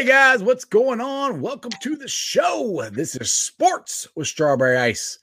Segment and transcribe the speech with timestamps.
[0.00, 1.42] Hey guys, what's going on?
[1.42, 2.88] Welcome to the show.
[2.90, 5.18] This is Sports with Strawberry Ice.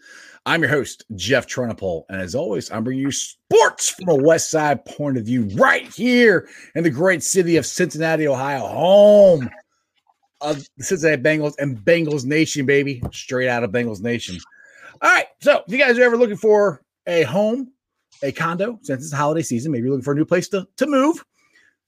[0.45, 4.51] I'm your host, Jeff Trenopole, and as always, I'm bringing you sports from a West
[4.51, 9.49] Side point of view right here in the great city of Cincinnati, Ohio, home
[10.41, 14.37] of the Cincinnati Bengals and Bengals Nation, baby, straight out of Bengals Nation.
[15.01, 17.71] All right, so if you guys are ever looking for a home,
[18.21, 20.85] a condo, since it's holiday season, maybe you're looking for a new place to, to
[20.85, 21.25] move,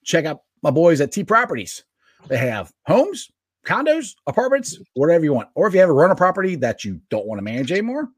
[0.04, 1.84] check out my boys at T Properties.
[2.28, 3.32] They have homes,
[3.66, 5.50] condos, apartments, whatever you want.
[5.56, 8.10] Or if you have a rental property that you don't want to manage anymore,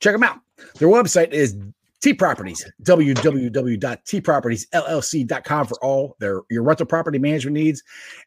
[0.00, 0.38] check them out.
[0.78, 1.56] Their website is
[2.02, 7.82] T Properties, www.tpropertiesllc.com for all their your rental property management needs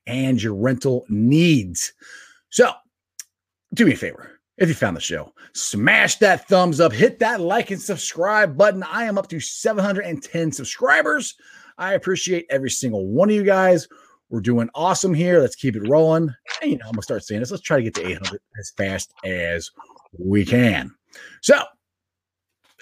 [0.08, 1.94] and your rental needs.
[2.50, 2.72] So,
[3.74, 4.40] do me a favor.
[4.58, 8.84] If you found the show, smash that thumbs up, hit that like and subscribe button.
[8.84, 11.36] I am up to 710 subscribers.
[11.78, 13.90] I appreciate every single one of you guys.
[14.30, 15.40] We're doing awesome here.
[15.40, 16.34] Let's keep it rolling.
[16.62, 17.52] And, you know, I'm gonna start saying this.
[17.52, 19.70] Let's try to get to 800 as fast as
[20.18, 20.92] we can.
[21.42, 21.62] So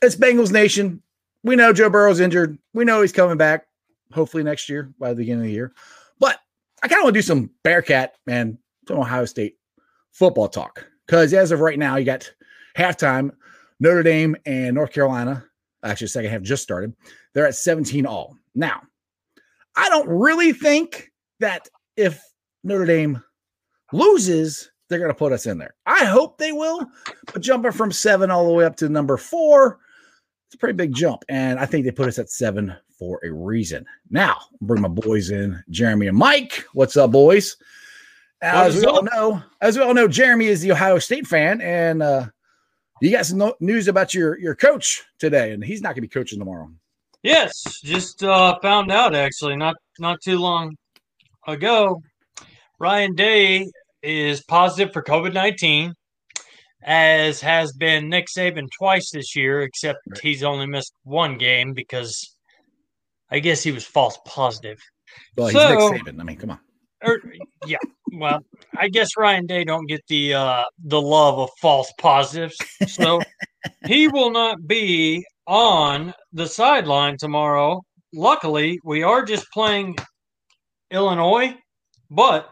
[0.02, 1.02] it's Bengals Nation.
[1.44, 2.58] We know Joe Burrow's injured.
[2.74, 3.68] We know he's coming back,
[4.12, 5.74] hopefully next year by the beginning of the year.
[6.20, 6.40] But
[6.82, 9.58] I kind of want to do some Bearcat and some Ohio State
[10.12, 12.32] football talk because as of right now, you got
[12.78, 13.32] halftime.
[13.80, 15.46] Notre Dame and North Carolina.
[15.84, 16.94] Actually, second half just started.
[17.34, 18.38] They're at 17 all.
[18.56, 18.82] Now,
[19.76, 21.12] I don't really think
[21.44, 22.24] that if
[22.64, 23.22] Notre Dame
[23.92, 25.76] loses, they're going to put us in there.
[25.86, 26.88] I hope they will,
[27.34, 29.80] but jumping from seven all the way up to number four,
[30.48, 31.26] it's a pretty big jump.
[31.28, 33.86] And I think they put us at seven for a reason.
[34.10, 36.66] Now, bring my boys in, Jeremy and Mike.
[36.72, 37.58] What's up, boys?
[38.42, 42.02] As we all know, as we all know, Jeremy is the Ohio State fan, and
[42.02, 42.28] uh,
[43.02, 46.02] you got some no- news about your your coach today, and he's not going to
[46.02, 46.70] be coaching tomorrow.
[47.22, 50.76] Yes, just uh, found out actually not not too long
[51.48, 52.02] ago.
[52.80, 53.68] Ryan Day
[54.02, 55.94] is positive for COVID nineteen,
[56.84, 60.20] as has been Nick Saban twice this year, except Right.
[60.22, 62.36] he's only missed one game because
[63.32, 64.80] I guess he was false positive.
[65.38, 66.20] Well, he's Nick Saban.
[66.20, 66.60] I mean, come on.
[67.06, 67.20] Or
[67.68, 67.78] yeah,
[68.14, 68.40] well,
[68.78, 72.56] I guess Ryan Day don't get the uh, the love of false positives,
[72.88, 73.22] so
[73.88, 77.82] he will not be on the sideline tomorrow.
[78.14, 79.98] Luckily, we are just playing
[80.92, 81.56] Illinois,
[82.10, 82.50] but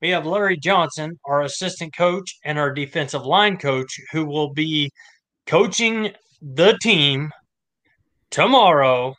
[0.00, 4.90] we have Larry Johnson, our assistant coach, and our defensive line coach, who will be
[5.46, 7.30] coaching the team
[8.30, 9.14] tomorrow.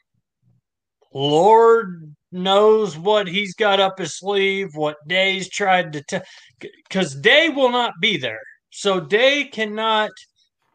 [1.14, 6.24] Lord knows what he's got up his sleeve, what Day's tried to tell,
[6.60, 8.42] because Day will not be there.
[8.72, 10.10] So Day cannot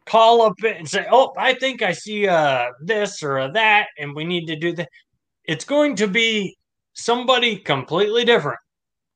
[0.07, 4.15] call up and say, "Oh, I think I see uh this or a that, and
[4.15, 4.89] we need to do that."
[5.45, 6.57] It's going to be
[6.99, 8.59] somebody completely different.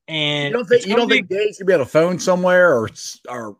[0.07, 2.77] And You don't think you don't be- think Dave's gonna be on a phone somewhere
[2.77, 2.89] or
[3.29, 3.57] or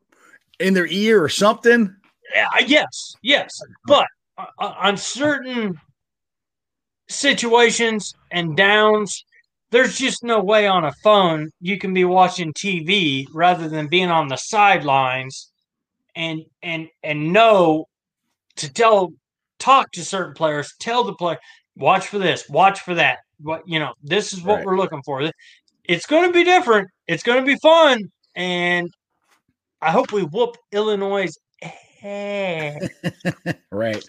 [0.59, 1.95] in their ear or something?
[2.33, 3.51] Yeah, yes, yes,
[3.85, 4.07] but
[4.37, 5.79] uh, uh, on certain
[7.07, 9.23] situations and downs,
[9.71, 14.09] there's just no way on a phone you can be watching TV rather than being
[14.09, 15.51] on the sidelines
[16.15, 17.85] and and and know
[18.57, 19.13] to tell
[19.59, 21.39] talk to certain players, tell the player,
[21.75, 23.19] watch for this, watch for that.
[23.43, 24.65] What you know, this is what Right.
[24.65, 25.29] we're looking for.
[25.83, 26.87] It's going to be different.
[27.07, 27.99] It's going to be fun,
[28.35, 28.89] and
[29.81, 31.33] I hope we whoop Illinois'
[32.03, 32.87] ass.
[33.71, 34.03] Right.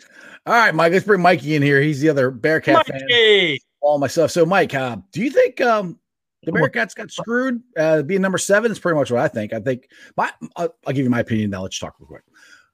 [0.47, 0.93] All right, Mike.
[0.93, 1.81] Let's bring Mikey in here.
[1.81, 3.00] He's the other Bearcat fan.
[3.09, 3.61] Mikey.
[3.81, 4.31] All myself.
[4.31, 5.99] So, Mike, uh, do you think um,
[6.43, 7.62] the Bearcats got screwed?
[7.77, 9.53] Uh, being number seven is pretty much what I think.
[9.53, 11.50] I think my I'll, I'll give you my opinion.
[11.50, 12.23] Now let's talk real quick.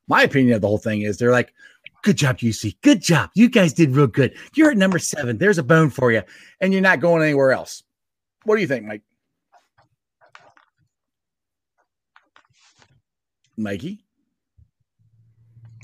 [0.09, 1.55] My opinion of the whole thing is they're like,
[2.03, 2.77] "Good job, UC.
[2.83, 3.31] Good job.
[3.35, 4.35] You guys did real good.
[4.55, 5.39] You're at number seven.
[5.39, 6.23] There's a bone for you,
[6.61, 7.83] and you're not going anywhere else."
[8.45, 9.03] What do you think, Mike?
[13.57, 14.05] Mikey.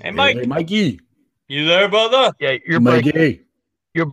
[0.03, 1.01] Hey, Mike, Hey, Mikey.
[1.49, 2.33] you there, brother?
[2.41, 3.43] Yeah, you're breaking, Mikey.
[3.95, 4.13] You're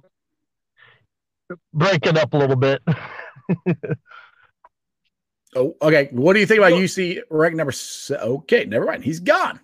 [1.73, 2.81] breaking up a little bit.
[5.55, 6.09] Oh, okay.
[6.11, 7.71] What do you think about UC rank number?
[7.71, 9.03] Se- okay, never mind.
[9.03, 9.59] He's gone.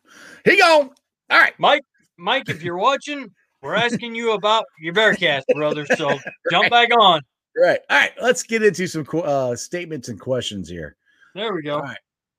[0.46, 0.92] He gone.
[1.32, 1.54] All right.
[1.58, 1.84] Mike,
[2.20, 3.30] Mike, if you're watching,
[3.62, 5.86] we're asking you about your Bearcats, brother.
[5.96, 6.18] So
[6.52, 7.22] jump back on.
[7.58, 7.80] Right.
[7.90, 8.12] All right.
[8.22, 10.96] Let's get into some uh, statements and questions here.
[11.36, 11.76] There we go.
[11.76, 11.98] All right.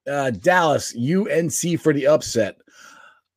[0.08, 2.56] Uh, Dallas, UNC for the upset.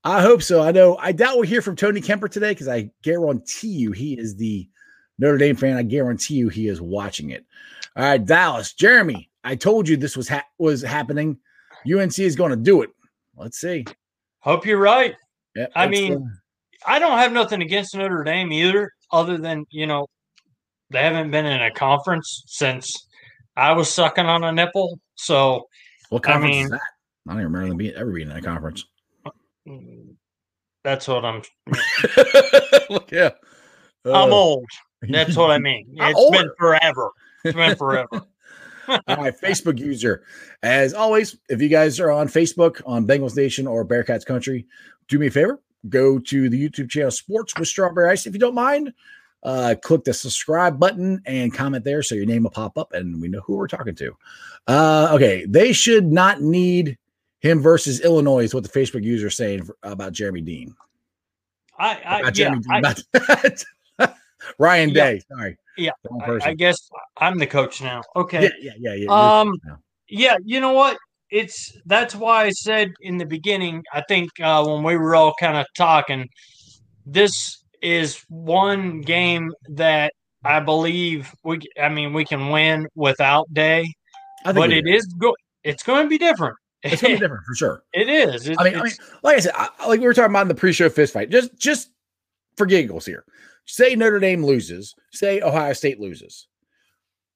[0.04, 0.62] I hope so.
[0.62, 0.98] I know.
[0.98, 4.68] I doubt we'll hear from Tony Kemper today because I guarantee you he is the
[5.18, 5.78] Notre Dame fan.
[5.78, 7.46] I guarantee you he is watching it.
[7.96, 9.30] All right, Dallas, Jeremy.
[9.44, 11.38] I told you this was ha- was happening.
[11.86, 12.90] UNC is going to do it.
[13.36, 13.86] Let's see.
[14.40, 15.16] Hope you're right.
[15.56, 16.20] Yeah, I mean, uh,
[16.86, 20.08] I don't have nothing against Notre Dame either, other than you know
[20.90, 23.08] they haven't been in a conference since
[23.56, 25.00] I was sucking on a nipple.
[25.16, 25.68] So
[26.10, 26.82] what I conference mean- is that?
[27.28, 28.84] I don't even remember them being, ever being in a conference.
[29.66, 30.16] mm,
[30.84, 31.42] that's what I'm.
[33.12, 33.30] yeah.
[34.06, 34.66] I'm Uh, old.
[35.10, 35.96] That's what I mean.
[36.00, 37.12] I'm It's been forever.
[37.46, 38.08] It's been forever.
[38.88, 40.24] All right, Facebook user.
[40.62, 44.66] As always, if you guys are on Facebook on Bengals Nation or Bearcats Country,
[45.08, 48.26] do me a favor, go to the YouTube channel Sports with Strawberry Ice.
[48.26, 48.94] If you don't mind,
[49.44, 53.22] uh, click the subscribe button and comment there so your name will pop up and
[53.22, 54.16] we know who we're talking to.
[54.68, 56.98] Uh, okay, they should not need
[57.42, 60.74] him versus Illinois, is what the Facebook user is saying for, about Jeremy Dean.
[61.78, 62.32] I, I About yeah.
[62.32, 62.86] Jeremy Dean,
[64.00, 64.14] I,
[64.58, 64.96] Ryan Yeah.
[64.96, 65.22] Day.
[65.30, 65.58] Sorry.
[65.78, 65.92] Yeah,
[66.22, 66.40] I.
[66.44, 68.02] I guess I'm the coach now.
[68.16, 68.44] Okay.
[68.44, 69.40] yeah, yeah, yeah, yeah.
[69.40, 69.60] Um,
[70.08, 70.98] yeah, you know what?
[71.34, 73.84] It's that's why I said in the beginning.
[73.92, 76.30] I think uh, when we were all kind of talking,
[77.08, 80.14] this is one game that
[80.46, 81.60] I believe we.
[81.82, 83.92] I mean, we can win without Day,
[84.46, 85.36] I think but it is go.
[85.64, 86.56] It's going to be different.
[86.84, 87.84] It's gonna be different for sure.
[87.94, 88.48] it is.
[88.60, 88.94] I mean, I mean,
[89.24, 91.32] like I said, I, like we were talking about in the pre-show fist fight.
[91.32, 91.90] Just, just
[92.58, 93.26] for giggles here.
[93.66, 94.94] Say Notre Dame loses.
[95.12, 96.48] Say Ohio State loses.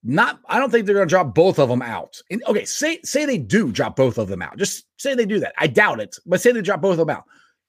[0.10, 2.22] Not, I don't think they're going to drop both of them out.
[2.32, 4.58] And, okay, say say they do drop both of them out.
[4.58, 5.54] Just say they do that.
[5.58, 7.26] I doubt it, but say they drop both of them out.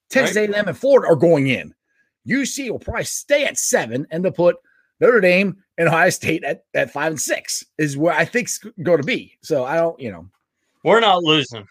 [0.08, 0.48] Texas Right.
[0.48, 1.74] A&M and Florida are going in.
[2.28, 4.54] UC will probably stay at seven, and they'll put
[5.00, 7.64] Notre Dame and Ohio State at, at five and six.
[7.76, 9.36] Is where I think's going to be.
[9.42, 10.28] So I don't, you know.
[10.84, 11.66] we're not losing.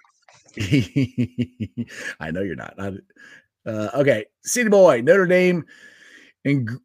[2.20, 2.78] I know you're not.
[2.78, 5.64] Uh, okay, City Boy, Notre Dame,
[6.44, 6.78] in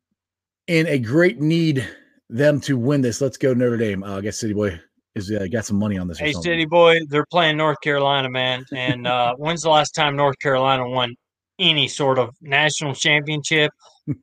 [0.69, 1.85] in a great need
[2.33, 3.21] them to win this.
[3.21, 4.03] Let's go Notre Dame.
[4.03, 4.81] Uh, I guess City Boy
[5.15, 6.19] is uh, got some money on this.
[6.19, 6.33] Hey.
[6.33, 8.65] City Boy, they're playing North Carolina, man.
[8.73, 11.15] And uh, when's the last time North Carolina won
[11.59, 13.73] any sort of national championship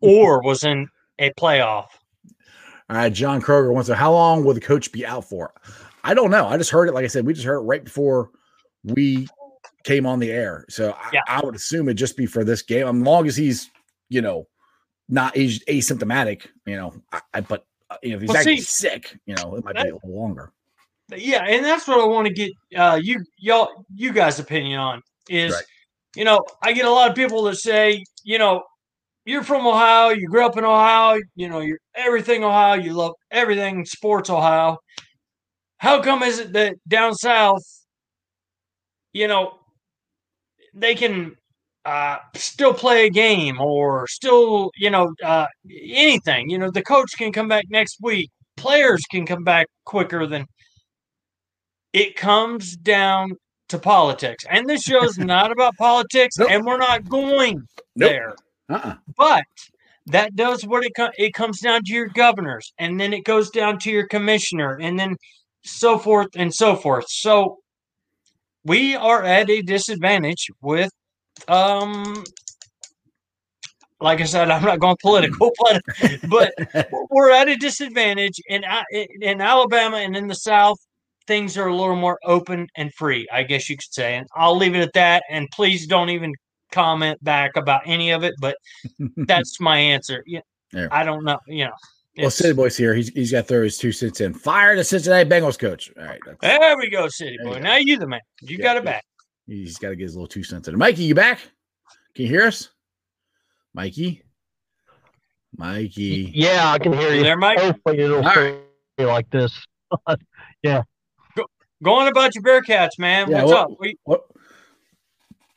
[0.02, 0.88] or was in
[1.20, 1.88] a playoff?
[2.90, 3.96] All right, John Kroger wants to.
[3.96, 5.54] How long will the coach be out for?
[6.04, 6.48] I don't know.
[6.48, 6.94] I just heard it.
[6.94, 8.32] Like I said, we just heard it right before
[8.84, 9.28] we
[9.84, 10.66] came on the air.
[10.70, 11.22] So I, Yeah.
[11.28, 12.88] I would assume it'd just be for this game.
[12.88, 13.70] As long as he's,
[14.10, 14.48] you know,
[15.08, 16.48] not he's asymptomatic.
[16.66, 17.66] You know, I, I but
[18.04, 20.02] you know, if he's Well, actually see, sick, you know, it might be a little
[20.04, 20.52] longer.
[21.16, 25.02] Yeah, and that's what I want to get uh, you y'all you guys' opinion on
[25.28, 25.64] is Right.
[26.16, 28.64] you know I get a lot of people that say you know
[29.26, 33.14] you're from Ohio, you grew up in Ohio, you know you're everything Ohio, you love
[33.32, 34.78] everything sports Ohio.
[35.78, 37.64] How come is it that down south,
[39.14, 39.58] you know,
[40.76, 41.36] they can
[41.90, 45.48] uh, still play a game or still you know uh,
[46.06, 46.50] anything?
[46.50, 50.46] You know the coach can come back next week, players can come back quicker than
[51.94, 53.32] it comes down
[53.70, 54.44] to politics.
[54.50, 56.50] And this show's not about politics, Nope.
[56.52, 57.56] and we're not going
[57.96, 58.12] Nope.
[58.12, 58.34] there.
[58.70, 58.96] Uh-uh.
[59.18, 59.44] But
[60.08, 63.50] that does what it co- it comes down to your governors, and then it goes
[63.50, 65.16] down to your commissioner, and then
[65.64, 67.06] so forth and so forth.
[67.10, 67.58] So
[68.64, 70.92] we are at a disadvantage with
[71.48, 72.24] um
[74.02, 75.81] like I said, I'm not going political, but
[76.30, 76.54] but
[77.10, 78.64] we're at a disadvantage in
[79.22, 80.78] in Alabama and in the South.
[81.28, 84.16] Things are a little more open and free, I guess you could say.
[84.16, 85.24] And I'll leave it at that.
[85.30, 86.34] And please don't even
[86.72, 88.34] comment back about any of it.
[88.40, 88.58] But
[89.18, 90.24] that's my answer.
[90.26, 90.40] Yeah,
[90.74, 90.88] Yeah.
[90.92, 91.38] I don't know.
[91.46, 91.74] You know,
[92.18, 92.96] well, City Boy's here.
[92.96, 94.34] He's he's got to throw his two cents in.
[94.34, 95.92] Fire the Cincinnati Bengals coach.
[95.98, 97.56] All right, there we go, City you Boy.
[97.56, 97.60] go.
[97.60, 98.22] Now you the man.
[98.42, 99.04] You Yeah, got it back.
[99.50, 100.74] He's got to get his little two cents in.
[100.74, 100.78] It.
[100.78, 101.40] Mikey, you back?
[102.16, 102.70] Can you hear us?
[103.74, 104.24] Mikey,
[105.56, 106.32] Mikey.
[106.34, 107.24] Yeah, I can hear You you.
[107.24, 107.60] there, Mike?
[107.60, 108.60] Hopefully it'll All stay
[109.00, 109.54] like this.
[110.64, 110.84] Yeah.
[111.82, 113.32] Go on about your Bearcats, man.
[113.32, 113.78] Yeah, What's what- up?
[113.80, 114.22] We, What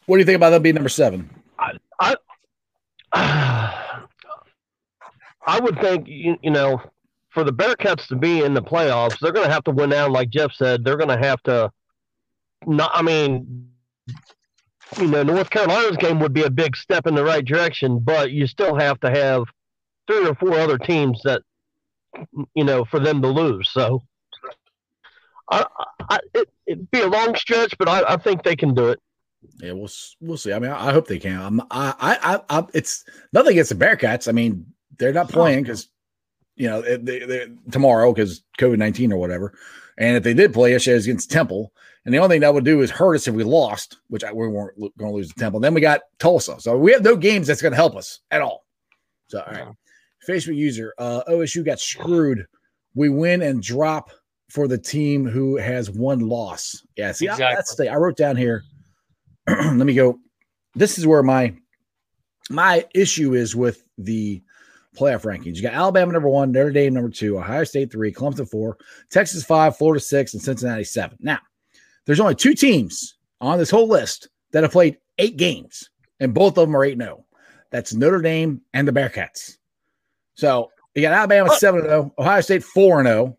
[0.06, 1.28] What do you think about them being number seven?
[1.58, 3.12] I
[5.60, 6.80] would think you, you know
[7.30, 10.10] for the Bearcats to be in the playoffs, they're going to have to win out.
[10.12, 11.70] Like Jeff said, they're going to have to.
[12.66, 13.70] Not, I mean,
[14.98, 18.30] you know, North Carolina's game would be a big step in the right direction, but
[18.30, 19.44] you still have to have
[20.06, 21.42] three or four other teams that
[22.54, 23.70] you know for them to lose.
[23.70, 24.02] So,
[25.50, 25.66] I,
[26.10, 29.00] I it, it'd be a long stretch, but I, I think they can do it.
[29.58, 29.90] Yeah, we'll
[30.20, 30.52] we'll see.
[30.52, 31.40] I mean, I, I hope they can.
[31.40, 34.28] I'm, I, I, I, it's nothing against the Bearcats.
[34.28, 34.66] I mean,
[34.98, 35.88] they're not playing because
[36.56, 39.54] you know they, they, tomorrow because COVID nineteen or whatever.
[39.98, 41.72] And if they did play, yesterday it was against Temple.
[42.04, 44.32] And the only thing that would do is hurt us if we lost, which I,
[44.32, 45.60] we weren't going to lose to Temple.
[45.60, 48.42] then we got Tulsa, so we have no games that's going to help us at
[48.42, 48.64] all.
[49.28, 49.74] So, all right,
[50.28, 52.44] Facebook user uh, OSU got screwed.
[52.94, 54.10] We win and drop
[54.50, 56.84] for the team who has one loss.
[56.96, 57.56] Yeah, see, I, Exactly.
[57.56, 58.62] that's the I wrote down here.
[59.48, 60.18] let me go.
[60.74, 61.54] This is where my
[62.50, 64.42] my issue is with the
[64.96, 65.56] playoff rankings.
[65.56, 68.76] You got Alabama number one, Notre Dame number two, Ohio State three, Clemson four,
[69.10, 71.16] Texas five, Florida six, and Cincinnati seven.
[71.20, 71.38] Now,
[72.06, 75.90] there's only two teams on this whole list that have played eight games,
[76.20, 77.24] and both of them are 8 0.
[77.70, 79.56] That's Notre Dame and the Bearcats.
[80.34, 83.36] So you got Alabama 7 0, Ohio State 4 0.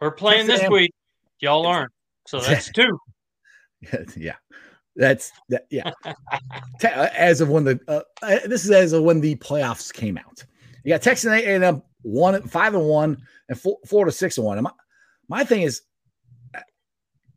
[0.00, 0.72] We're playing Texas this A&M.
[0.72, 0.94] week.
[1.40, 1.92] Y'all aren't.
[2.26, 2.98] So that's two.
[4.16, 4.36] yeah.
[4.94, 5.66] That's that.
[5.70, 5.90] Yeah.
[6.84, 10.44] as of when the uh, uh, this is as of when the playoffs came out.
[10.84, 13.16] You got Texas A&M one five and one
[13.48, 14.58] and four, Florida six and one.
[14.58, 14.72] And my,
[15.28, 15.82] my thing is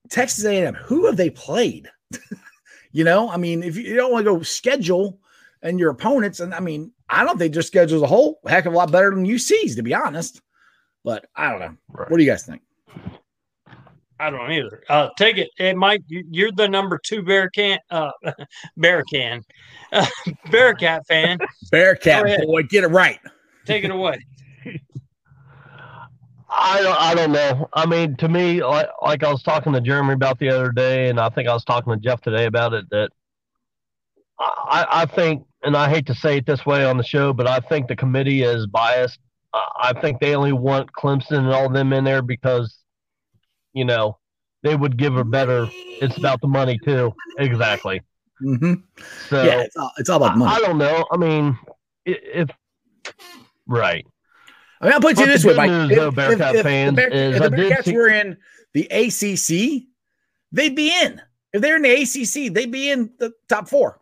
[0.09, 0.75] Texas A&M.
[0.75, 1.89] Who have they played?
[2.91, 5.19] you know, I mean, if you don't want to go schedule
[5.61, 8.65] and your opponents, and I mean, I don't think their schedule is a whole heck
[8.65, 10.41] of a lot better than UC's, to be honest.
[11.03, 11.77] But I don't know.
[11.89, 12.09] Right.
[12.09, 12.61] What do you guys think?
[14.19, 14.83] I don't either.
[14.89, 16.01] Uh, take it, hey, Mike.
[16.07, 18.11] You're the number two bear can, uh,
[18.77, 19.43] bear can,
[19.91, 20.05] uh,
[20.51, 21.37] Bearcat fan.
[21.71, 23.19] Bearcat boy, get it right.
[23.65, 24.25] Take it away.
[26.57, 27.69] I don't, I don't know.
[27.73, 31.09] I mean, to me, like, like I was talking to Jeremy about the other day,
[31.09, 32.89] and I think I was talking to Jeff today about it.
[32.91, 33.09] That
[34.39, 37.47] I, I think, and I hate to say it this way on the show, but
[37.47, 39.19] I think the committee is biased.
[39.53, 42.77] I think they only want Clemson and all them in there because,
[43.73, 44.17] you know,
[44.63, 45.67] they would give a better.
[45.71, 47.13] It's about the money too.
[47.37, 48.01] Exactly.
[48.43, 48.73] Mm-hmm.
[49.29, 50.51] So yeah, it's all, it's all about money.
[50.51, 51.05] I, I don't know.
[51.11, 51.57] I mean,
[52.05, 52.49] if
[53.65, 54.05] right.
[54.85, 55.71] I mean, I'll put you this way, Mike.
[55.71, 58.37] News, if, though, Bearcat if, fans, if the, Bear, the Bearcats see- were in
[58.73, 59.87] the ACC,
[60.51, 61.19] they'd be in.
[61.53, 63.99] If they're in the ACC, they'd be in the top four.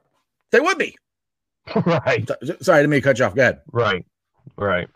[0.51, 0.95] They would be.
[1.85, 2.29] Right.
[2.59, 3.35] Sorry, I didn't mean to cut you off.
[3.35, 3.61] Go ahead.
[3.71, 4.05] Right.
[4.57, 4.89] Right.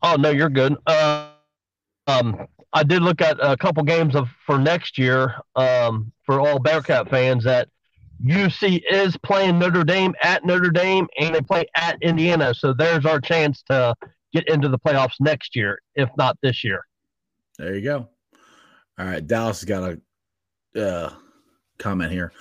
[0.00, 0.76] Oh no, you're good.
[0.86, 1.30] Uh,
[2.06, 6.60] um, I did look at a couple games of for next year um, for all
[6.60, 7.68] Bearcat fans that
[8.24, 12.54] UC is playing Notre Dame at Notre Dame and they play at Indiana.
[12.54, 13.94] So there's our chance to
[14.32, 16.84] get into the playoffs next year, if not this year.
[17.58, 18.08] There you go.
[18.98, 19.26] All right.
[19.26, 19.98] Dallas has got
[20.76, 21.12] a uh,
[21.78, 22.32] comment here.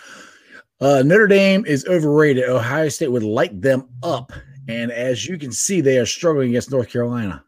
[0.80, 2.50] Uh, Notre Dame is overrated.
[2.50, 4.32] Ohio State would light them up.
[4.68, 7.44] And as you can see, they are struggling against North Carolina.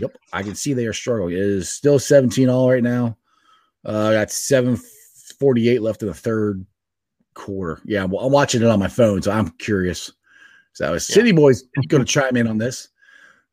[0.00, 0.16] Yep.
[0.32, 1.34] I can see they are struggling.
[1.34, 3.16] It is still 17 all right now.
[3.84, 6.66] Uh, got 748 left in the third
[7.36, 7.80] quarter.
[7.84, 10.10] Yeah, well, I'm watching it on my phone, so I'm curious.
[10.72, 10.98] So, yeah.
[10.98, 12.88] City Boys going to chime in on this.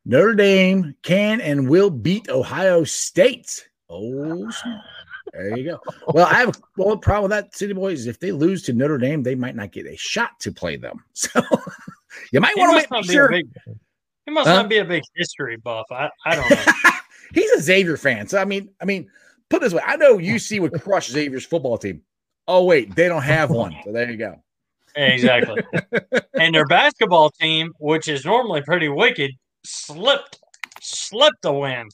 [0.04, 3.68] Notre Dame can and will beat Ohio State.
[3.88, 4.50] Oh,
[5.32, 5.80] there you go.
[6.08, 8.06] Well, I have a well, problem with that, City Boys.
[8.06, 11.04] If they lose to Notre Dame, they might not get a shot to play them.
[11.14, 11.40] So
[12.30, 13.28] you might want to make sure.
[13.28, 13.48] Big,
[14.26, 14.54] he must huh?
[14.54, 15.86] not be a big history buff.
[15.90, 16.72] I, I don't know.
[17.34, 18.28] He's a Xavier fan.
[18.28, 19.08] So I mean, I mean,
[19.50, 22.02] put this way, I know UC would crush Xavier's football team.
[22.46, 23.74] Oh, wait, they don't have one.
[23.84, 24.42] So there you go.
[24.96, 25.62] Exactly.
[26.34, 29.32] and their basketball team, which is normally pretty wicked,
[29.64, 30.38] slipped
[30.80, 31.88] slipped a win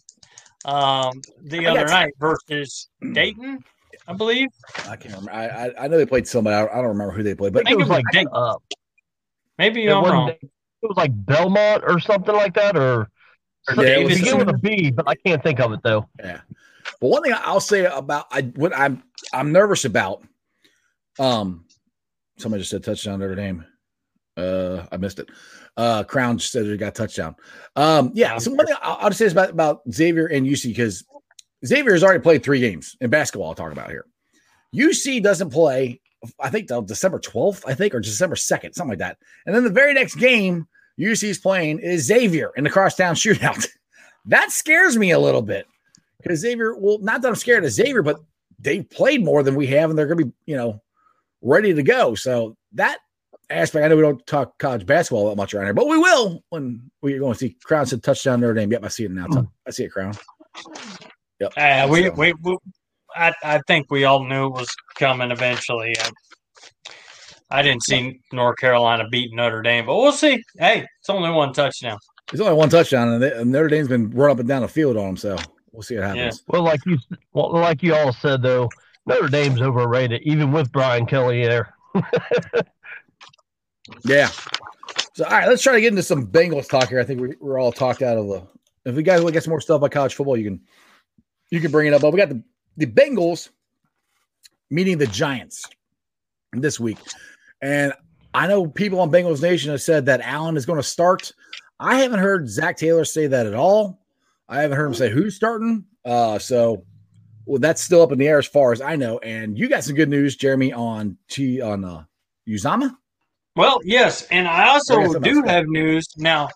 [0.64, 3.64] um, the I other night versus Dayton,
[4.07, 4.49] I believe.
[4.88, 5.33] I can't remember.
[5.33, 6.57] I I, I know they played somebody.
[6.57, 8.28] I, I, don't remember who they played, but I think it was like Dayton.
[8.33, 8.57] Uh,
[9.59, 10.30] Maybe I'm wrong.
[10.30, 10.50] It
[10.83, 13.11] was like Belmont or something like that, or,
[13.69, 16.09] or yeah, it was beginning with a B, but I can't think of it though.
[16.19, 16.40] Yeah.
[17.00, 19.02] But one thing I'll say about I what I'm
[19.33, 20.25] I'm nervous about
[21.21, 21.65] um,
[22.39, 23.65] somebody just said touchdown Notre Dame.
[24.37, 25.29] Uh, I missed it.
[25.77, 27.37] Uh, Crown just said it got touchdown.
[27.77, 28.39] Um, yeah.
[28.39, 31.05] So one thing I'll, I'll just say is about about Xavier and UC because
[31.65, 33.49] Xavier has already played three games in basketball.
[33.49, 34.07] I'll talk about here.
[34.75, 36.00] UC doesn't play.
[36.39, 39.19] I think December 12th, I think, or December 2nd, something like that.
[39.47, 43.67] And then the very next game UC is playing is Xavier in the crosstown shootout.
[44.27, 45.67] that scares me a little bit
[46.23, 48.21] because Xavier, well, not that I'm scared of Xavier, but
[48.59, 50.83] they've played more than we have, and they're going to be, you know,
[51.43, 52.15] ready to go.
[52.15, 52.99] So that
[53.49, 56.43] aspect, I know we don't talk college basketball that much around here, but we will
[56.51, 58.73] when we're going to see Crown said touchdown Notre Dame.
[58.73, 59.27] Yep, I see it now.
[59.27, 59.49] Mm.
[59.67, 60.15] I see it, Crown.
[61.41, 61.53] Yep.
[61.57, 62.11] Uh, we, so.
[62.13, 62.59] we, we,
[63.17, 65.95] I, I think we all knew it was coming eventually.
[65.99, 66.11] I,
[67.51, 70.43] I didn't see North Carolina beating Notre Dame, but we'll see.
[70.59, 71.99] Hey, it's only one touchdown.
[72.33, 74.69] It's only one touchdown, and, they, and Notre Dame's been run up and down the
[74.69, 75.17] field on them.
[75.17, 75.37] So
[75.73, 76.45] we'll see what happens.
[76.47, 76.53] Yeah.
[76.53, 76.99] Well, like you,
[77.33, 78.69] well, like you all said though,
[79.11, 81.75] Notre Dame's overrated, even with Brian Kelly there.
[84.05, 84.31] yeah.
[85.14, 87.00] So, all right, let's try to get into some Bengals talk here.
[87.00, 88.43] I think we, we're all talked out of the.
[88.85, 90.61] If we guys want to get some more stuff about college football, you can
[91.50, 92.02] you can bring it up.
[92.02, 92.43] But we got the
[92.76, 93.50] the Bengals
[94.71, 95.64] meeting the Giants
[96.52, 96.99] this week,
[97.61, 97.93] and
[98.33, 101.33] I know people on Bengals Nation have said that Allen is going to start.
[101.81, 104.00] I haven't heard Zac Taylor say that at all.
[104.49, 105.85] I haven't heard him say who's starting.
[106.05, 106.85] Uh, so
[107.50, 109.19] well, that's still up in the air as far as I know.
[109.19, 112.04] And you got some good news, Jeremy, on T on uh
[112.49, 112.97] Uzomah.
[113.57, 116.49] Well, yes, and I also do have news now.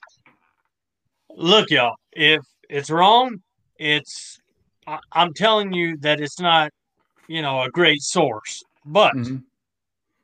[1.30, 3.42] Look, y'all, if it's wrong,
[3.76, 4.38] it's
[4.86, 6.70] I, I'm telling you that it's not,
[7.26, 8.62] you know, a great source.
[8.86, 9.42] But Mhm.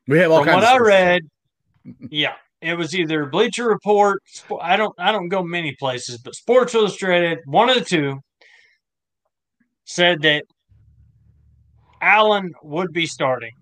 [0.06, 1.22] We have all from kinds what of I read,
[2.10, 4.22] yeah, it was either Bleacher Report.
[4.60, 8.20] I don't, I don't go many places, but Sports Illustrated, one of the two,
[9.84, 10.44] said that
[12.00, 13.52] Allen would be starting.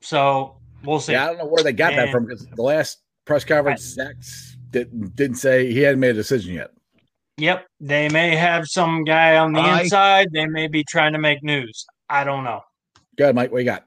[0.00, 1.12] So we'll see.
[1.12, 4.16] Yeah, I don't know where they got that from because the last press conference, Zac
[4.70, 6.70] didn't didn't say he hadn't made a decision yet.
[7.38, 10.28] Yep, they may have some guy on the I- inside.
[10.32, 11.84] They may be trying to make news.
[12.08, 12.60] I don't know.
[13.16, 13.50] Go ahead, Mike.
[13.50, 13.84] What you got?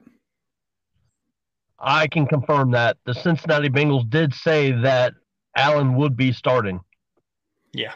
[1.78, 5.14] I can confirm that the Cincinnati Bengals did say that
[5.56, 6.80] Allen would be starting.
[7.72, 7.92] Yeah.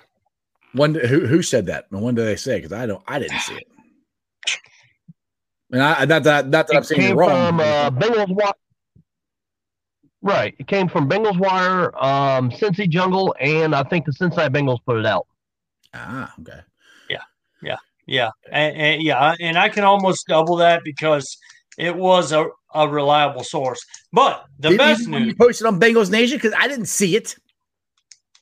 [0.73, 1.87] When who who said that?
[1.91, 2.59] And when did they say?
[2.59, 3.67] Because I don't, I didn't see it.
[5.73, 7.31] And I not that not that I'm It saying came wrong.
[7.49, 8.53] from uh, Bengals Wire.
[10.25, 14.79] Right, it came from Bengals Wire, um, Cincy Jungle, and I think the Cincinnati Bengals
[14.87, 15.27] put it out.
[15.95, 16.61] ah, okay.
[18.07, 21.39] Yeah, and, and yeah, and I can almost double that because
[21.79, 23.85] it was a, a reliable source.
[24.13, 27.37] But the Did best you, you posted on Bengals Nation because I didn't see it.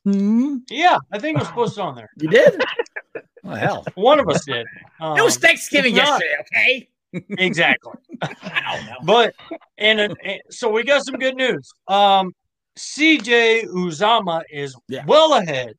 [0.05, 2.09] Hmm, yeah, I think it was posted on there.
[2.17, 2.61] you did?
[3.45, 3.85] oh hell!
[3.95, 4.67] One of us did.
[4.99, 6.35] Um, it was Thanksgiving yesterday.
[6.41, 6.89] Okay.
[7.13, 7.93] Exactly.
[8.23, 8.97] I don't know.
[9.05, 9.35] But
[9.79, 11.69] and, uh, and so we got some good news.
[11.89, 12.33] Um,
[12.77, 15.05] CJ Uzomah is Yeah.
[15.07, 15.75] well ahead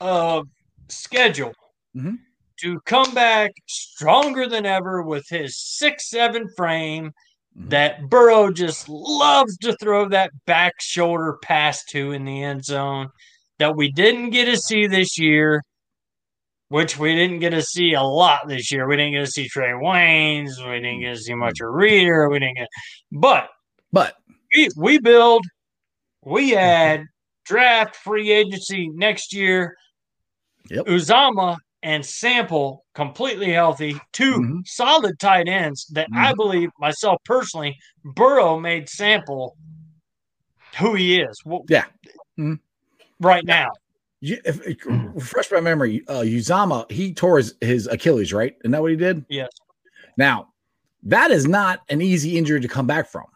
[0.00, 0.46] of
[0.88, 1.52] schedule
[1.96, 2.18] Mhm.
[2.60, 7.12] to come back stronger than ever with his six seven frame
[7.56, 7.70] Mhm.
[7.70, 13.08] that Burrow just loves to throw that back shoulder pass to in the end zone
[13.58, 15.62] that we didn't get to see this year.
[16.70, 18.86] Which we didn't get to see a lot this year.
[18.86, 20.58] We didn't get to see Trae Waynes.
[20.58, 22.28] We didn't get to see much of Reader.
[22.28, 22.68] We didn't get,
[23.10, 23.48] but
[23.90, 24.16] But
[24.54, 25.46] we, we build,
[26.24, 27.04] we add
[27.46, 29.76] draft free agency next year.
[30.70, 30.86] Yep.
[30.86, 34.60] Uzomah and Sample completely healthy, 2 Mhm.
[34.66, 36.36] solid tight ends that I Mhm.
[36.36, 39.56] believe myself personally, Burrow made Sample
[40.78, 41.40] who he is.
[41.44, 41.86] Well, Yeah.
[42.38, 42.60] Mhm.
[43.20, 43.70] right now.
[44.20, 46.02] You, if, if- refresh my memory.
[46.08, 48.56] Uh, Uzomah he tore his, his Achilles, right?
[48.64, 49.24] Isn't that what he did?
[49.28, 49.48] Yes.
[50.16, 50.48] Now,
[51.04, 53.26] that is not an easy injury to come back from.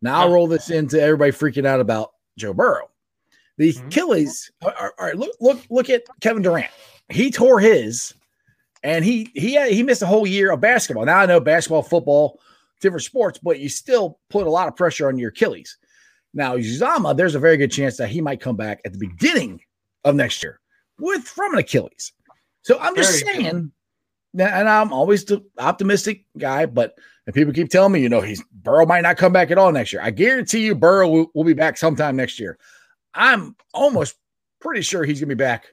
[0.00, 2.88] Now, I'll roll this into everybody freaking out about Joe Burrow.
[3.58, 3.86] The Mhm.
[3.86, 4.50] Achilles.
[4.62, 6.70] All right, all right, look, look, look at Kevin Durant.
[7.08, 8.14] He tore his,
[8.82, 11.04] and he he he missed a whole year of basketball.
[11.04, 12.40] Now I know basketball, football,
[12.80, 15.76] different sports, but you still put a lot of pressure on your Achilles.
[16.32, 19.60] Now, Uzomah, there's a very good chance that he might come back at the beginning
[20.04, 20.60] of next year
[20.98, 22.12] with from an Achilles.
[22.62, 23.42] So I'm just Very good.
[23.44, 23.72] saying,
[24.34, 26.94] that- and I'm always the optimistic guy, but
[27.26, 29.70] and people keep telling me, you know, he's Burrow might not come back at all
[29.70, 30.02] next year.
[30.02, 32.58] I guarantee you, Burrow will, will be back sometime next year.
[33.14, 34.16] I'm almost
[34.60, 35.66] pretty sure he's gonna be back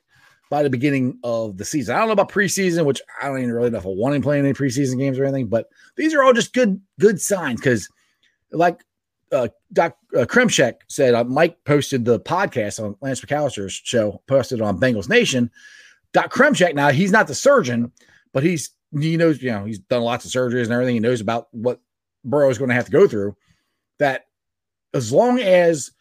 [0.50, 1.96] by the beginning of the season.
[1.96, 4.22] I don't know about preseason, which I don't even really know if I want him
[4.22, 7.88] playing any preseason games or anything, but these are all just good good signs because,
[8.52, 8.80] like
[9.32, 14.62] uh, Doc uh, Kremchek said, uh, Mike posted the podcast on Lance McAllister's show, posted
[14.62, 15.50] on Bengals Nation.
[16.13, 17.92] Doc Kremchek, now he's not the surgeon,
[18.34, 20.96] but he's he knows, you know, he's done lots of surgeries and everything.
[20.96, 21.80] He knows about what
[22.26, 23.36] Burrow is going to have to go through.
[24.00, 24.26] That
[24.94, 25.92] as long as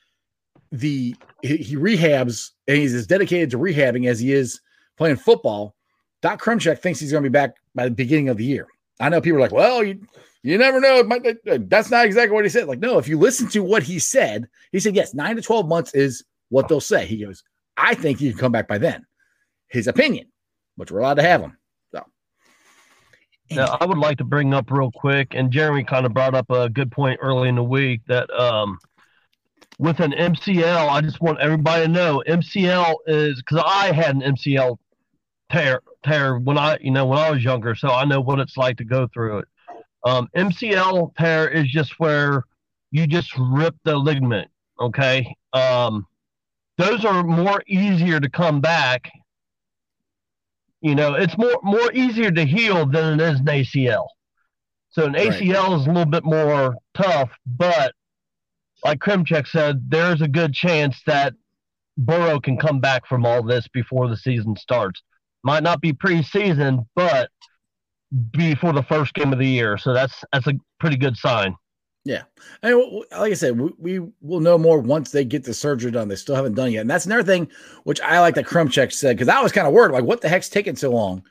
[0.73, 4.61] the he, he rehabs and he's as dedicated to rehabbing as he is
[4.97, 5.75] playing football,
[6.23, 8.67] Doc Kremchek thinks he's going to be back by the beginning of the year.
[9.01, 10.01] I know people are like, well, you
[10.43, 11.03] you never know.
[11.59, 12.67] That's not exactly what he said.
[12.67, 15.67] Like, no, if you listen to what he said, he said, yes, nine to 12
[15.67, 17.07] months is what they'll say.
[17.07, 17.43] He goes,
[17.77, 19.07] I think he can come back by then.
[19.69, 20.29] His opinion,
[20.77, 21.59] which we're allowed to have him.
[21.93, 22.05] So,
[23.51, 26.51] Now, I would like to bring up real quick, and Jeremy kind of brought up
[26.51, 28.79] a good point early in the week that um,
[29.79, 34.23] with an MCL, I just want everybody to know MCL is because I had an
[34.23, 34.79] MCL
[35.51, 38.57] tear tear when I you know when I was younger, so I know what it's
[38.57, 39.49] like to go through it.
[40.05, 42.45] Um, MCL tear is just where
[42.91, 44.51] you just rip the ligament.
[44.81, 46.07] Okay, um,
[46.77, 49.11] those are more easier to come back
[50.81, 54.07] you know, it's more more easier to heal than it is an ACL.
[54.91, 55.33] So an Right.
[55.33, 57.95] ACL is a little bit more tough, but
[58.85, 61.35] like Kremchek said, there's a good chance that
[61.97, 65.03] Burrow can come back from all this before the season starts.
[65.43, 67.31] Might not be preseason, but
[68.33, 69.79] before the first game of the year.
[69.79, 71.55] So that's that's a pretty good sign.
[72.05, 72.23] Yeah,
[72.63, 76.09] and like I said, we, we will know more once they get the surgery done.
[76.09, 76.81] They still haven't done it yet.
[76.83, 77.51] And that's another thing,
[77.85, 80.29] which I like that Kremchek said, because I was kind of worried, like, what the
[80.29, 81.23] heck's taking so long?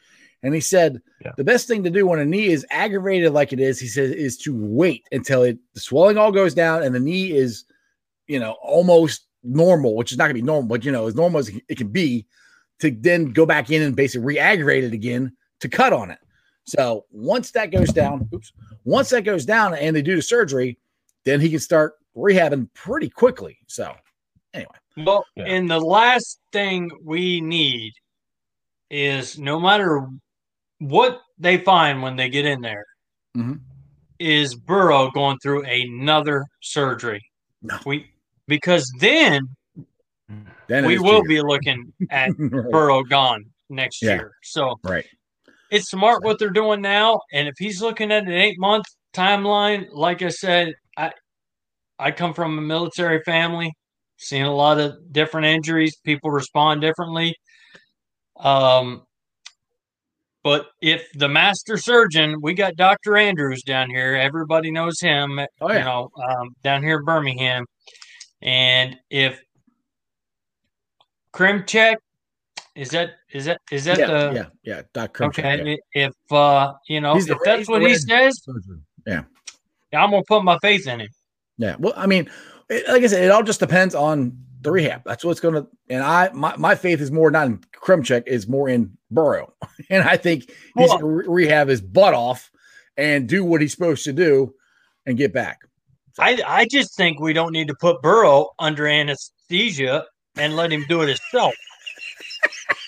[0.43, 1.31] And he said, Yeah.
[1.35, 4.11] the best thing to do when a knee is aggravated like it is, he says,
[4.11, 7.65] is to wait until it, the swelling all goes down and the knee is
[8.27, 11.39] you know, almost normal, which is not gonna be normal, but you know, as normal
[11.39, 12.25] as it can be,
[12.79, 16.19] to then go back in and basically re-aggravate it again to cut on it.
[16.67, 18.51] So once that goes down, oops,
[18.83, 20.77] once that goes down and they do the surgery,
[21.23, 23.57] then he can start rehabbing pretty quickly.
[23.67, 23.95] So
[24.53, 24.71] anyway.
[24.97, 25.45] Well, yeah.
[25.45, 27.93] and the last thing we need
[28.89, 30.07] is no matter
[30.79, 32.85] what they find when they get in there,
[33.35, 33.53] mm-hmm.
[34.19, 37.23] is Burrow going through another surgery.
[37.61, 37.77] No.
[37.85, 38.11] We
[38.47, 39.47] because then,
[40.67, 42.71] then we will be looking at right.
[42.71, 44.15] Burrow gone next yeah.
[44.15, 44.31] year.
[44.43, 45.05] So right.
[45.71, 47.19] It's smart what they're doing now.
[47.33, 51.11] And if he's looking at an eight month timeline, like I said, I
[51.99, 53.73] I come from a military family,
[54.17, 55.97] seeing a lot of different injuries.
[56.03, 57.35] People respond differently.
[58.37, 59.03] Um,
[60.43, 63.17] but if the master surgeon, we got Dr.
[63.17, 64.15] Andrews down here.
[64.15, 65.39] Everybody knows him.
[65.59, 65.79] Oh, yeah.
[65.79, 67.65] You know, um, down here in Birmingham.
[68.41, 69.41] And if
[71.33, 71.97] Kremchek
[72.75, 76.07] is that is that is that yeah, the yeah yeah Doc Kremchek, okay yeah.
[76.07, 78.43] if uh you know if that's what he says
[79.05, 79.23] yeah.
[79.93, 81.09] I'm gonna put my faith in him.
[81.57, 82.29] Yeah well I mean
[82.67, 85.03] it, like I said it all just depends on the rehab.
[85.05, 88.67] That's what's gonna and I my, my faith is more not in Kremchek is more
[88.67, 89.53] in Burrow.
[89.89, 92.51] And I think he's well, gonna re- rehab his butt off
[92.97, 94.55] and do what he's supposed to do
[95.05, 95.59] and get back.
[96.13, 96.23] So.
[96.23, 100.83] I I just think we don't need to put Burrow under anesthesia and let him
[100.89, 101.53] do it himself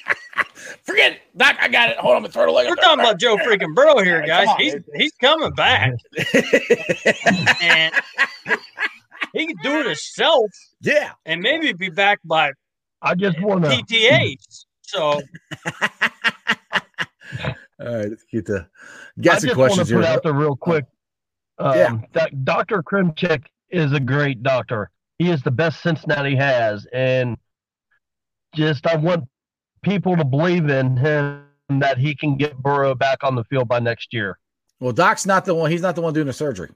[0.90, 1.22] Forget it.
[1.38, 1.98] Doc, I got it.
[1.98, 2.68] Hold on, I'm throw the leg.
[2.68, 4.48] We're talking about Joe freaking Burrow here, guys.
[4.48, 5.94] On, he's he's coming back.
[7.62, 7.94] and
[9.34, 10.50] he can do it himself.
[10.82, 11.12] Yeah.
[11.26, 12.54] And maybe be back by
[13.04, 14.66] I just want to PTH.
[14.82, 15.22] So all
[17.80, 18.68] right, let's get the
[19.22, 20.00] get some questions here.
[20.00, 20.86] Put out there real quick.
[21.60, 21.98] Um, yeah.
[22.14, 22.82] That Dr.
[22.82, 24.90] Kremchek is a great doctor.
[25.20, 27.38] He is the best Cincinnati has, and
[28.56, 29.28] just I want
[29.82, 33.80] people to believe in him that he can get Burrow back on the field by
[33.80, 34.40] next year.
[34.80, 35.70] Well, Doc's not the one.
[35.70, 36.70] He's not the one doing the surgery.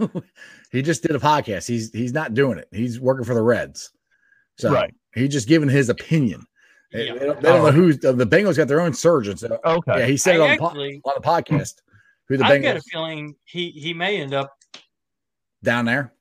[0.70, 1.66] he just did a podcast.
[1.66, 2.68] He's he's not doing it.
[2.70, 3.90] He's working for the Reds.
[4.58, 4.94] So right.
[5.14, 6.44] he's just giving his opinion.
[6.92, 7.14] Yeah.
[7.14, 7.72] They, don't, they don't know oh.
[7.72, 9.38] who's uh, the Bengals got their own surgeon.
[9.38, 11.76] So okay, yeah, he said it on, actually, on the podcast.
[12.28, 14.54] Who the I've got a feeling he he may end up
[15.62, 16.12] down there,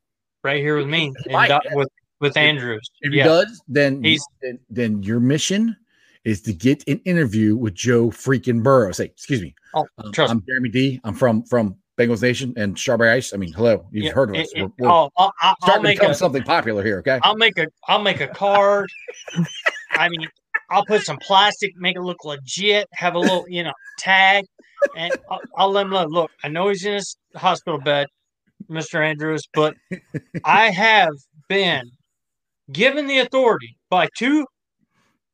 [0.43, 1.89] right here with me, and with
[2.21, 2.89] with Andrews.
[3.01, 3.23] If, if yeah.
[3.23, 5.75] he does, then he's then, then your mission
[6.25, 8.91] is to get an interview with Joe freaking Burrow.
[8.91, 9.55] Say, excuse me.
[9.73, 10.99] Oh, um, I'm Jeremy D.
[11.03, 13.34] I'm from from Bengals Nation and Strawberry Ice.
[13.34, 14.49] I mean, hello, you've yeah, heard of us.
[14.53, 16.99] It, we're, we're I'll, I'll, I'll starting to become a, something popular here.
[16.99, 18.89] Okay, I'll make a I'll make a card.
[19.91, 20.27] I mean,
[20.69, 22.88] I'll put some plastic, make it look legit.
[22.93, 24.45] Have a little, you know, tag,
[24.95, 26.05] and I'll, I'll let him know.
[26.05, 28.08] Look, I know he's in his hospital bed,
[28.67, 29.75] Mister Andrews, but
[30.43, 31.13] I have
[31.47, 31.91] been
[32.71, 34.45] given the authority by two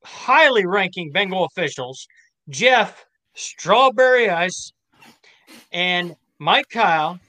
[0.06, 2.08] highly ranking Bengal officials,
[2.50, 4.72] Jeff Strawberry Ice
[5.72, 7.20] and Mike Kyle,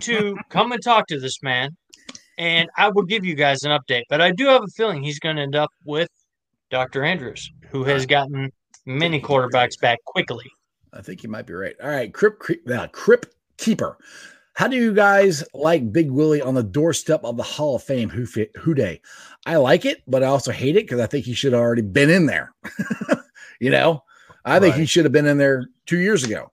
[0.00, 1.76] to come and talk to this man.
[2.38, 4.02] And I will give you guys an update.
[4.08, 6.08] But I do have a feeling he's going to end up with
[6.70, 7.04] Dr.
[7.04, 8.50] Andrews, who has gotten
[8.86, 10.46] many quarterbacks back quickly.
[10.92, 11.74] I think you might be right.
[11.82, 13.26] All right, Crip, Crip, uh, Crip
[13.58, 13.98] Keeper.
[14.54, 18.10] How do you guys like Big Willie on the doorstep of the Hall of Fame?
[18.10, 19.00] Who fit, who day?
[19.46, 21.82] I like it, but I also hate it because I think he should have already
[21.82, 22.54] been in there.
[23.60, 24.04] you know,
[24.44, 24.62] I right.
[24.62, 26.52] think he should have been in there two years ago.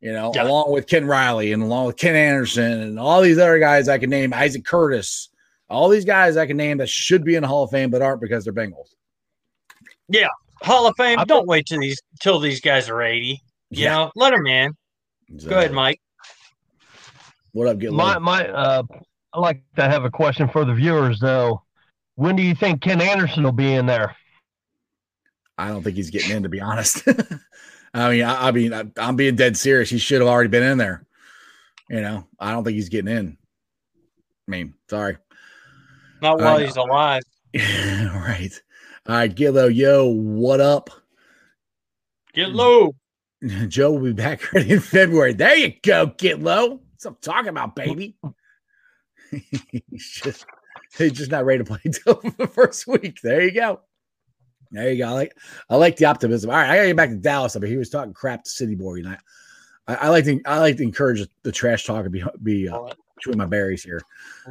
[0.00, 0.44] You know, yeah.
[0.44, 3.98] along with Ken Riley and along with Ken Anderson and all these other guys I
[3.98, 5.30] can name, Isaac Curtis,
[5.70, 8.02] all these guys I can name that should be in the Hall of Fame but
[8.02, 8.94] aren't because they're Bengals.
[10.08, 10.28] Yeah,
[10.60, 11.18] Hall of Fame.
[11.18, 13.42] I don't wait till these till these guys are eighty.
[13.70, 13.94] You yeah.
[13.94, 14.74] know, let them in.
[15.28, 15.50] Exactly.
[15.50, 16.00] Go ahead, Mike.
[17.54, 18.48] What up, get my my?
[18.48, 18.82] Uh,
[19.32, 21.62] I like to have a question for the viewers though.
[22.16, 24.16] When do you think Ken Anderson will be in there?
[25.56, 27.06] I don't think he's getting in, to be honest.
[27.94, 29.88] I mean, I, I mean, I, am being dead serious.
[29.88, 31.06] He should have already been in there.
[31.88, 33.38] You know, I don't think he's getting in.
[34.48, 35.18] I mean, sorry.
[36.22, 37.22] Not while uh, he's alive.
[37.54, 38.50] right.
[39.06, 40.90] All right, Gillo, yo, what up?
[42.32, 42.96] Get low.
[43.68, 45.34] Joe will be back ready in February.
[45.34, 46.80] There you go, get low.
[47.04, 48.16] What I'm talking about, baby.
[49.30, 50.46] he's just
[50.96, 53.18] he's just not ready to play until the first week.
[53.22, 53.80] There you go.
[54.70, 55.08] There you go.
[55.08, 55.38] I like
[55.70, 56.50] I like the optimism.
[56.50, 57.56] All right, I gotta get back to Dallas.
[57.56, 59.18] I mean, he was talking crap to City Boy, and I,
[59.86, 62.92] I, I like to I like to encourage the trash talk and be be uh,
[63.16, 64.00] between my berries here.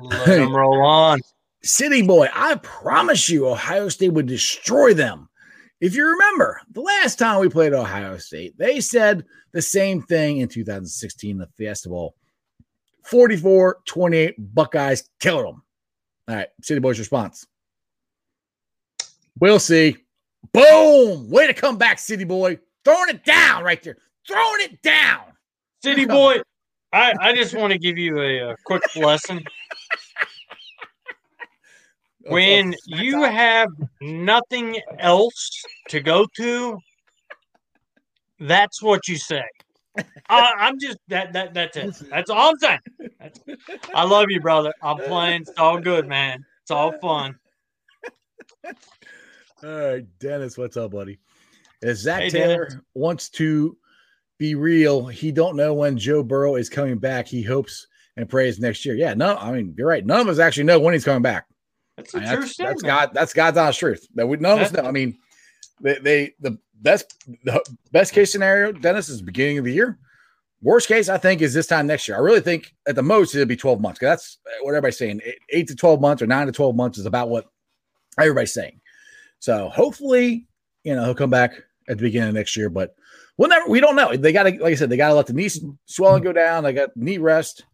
[0.02, 1.20] Let them roll on.
[1.64, 5.30] City Boy, I promise you, Ohio State would destroy them.
[5.80, 10.38] If you remember, the last time we played Ohio State, they said the same thing
[10.38, 12.16] in 2016, the Fiesta Bowl.
[13.06, 15.64] 44 28 Buckeyes killer them.
[16.28, 17.46] All right, City Boy's response.
[19.40, 19.98] We'll see.
[20.52, 21.30] Boom!
[21.30, 22.60] Way to come back, City Boy.
[22.86, 23.98] Throwing it down right there.
[24.28, 25.22] Throwing it down.
[25.82, 26.42] City Boy,
[26.92, 29.44] I, I just want to give you a, a quick lesson.
[32.26, 33.68] When you have
[34.00, 36.78] nothing else to go to,
[38.40, 39.44] that's what you say.
[40.30, 42.10] I, I'm just that that that's it.
[42.10, 42.80] That's all I'm saying.
[43.20, 43.40] That's,
[43.96, 44.74] I love you, brother.
[44.82, 45.42] I'm playing.
[45.42, 46.46] It's all good, man.
[46.62, 47.36] It's all fun.
[49.64, 51.20] All right, Dennis, what's up, buddy?
[51.82, 52.84] As Zac Hey, Taylor Dennis.
[52.96, 53.78] wants to
[54.38, 57.28] be real, he don't know when Joe Burrow is coming back.
[57.28, 58.96] He hopes and prays next year.
[58.96, 60.06] Yeah, no, I mean you're right.
[60.06, 61.46] None of us actually know when he's coming back.
[61.96, 62.76] That's I a mean, true that's, statement.
[62.76, 63.10] that's God.
[63.14, 64.08] That's God's honest truth.
[64.16, 64.84] That we none of us know.
[64.84, 65.18] I mean,
[65.82, 69.98] they, they the best the best case scenario, Dennis, is beginning of the year.
[70.62, 72.16] Worst case, I think, is this time next year.
[72.16, 74.00] I really think at the most it'll be 12 months.
[74.00, 75.22] 'cause that's what everybody's saying.
[75.50, 77.48] Eight, to 12 months or nine to 12 months is about what
[78.18, 78.80] everybody's saying.
[79.40, 80.48] So hopefully,
[80.84, 81.52] you know, he'll come back
[81.90, 82.70] at the beginning of next year.
[82.70, 82.96] But
[83.38, 83.68] we'll never.
[83.68, 84.16] We don't know.
[84.16, 85.50] They got to, like I said, they got to let the knee
[85.86, 86.64] swelling go down.
[86.64, 87.66] They got knee rest,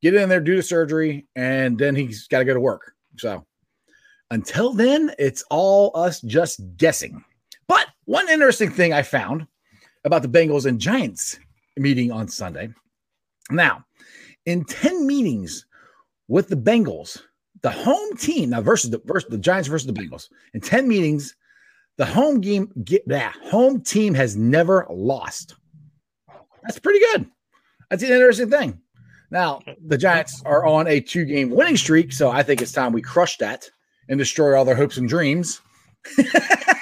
[0.00, 2.94] get in there, do the surgery, and then he's got to go to work.
[3.18, 3.44] So
[4.30, 7.22] until then, it's all us just guessing.
[8.08, 9.46] One interesting thing I found
[10.02, 11.38] about the Bengals and Giants
[11.76, 12.70] meeting on Sunday.
[13.50, 13.84] Now,
[14.46, 15.66] in 10 meetings
[16.26, 17.20] with the Bengals,
[17.60, 21.36] the home team now versus the versus the Giants versus the Bengals, in 10 meetings,
[21.98, 25.56] the home game get that home team has never lost.
[26.62, 27.26] That's pretty good.
[27.90, 28.80] That's an interesting thing.
[29.30, 32.94] Now, the Giants are on a two game winning streak, so I think it's time
[32.94, 33.68] we crush that
[34.08, 35.60] and destroy all their hopes and dreams.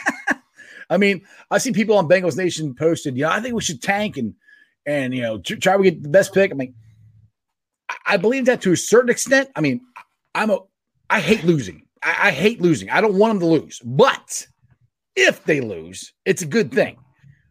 [0.91, 3.83] I mean, I see people on Bengals Nation posted, you know, I think we should
[3.83, 4.35] tank and
[4.87, 6.53] and you know try to get the best pick.
[6.53, 6.75] I mean,
[7.89, 9.49] I- I believe that to a certain extent.
[9.57, 9.81] I mean,
[10.35, 10.59] I'm a
[11.11, 11.83] I hate losing.
[12.03, 12.91] I, I hate losing.
[12.91, 14.47] I don't want them to lose, but
[15.17, 16.99] if they lose, it's a good thing.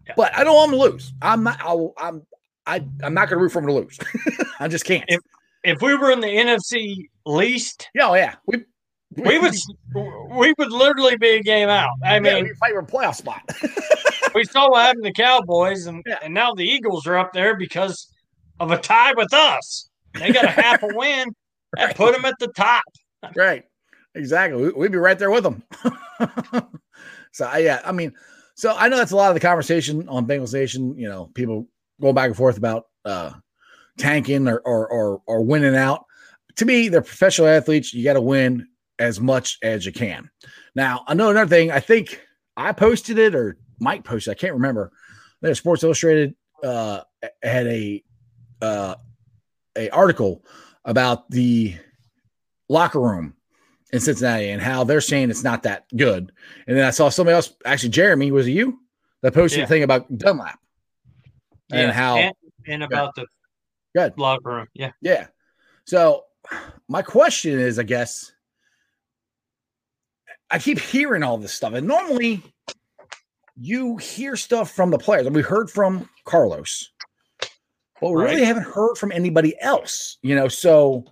[0.07, 0.13] Yeah.
[0.17, 1.13] But I don't want them to lose.
[1.21, 1.59] I'm not.
[1.61, 2.21] I'll, I'm.
[2.67, 3.97] I, I'm not going to root for them to lose.
[4.59, 5.03] I just can't.
[5.07, 5.21] If-
[5.63, 8.35] If we were in the NFC least, yeah, oh, yeah.
[8.45, 8.63] We,
[9.17, 9.53] we would
[10.31, 11.89] we would literally be a game out.
[12.03, 13.41] I yeah, mean, we fight for a playoff spot.
[14.35, 16.19] we saw what happened to the Cowboys, and, Yeah.
[16.23, 18.11] and now the Eagles are up there because
[18.59, 19.89] of a tie with us.
[20.13, 21.29] They got a half a win
[21.77, 22.83] that put them at the top.
[23.35, 23.63] right.
[24.15, 24.61] Exactly.
[24.63, 25.61] We, we'd be right there with them.
[27.33, 28.13] so I, yeah, I mean,
[28.55, 30.97] so I know that's a lot of the conversation on Bengals Nation.
[30.97, 31.67] You know, people
[31.99, 33.31] going back and forth about uh
[33.97, 36.05] tanking or or or, or winning out.
[36.57, 37.93] To me, they're professional athletes.
[37.93, 38.65] You got to win
[38.99, 40.29] as much as you can.
[40.75, 41.71] Now, I know another thing.
[41.71, 42.21] I think
[42.57, 44.31] I posted it or Mike posted.
[44.31, 44.91] I can't remember.
[45.41, 47.01] There, Sports Illustrated uh,
[47.43, 48.03] had a
[48.61, 48.95] uh,
[49.77, 50.43] a article
[50.85, 51.75] about the
[52.69, 53.35] locker room
[53.91, 56.31] in Cincinnati and how they're saying it's not that good.
[56.67, 58.79] And then I saw somebody else, actually, Jeremy, was it you
[59.21, 59.65] that posted Yeah.
[59.65, 60.59] the thing about Dunlap
[61.71, 62.33] and Yeah, how, and,
[62.67, 63.27] and about the
[63.95, 64.17] Good.
[64.17, 64.67] locker room.
[64.73, 64.91] Yeah.
[65.01, 65.27] yeah.
[65.85, 66.23] So
[66.87, 68.31] my question is, I guess,
[70.51, 72.41] I keep hearing all this stuff, and normally
[73.57, 75.25] you hear stuff from the players.
[75.25, 76.91] And we heard from Carlos,
[78.01, 78.47] but we really Right.
[78.47, 80.17] haven't heard from anybody else.
[80.21, 81.05] You know, so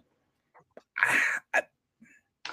[1.54, 1.64] I,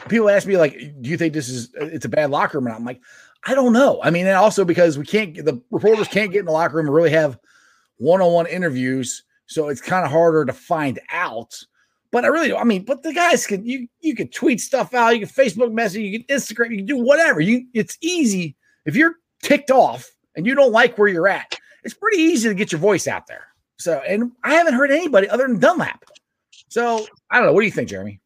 [0.08, 2.76] people ask me like, "Do you think this is it's a bad locker room?" And
[2.76, 3.00] I'm like,
[3.44, 4.00] I don't know.
[4.02, 6.86] I mean, and also because we can't, the reporters can't get in the locker room
[6.86, 7.38] and really have
[7.96, 11.58] one-on-one interviews, so it's kind of harder to find out.
[12.12, 12.52] But I really.
[12.52, 15.72] I mean, but the guys can you you can tweet stuff out, you can Facebook
[15.72, 17.40] message, you can Instagram, you can do whatever.
[17.40, 21.56] You it's easy if you're ticked off and you don't like where you're at.
[21.84, 23.46] It's pretty easy to get your voice out there.
[23.78, 26.04] So, and I haven't heard anybody other than Dunlap.
[26.68, 27.52] So I don't know.
[27.52, 28.20] What do you think, Jeremy?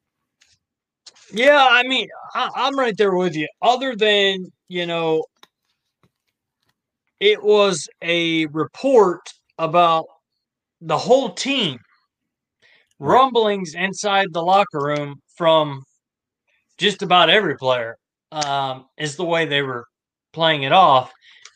[1.32, 3.48] Yeah, I mean, I, I'm right there with you.
[3.62, 5.24] Other than, you know,
[7.20, 10.06] it was a report about
[10.80, 11.78] the whole team,
[12.98, 15.82] rumblings inside the locker room from
[16.78, 17.96] just about every player,
[18.32, 19.84] um, is the way they were
[20.32, 21.12] playing it off.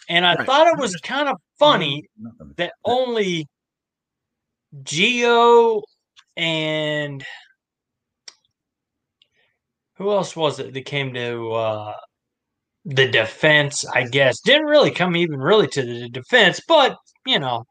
[0.08, 0.46] And I Right.
[0.46, 2.04] thought it was kind of funny
[2.56, 3.46] that only
[4.82, 5.82] Geo
[6.36, 7.24] and
[9.96, 11.94] who else was it that came to uh,
[12.84, 13.84] the defense?
[13.86, 16.96] I guess didn't really come even really to the defense, but
[17.26, 17.64] you know,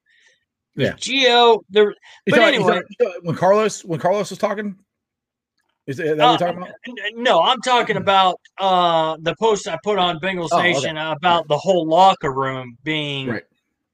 [0.77, 0.93] Yeah.
[0.97, 1.61] Geo.
[1.69, 1.93] There,
[2.25, 4.77] But talking- anyway- talking- when Carlos when Carlos was talking,
[5.87, 6.71] is that, uh, you're talking about?
[7.15, 10.73] no, I'm talking about uh, the post I put on Bengals Oh, okay.
[10.73, 13.43] Nation about the whole locker room being Right.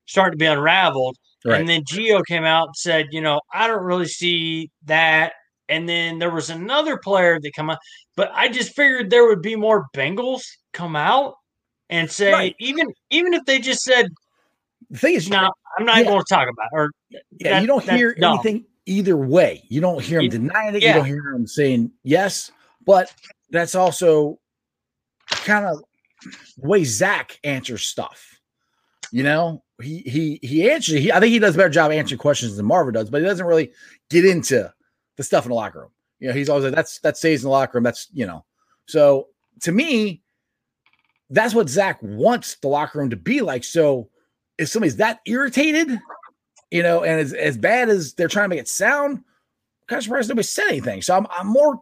[0.06, 1.18] starting to be unraveled.
[1.46, 1.60] Right.
[1.60, 5.34] And then Geo came out and said, you know, I don't really see that
[5.70, 7.80] and then there was another player that come out.
[8.18, 10.44] But I just figured there would be more Bengals
[10.74, 11.36] come out
[11.90, 12.56] and say Right.
[12.60, 14.08] even even if they just said
[14.90, 16.04] The thing is, no, I'm not Yeah.
[16.04, 18.34] going to talk about it," or yeah, that- you don't hear dumb.
[18.36, 19.64] anything either way.
[19.70, 20.82] You don't hear him denying it.
[20.84, 20.90] yeah.
[20.90, 22.52] You don't hear him saying yes.
[22.86, 23.14] But
[23.50, 24.40] that's also
[25.30, 25.84] kind of
[26.58, 28.40] the way Zac answers stuff.
[29.12, 31.00] You know, he he he answers.
[31.00, 33.28] He, I think he does a better job answering questions than Marvin does, but he
[33.28, 33.72] doesn't really
[34.10, 34.74] get into
[35.18, 35.92] the stuff in the locker room.
[36.20, 38.44] You know, he's always like, "That's that stays in the locker room." That's you know.
[38.88, 39.28] So
[39.62, 40.24] to me,
[41.30, 43.64] that's what Zac wants the locker room to be like.
[43.64, 44.10] So
[44.58, 46.00] if somebody's that irritated,
[46.72, 49.24] you know, and as, as bad as they're trying to make it sound, I'm
[49.88, 51.02] kind of surprised nobody said anything.
[51.02, 51.82] So I'm, I'm more,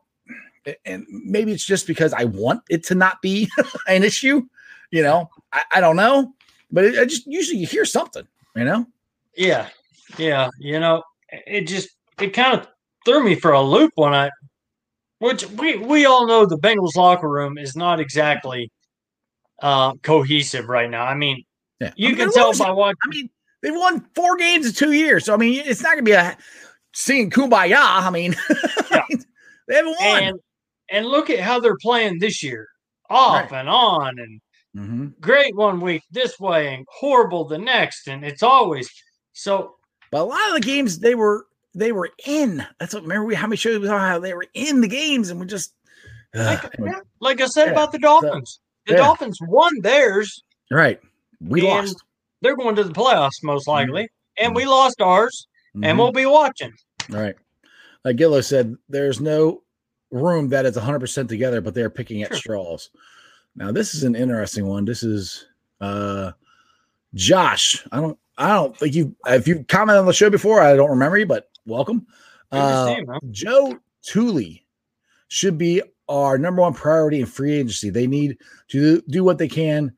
[0.86, 3.49] and maybe it's just because I want it to not be
[3.88, 4.43] an issue,
[4.91, 6.34] you know, I, I don't know,
[6.71, 8.86] but it, I just usually you hear something, you know.
[9.36, 9.69] Yeah,
[10.17, 10.49] yeah.
[10.60, 12.67] You know, it just it kind of
[13.05, 14.29] threw me for a loop when I,
[15.19, 18.71] which we we all know the Bengals locker room is not exactly
[19.62, 21.05] uh, cohesive right now.
[21.05, 21.43] I mean,
[21.81, 22.95] Yeah, you I mean, can tell by what.
[23.03, 23.29] I mean,
[23.63, 26.37] they've won four games in two years, so I mean, it's not gonna be a
[26.93, 27.75] singing kumbaya.
[27.79, 28.35] I mean,
[28.91, 29.01] Yeah.
[29.67, 30.23] they haven't won.
[30.23, 30.39] And
[30.91, 32.67] and look at how they're playing this year,
[33.09, 33.59] off Right.
[33.61, 34.41] and on, and
[34.77, 35.19] Mhm.
[35.19, 38.89] great one week this way and horrible the next, and it's always
[39.33, 39.75] so.
[40.11, 42.63] But a lot of the games they were they were in.
[42.79, 45.29] That's what remember we how many shows we saw how they were in the games
[45.31, 45.73] and we just
[46.35, 48.99] Like, Ugh, yeah, like I said Yeah, about the Dolphins, the yeah.
[48.99, 50.43] Dolphins won theirs.
[50.69, 50.99] right.
[51.45, 51.95] We and lost.
[52.41, 54.56] They're going to the playoffs most likely, and Mhm.
[54.58, 55.86] we lost ours, Mhm.
[55.86, 56.73] and we'll be watching.
[57.10, 57.36] right.
[58.06, 59.63] Like Gillo said, there's no
[60.12, 62.38] room that is 100% together, but they're picking at Sure.
[62.38, 62.89] straws.
[63.56, 64.86] Now, this is an interesting one.
[64.86, 65.45] This is
[65.82, 66.32] uh
[67.13, 67.86] Josh.
[67.91, 70.89] I don't I don't think you if you've commented on the show before, I don't
[70.89, 72.08] remember you, but welcome.
[72.51, 72.95] Uh?
[73.30, 74.63] Joe Thuney
[75.27, 77.89] should be our number one priority in free agency.
[77.89, 78.38] They need
[78.69, 79.95] to do what they can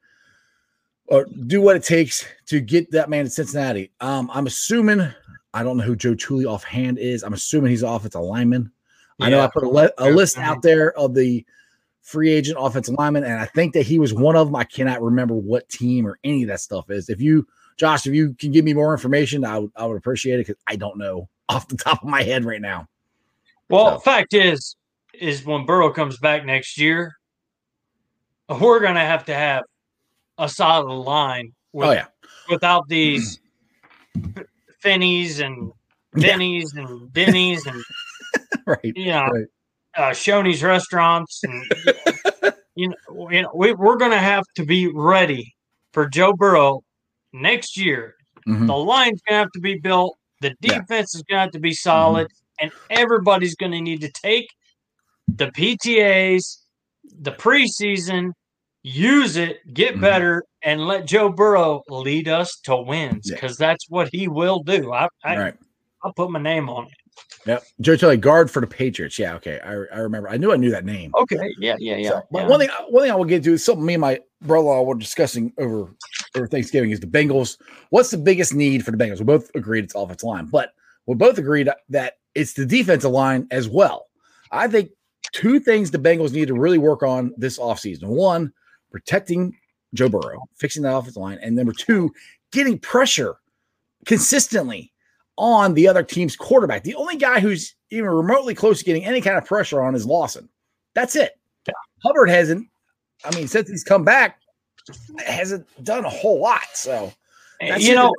[1.08, 3.92] or do what it takes to get that man to Cincinnati.
[4.02, 5.08] Um, I'm assuming
[5.54, 7.24] I don't know who Joe Thuney offhand is.
[7.24, 8.72] I'm assuming he's an offensive lineman.
[9.20, 11.46] I know I put a, le- a list out there of the
[12.02, 14.56] free agent offensive lineman, and I think that he was one of them.
[14.56, 17.10] I cannot remember what team or any of that stuff is.
[17.10, 20.36] If you, Josh, if you can give me more information, I would I would appreciate
[20.40, 22.88] it because I don't know off the top of my head right now.
[23.70, 24.76] Well, So- fact is,
[25.14, 27.14] is when Burrow comes back next year,
[28.50, 29.64] we're going to have to have
[30.38, 32.06] a solid line with, oh yeah,
[32.50, 33.40] without these
[34.84, 35.72] Finnies and
[36.16, 36.34] Yeah.
[36.34, 37.84] And Denny's and
[38.68, 38.80] right.
[38.84, 39.46] you know Right.
[39.98, 41.64] uh, Shoney's restaurants and
[42.76, 45.54] you know, you know we, we're going to have to be ready
[45.94, 46.84] for Joe Burrow
[47.32, 48.16] next year.
[48.48, 48.68] Mhm.
[48.68, 50.18] The line's going to have to be built.
[50.42, 50.80] The Yeah.
[50.80, 52.28] defense is going to have to be solid,
[52.60, 54.48] and everybody's going to need to take
[55.28, 56.58] the PTAs,
[57.22, 58.34] the preseason,
[58.84, 60.02] use it, get Mhm.
[60.02, 63.36] better, and let Joe Burrow lead us to wins Yeah.
[63.36, 64.92] because that's what he will do.
[64.92, 65.56] I, I, right.
[66.04, 66.92] I'll put my name on it.
[67.46, 67.64] Yep.
[67.82, 69.20] Joe Thuney, guard for the Patriots.
[69.20, 69.36] Yeah.
[69.36, 69.60] Okay.
[69.64, 70.30] I, I remember.
[70.30, 71.12] I knew I knew that name.
[71.16, 71.38] Okay.
[71.60, 71.76] Yeah.
[71.78, 71.98] Yeah.
[71.98, 72.10] Yeah.
[72.10, 72.48] So, but yeah.
[72.48, 74.96] one thing, one thing I will get to is something me and my brother-in-law were
[74.96, 75.94] discussing over
[76.36, 77.58] over Thanksgiving is the Bengals.
[77.90, 79.20] What's the biggest need for the Bengals?
[79.20, 80.72] We both agreed it's offensive line, but
[81.06, 84.08] we both agreed that it's the defensive line as well.
[84.52, 84.92] I think
[85.34, 88.06] two things the Bengals need to really work on this offseason.
[88.06, 88.54] One,
[88.94, 89.54] protecting
[89.94, 92.10] Joe Burrow, fixing that offensive line, and number two,
[92.54, 93.36] getting pressure
[94.06, 94.92] consistently
[95.38, 96.84] on the other team's quarterback.
[96.84, 100.06] The only guy who's even remotely close to getting any kind of pressure on is
[100.06, 100.48] Lawson.
[100.94, 101.34] That's it.
[102.04, 102.68] Hubbard hasn't.
[103.26, 104.40] I mean, since he's come back,
[105.26, 106.62] hasn't done a whole lot.
[106.74, 107.12] So
[107.62, 108.14] eh, that's you know,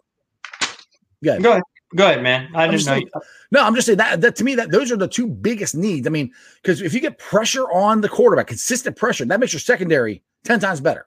[1.22, 1.42] Good.
[1.42, 1.62] go ahead.
[1.94, 2.48] Go ahead, man.
[2.54, 2.94] I I'm didn't just know.
[2.94, 3.08] saying-
[3.52, 6.06] no, I'm just saying that, that to me that those are the two biggest needs.
[6.06, 6.32] I mean,
[6.62, 10.60] because if you get pressure on the quarterback, consistent pressure, that makes your secondary ten
[10.60, 11.06] times better.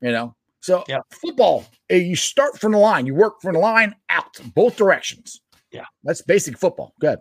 [0.00, 0.98] You know, so Yeah.
[1.10, 5.40] football, eh, you start from the line, you work from the line out both directions.
[5.72, 5.84] Yeah.
[6.04, 6.92] that's basic football.
[7.00, 7.18] Good.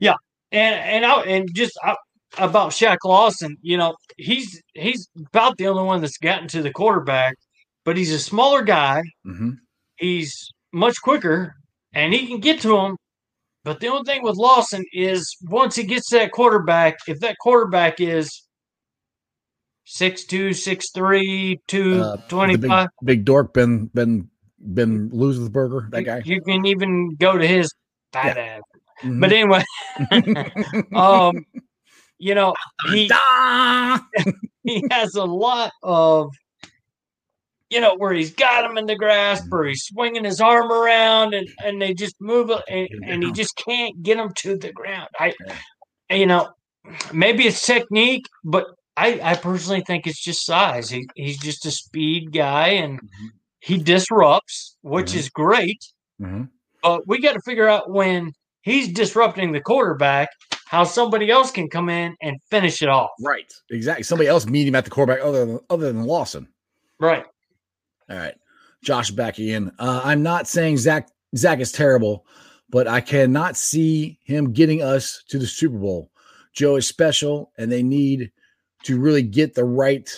[0.00, 0.14] Yeah.
[0.50, 1.94] And and I, and just I,
[2.38, 6.70] about Shaq Lawson, you know, he's he's about the only one that's gotten to the
[6.72, 7.36] quarterback,
[7.84, 9.02] but he's a smaller guy.
[9.24, 9.50] hmm
[9.96, 11.54] He's much quicker,
[11.94, 12.96] and he can get to him.
[13.64, 17.36] But the only thing with Lawson is once he gets to that quarterback, if that
[17.40, 18.42] quarterback is
[19.84, 24.28] six two, six three, two Uh, twenty five, big, big dork Ben Ben
[24.58, 26.22] Ben Losensberger, that guy.
[26.24, 27.72] you can even go to his
[28.12, 28.62] fat ass.
[29.02, 29.20] Mhm.
[29.20, 29.64] But anyway,
[30.94, 31.44] um,
[32.18, 32.54] you know,
[32.90, 33.10] he
[34.62, 36.30] he has a lot of
[37.70, 41.34] you know where he's got him in the grasp or he's swinging his arm around
[41.34, 45.08] and, and they just move and, and he just can't get him to the ground.
[45.18, 45.34] I
[46.10, 46.50] you know,
[47.12, 48.66] maybe it's technique, but
[48.96, 50.90] I, I personally think it's just size.
[50.90, 53.28] He, he's just a speed guy and Mhm.
[53.60, 55.16] he disrupts, which Mhm.
[55.16, 55.84] is great.
[56.20, 56.48] Mhm.
[56.82, 58.32] But we got to figure out when
[58.62, 60.28] he's disrupting the quarterback,
[60.66, 63.10] how somebody else can come in and finish it off.
[63.20, 63.50] Right.
[63.70, 64.02] Exactly.
[64.02, 66.48] Somebody else meet him at the quarterback other than other than Lawson.
[67.00, 67.24] Right.
[68.10, 68.34] All right.
[68.82, 69.70] Josh back again.
[69.78, 72.26] Uh, I'm not saying Zac Zac is terrible,
[72.68, 76.10] but I cannot see him getting us to the Super Bowl.
[76.52, 78.30] Joe is special, and they need
[78.84, 80.08] to really get the right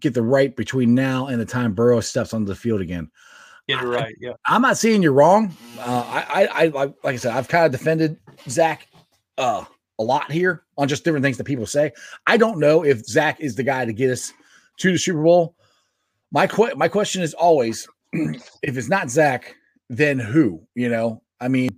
[0.00, 3.10] get the right between now and the time Burrow steps onto the field again.
[3.68, 4.14] Get it right.
[4.18, 4.32] Yeah.
[4.46, 5.54] I'm not saying you're wrong.
[5.78, 8.16] Uh, I, I, I like, like I said, I've kind of defended
[8.48, 8.86] Zac
[9.36, 9.64] uh,
[9.98, 11.92] a lot here on just different things that people say.
[12.26, 14.32] I don't know if Zac is the guy to get us
[14.78, 15.54] to the Super Bowl.
[16.32, 19.54] My que- my question is always, if it's not Zac,
[19.90, 20.62] then who?
[20.74, 21.70] You know, I mean,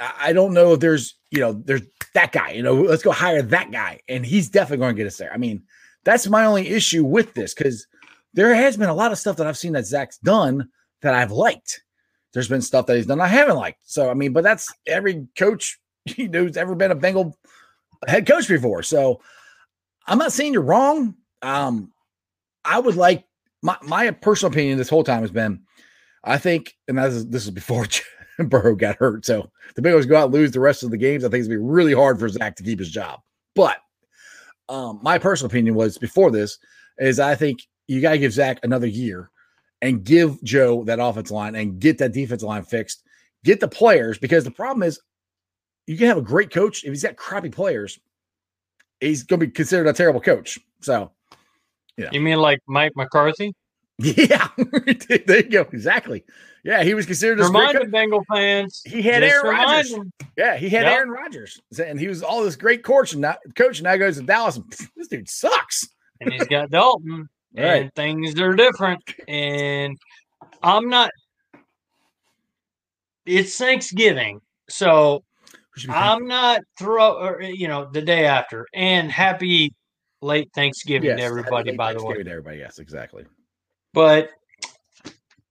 [0.00, 1.82] I, don't know if there's, you know, there's
[2.14, 2.52] that guy.
[2.52, 5.32] You know, let's go hire that guy, and he's definitely going to get us there.
[5.32, 5.62] I mean,
[6.04, 7.86] that's my only issue with this because
[8.34, 10.68] there has been a lot of stuff that I've seen that Zac's done
[11.02, 11.82] that I've liked.
[12.32, 13.80] There's been stuff that he's done I haven't liked.
[13.84, 15.78] So I mean, but that's every coach
[16.16, 17.36] you know who's ever been a Bengal
[18.06, 18.82] head coach before.
[18.82, 19.20] So
[20.06, 21.14] I'm not saying you're wrong.
[21.42, 21.92] Um,
[22.64, 23.24] I would like
[23.62, 25.62] my my personal opinion this whole time has been,
[26.22, 27.86] I think, and this is this is before
[28.48, 29.26] Burrow got hurt.
[29.26, 31.24] So the Bengals go out and lose the rest of the games.
[31.24, 33.20] I think it's gonna be really hard for Zac to keep his job.
[33.54, 33.78] But
[34.68, 36.58] um, my personal opinion was before this
[36.98, 39.30] is I think you got to give Zac another year
[39.80, 43.02] and give Joe that offensive line and get that defensive line fixed.
[43.44, 45.00] Get the players because the problem is
[45.86, 47.98] you can have a great coach if he's got crappy players.
[49.00, 50.58] He's going to be considered a terrible coach.
[50.80, 51.12] So,
[51.96, 52.10] yeah.
[52.12, 53.54] You mean like Mike McCarthy?
[54.16, 54.48] yeah,
[55.26, 55.60] there you go.
[55.72, 56.24] Exactly.
[56.64, 58.82] Yeah, he was considered a Remind Bengal fans.
[58.84, 59.94] He had Aaron Rodgers.
[60.36, 60.92] Yeah, he had Yep.
[60.92, 64.22] Aaron Rodgers, and he was all this great coach, and now coach, now goes to
[64.22, 64.64] Dallas, and
[64.96, 65.88] this dude sucks.
[66.20, 67.82] and he's got Dalton, Right.
[67.82, 69.02] and things are different.
[69.26, 69.96] And
[70.62, 71.10] I'm not.
[73.26, 75.22] It's Thanksgiving, so
[75.74, 78.66] We should be I'm not throw or you know the day after.
[78.74, 79.74] And happy
[80.22, 82.14] late Thanksgiving Yes, to everybody, by the way.
[82.14, 82.58] Thanksgiving to everybody.
[82.58, 83.24] Yes, exactly.
[83.92, 84.30] But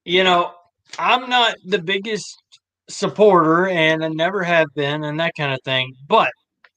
[0.04, 0.52] you know,
[0.98, 2.42] I'm not the biggest
[2.88, 5.92] supporter, and I never have been, and that kind of thing.
[6.06, 6.30] But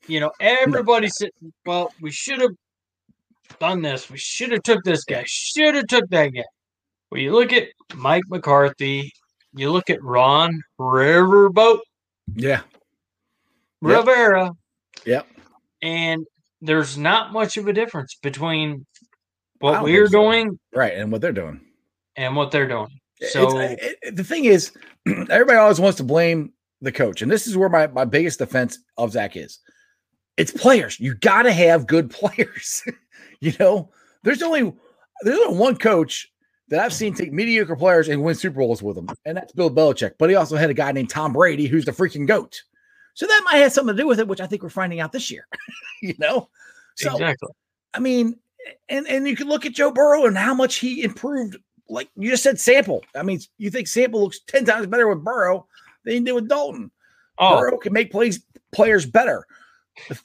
[0.08, 1.30] you know, everybody said,
[1.66, 2.52] "Well, we should have
[3.60, 4.10] done this.
[4.10, 5.24] We should have took this guy.
[5.28, 6.44] Should have took that guy."
[7.12, 9.12] Well, you look at Mike McCarthy.
[9.54, 11.80] You look at Ron Riverboat
[12.36, 12.62] Yeah.
[13.82, 14.52] Rivera,
[15.06, 15.28] Yep.
[15.82, 16.26] and
[16.62, 18.86] there's not much of a difference between
[19.62, 20.12] what we're so.
[20.12, 20.94] doing Right.
[20.94, 21.62] And what they're doing.
[22.16, 22.88] and what they're doing.
[23.30, 24.72] So it- it- the thing is,
[25.08, 28.80] everybody always wants to blame the coach, and this is where my, my biggest defense
[28.98, 29.60] of Zac is.
[30.38, 31.00] It's players.
[31.00, 32.84] You got to have good players.
[33.40, 33.92] you know,
[34.24, 34.74] there's only
[35.24, 36.28] there's only one coach
[36.70, 39.70] that I've seen take mediocre players and win Super Bowls with them, and that's Bill
[39.70, 40.14] Belichick.
[40.18, 42.60] But he also had a guy named Tom Brady, who's the freaking goat.
[43.14, 45.12] So that might have something to do with it, which I think we're finding out
[45.12, 45.46] this year.
[46.02, 46.50] you know,
[46.96, 47.50] so exactly.
[47.94, 48.40] I mean,
[48.90, 51.58] and and you can look at Joe Burrow and how much he improved.
[51.90, 53.04] Like you just said, Sample.
[53.16, 55.68] I mean, you think Sample looks ten times better with Burrow
[56.06, 56.90] than he did with Dalton.
[57.38, 59.46] Oh, Burrow can make plays players better.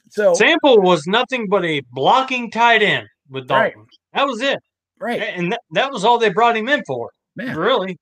[0.09, 3.73] So Sample was nothing but a blocking tight end with Right.
[3.73, 3.87] Dalton.
[4.13, 4.59] That was it.
[4.99, 7.11] right, And that, that was all they brought him in for.
[7.35, 7.99] man, Really.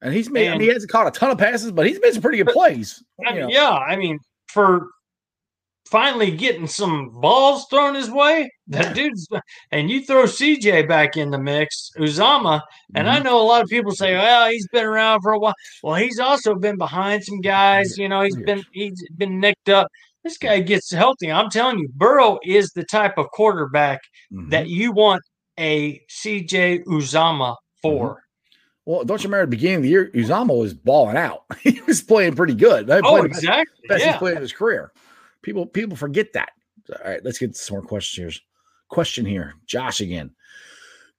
[0.00, 0.46] and he's made.
[0.46, 2.38] I and- mean, he hasn't caught a ton of passes, but he's made some pretty
[2.38, 3.02] good plays.
[3.26, 4.86] I mean, yeah, I mean, for
[5.90, 9.26] finally getting some balls thrown his way, that dude's
[9.72, 12.60] and you throw CJ back in the mix, Uzomah,
[12.94, 13.24] and I Mhm.
[13.24, 15.54] know a lot of people say, well, he's been around for a while.
[15.82, 19.88] Well, he's also been behind some guys, you know, he's been he's been nicked up.
[20.24, 21.30] This guy gets healthy.
[21.32, 24.00] I'm telling you, Burrow is the type of quarterback
[24.32, 24.50] Mhm.
[24.50, 25.22] that you want
[25.58, 28.22] a CJ Uzomah for.
[28.84, 31.42] well, don't you remember at the beginning of the year, Uzomah was balling out.
[31.62, 32.88] he was playing pretty good.
[32.90, 33.86] Oh, the best- exactly.
[33.88, 34.92] best he's played in his career.
[35.48, 36.50] People people forget that.
[36.92, 38.42] All right, let's get some more questions here.
[38.90, 40.30] Question here, Josh again.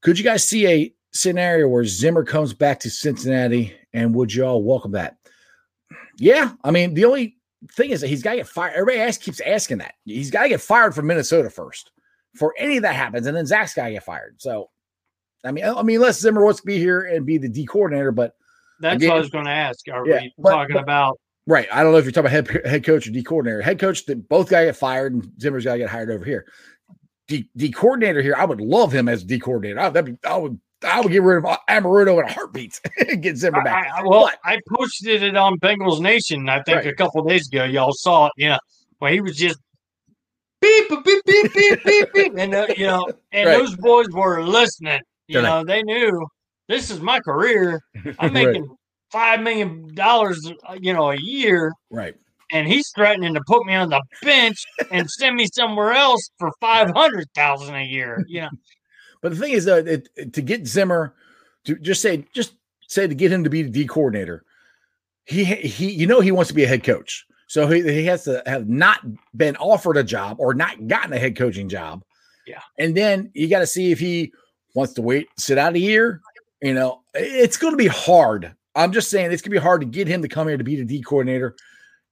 [0.01, 4.45] Could you guys see a scenario where Zimmer comes back to Cincinnati, and would you
[4.45, 5.17] all welcome that?
[6.19, 7.38] Yeah, I mean the only
[7.71, 8.73] thing is that he's got to get fired.
[8.73, 9.95] Everybody else keeps asking that.
[10.05, 11.89] He's got to get fired from Minnesota first
[12.36, 14.36] for any of that happens, and then Zac's got to get fired.
[14.39, 14.69] So,
[15.43, 18.11] I mean, I mean, unless Zimmer wants to be here and be the D coordinator,
[18.11, 18.36] but
[18.80, 19.88] That's Again- what I was going to ask.
[19.91, 21.19] Are Yeah, we but- talking but- about
[21.50, 21.68] Right.
[21.74, 23.60] I don't know if you're talking about head, head coach or D coordinator.
[23.64, 26.24] Head coach, that both got to get fired, and Zimmer's got to get hired over
[26.24, 26.45] here.
[27.28, 29.80] D, D coordinator here, I would love him as D coordinator.
[29.80, 32.80] I, that'd be, I would I would get rid of Anarumo in a heartbeat
[33.10, 33.88] and get Zimmer back.
[33.91, 36.47] I, I- well, But- I posted it on Bengals Nation.
[36.50, 36.88] I think Right.
[36.88, 37.64] a couple days ago.
[37.64, 38.34] Y'all saw it.
[38.38, 38.60] Yeah,
[39.02, 39.58] Well, he was just
[40.62, 42.34] beep, beep, beep, beep, beep, beep, beep.
[42.38, 43.58] And, uh, you know, and Right.
[43.58, 45.02] those boys were listening.
[45.28, 46.28] You They're know, they knew
[46.68, 47.82] this is my career.
[48.20, 48.68] I'm making
[49.14, 51.72] $5 million, uh, you know, a year.
[51.89, 52.16] Right.
[52.51, 56.51] And he's threatening to put me on the bench and send me somewhere else for
[56.60, 58.24] 500000 a year.
[58.28, 58.49] You know,
[59.22, 61.14] But the thing is, uh, it, it- to get Zimmer
[61.66, 62.53] to just say, just
[62.88, 64.43] say to get him to be the D coordinator,
[65.26, 68.24] he he, you know, he wants to be a head coach, so he, he has
[68.24, 69.01] to have not
[69.36, 72.01] been offered a job or not gotten a head coaching job.
[72.47, 72.62] Yeah.
[72.80, 74.32] and then you got to see if he
[74.74, 76.20] wants to wait, sit out a year.
[76.64, 78.55] You know, it's going to be hard.
[78.76, 80.63] I'm just saying it's going to be hard to get him to come here to
[80.63, 81.55] be the D coordinator,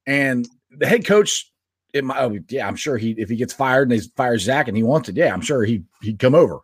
[0.05, 1.51] and the head coach.
[1.93, 4.67] It might, oh, yeah, I'm sure he if he gets fired and they fire Zac
[4.67, 6.59] and he wants it, yeah, I'm sure he he'd come over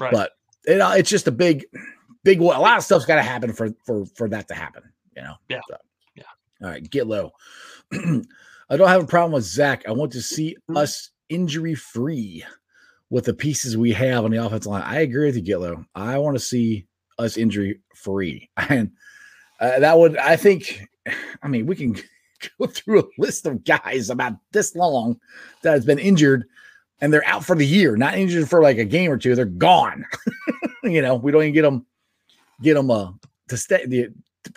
[0.00, 0.10] right.
[0.10, 0.32] but
[0.64, 1.66] it, uh, it's just a big,
[2.24, 2.40] big.
[2.40, 4.82] A lot of stuff's got to happen for for for that to happen.
[5.16, 5.34] You know.
[5.48, 5.60] Yeah.
[5.68, 5.76] So,
[6.16, 6.22] Yeah.
[6.62, 7.32] All right, get low.
[7.92, 9.86] I don't have a problem with Zac.
[9.86, 10.78] I want to see Mhm.
[10.78, 12.44] us injury free
[13.10, 14.82] with the pieces we have on the offensive line.
[14.82, 15.84] I agree with you, get low.
[15.94, 16.86] I want to see
[17.18, 18.90] us injury free, and
[19.60, 20.16] uh, that would.
[20.16, 20.80] I think.
[21.42, 21.96] I mean, we can
[22.58, 25.20] go through a list of guys about this long
[25.62, 26.46] that has been injured
[27.00, 29.34] and they're out for the year, not injured for like a game or two.
[29.34, 30.06] They're gone.
[30.84, 31.86] you know, we don't even get them
[32.62, 33.12] get them uh,
[33.48, 34.08] to stay the,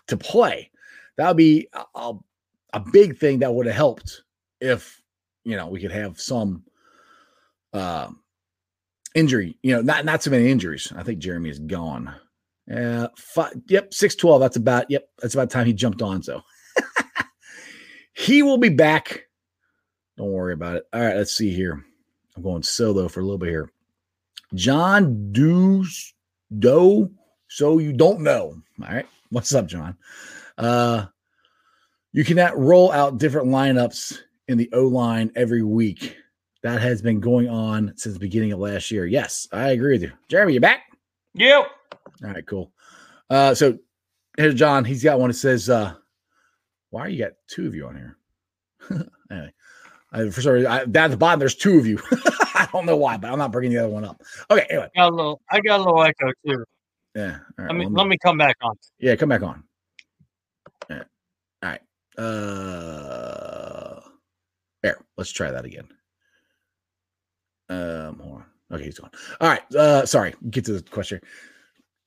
[0.07, 0.71] to play.
[1.17, 2.13] That would be a,
[2.73, 4.21] a, big thing that would have helped
[4.61, 5.01] if
[5.43, 6.63] you know we could have some
[7.73, 8.09] uh,
[9.15, 9.57] injury.
[9.63, 10.93] You know, not not so many injuries.
[10.95, 12.13] I think Jeremy is gone.
[12.73, 14.41] Uh, five, yep, six twelve.
[14.41, 15.09] That's about yep.
[15.21, 16.21] That's about time he jumped on.
[16.21, 16.41] So
[18.13, 19.27] he will be back.
[20.17, 20.83] Don't worry about it.
[20.93, 21.83] All right, let's see here.
[22.35, 23.71] I'm going solo for a little bit here.
[24.53, 26.13] John Does
[26.59, 27.09] Doe.
[27.47, 28.61] So you don't know.
[28.81, 29.07] All right.
[29.29, 29.97] What's up, John?
[30.57, 31.05] Uh
[32.13, 36.17] you cannot roll out different lineups in the O line every week.
[36.63, 39.05] That has been going on since the beginning of last year.
[39.05, 40.11] Yes, I agree with you.
[40.27, 40.81] Jeremy, you back?
[41.35, 41.67] yep.
[42.23, 42.71] All right, cool.
[43.29, 43.77] Uh so
[44.37, 44.85] here's John.
[44.85, 45.95] He's got one that says, uh,
[46.91, 48.17] why are you got two of you on here?
[49.31, 49.53] anyway,
[50.13, 51.99] I, for some reason, I, down at the bottom, there's two of you.
[52.11, 54.21] I don't know why, but I'm not bringing the other one up.
[54.49, 54.89] Okay, anyway.
[54.95, 56.63] Got a little, I got a little echo too.
[57.15, 57.39] Yeah.
[57.57, 57.67] All right.
[57.67, 58.75] Let me, well, let me come back on.
[58.99, 59.63] Yeah, come back on.
[60.89, 61.03] Yeah.
[61.63, 61.81] All right.
[62.17, 64.01] Uh
[64.81, 64.97] there.
[65.17, 65.87] Let's try that again.
[67.69, 68.45] Um hold on.
[68.71, 69.11] Okay, he's gone.
[69.41, 69.75] All right.
[69.75, 70.35] Uh sorry.
[70.49, 71.21] Get to the question.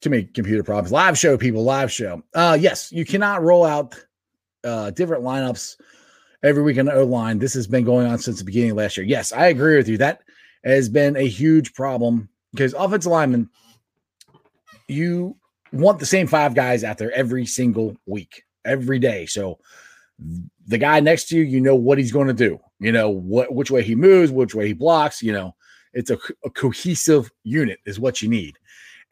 [0.00, 0.92] Too many computer problems.
[0.92, 2.22] Live show, people, live show.
[2.34, 3.94] Uh yes, you cannot roll out
[4.64, 5.76] uh different lineups
[6.42, 7.38] every week the O line.
[7.38, 9.06] This has been going on since the beginning of last year.
[9.06, 9.98] Yes, I agree with you.
[9.98, 10.22] That
[10.64, 13.48] has been a huge problem because offensive linemen,
[14.88, 15.36] you
[15.72, 19.26] want the same five guys out there every single week, every day.
[19.26, 19.58] So
[20.66, 22.58] the guy next to you, you know what he's going to do.
[22.78, 25.22] You know what which way he moves, which way he blocks.
[25.22, 25.54] You know,
[25.92, 28.58] it's a, a cohesive unit is what you need.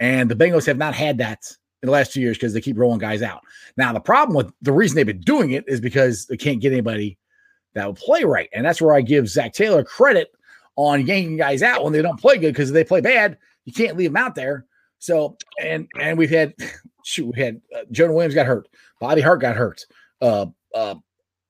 [0.01, 1.40] And the Bengals have not had that
[1.82, 3.40] in the last two years because they keep rolling guys out.
[3.76, 6.72] Now the problem with the reason they've been doing it is because they can't get
[6.72, 7.18] anybody
[7.74, 10.28] that will play right, and that's where I give Zac Taylor credit
[10.76, 13.72] on yanking guys out when they don't play good because if they play bad, you
[13.72, 14.64] can't leave them out there.
[14.99, 16.55] So and and we've had
[17.05, 18.68] shoot, we had uh, Jonah Williams got hurt,
[19.01, 19.84] Bobby Hart got hurt,
[20.20, 20.94] uh, uh,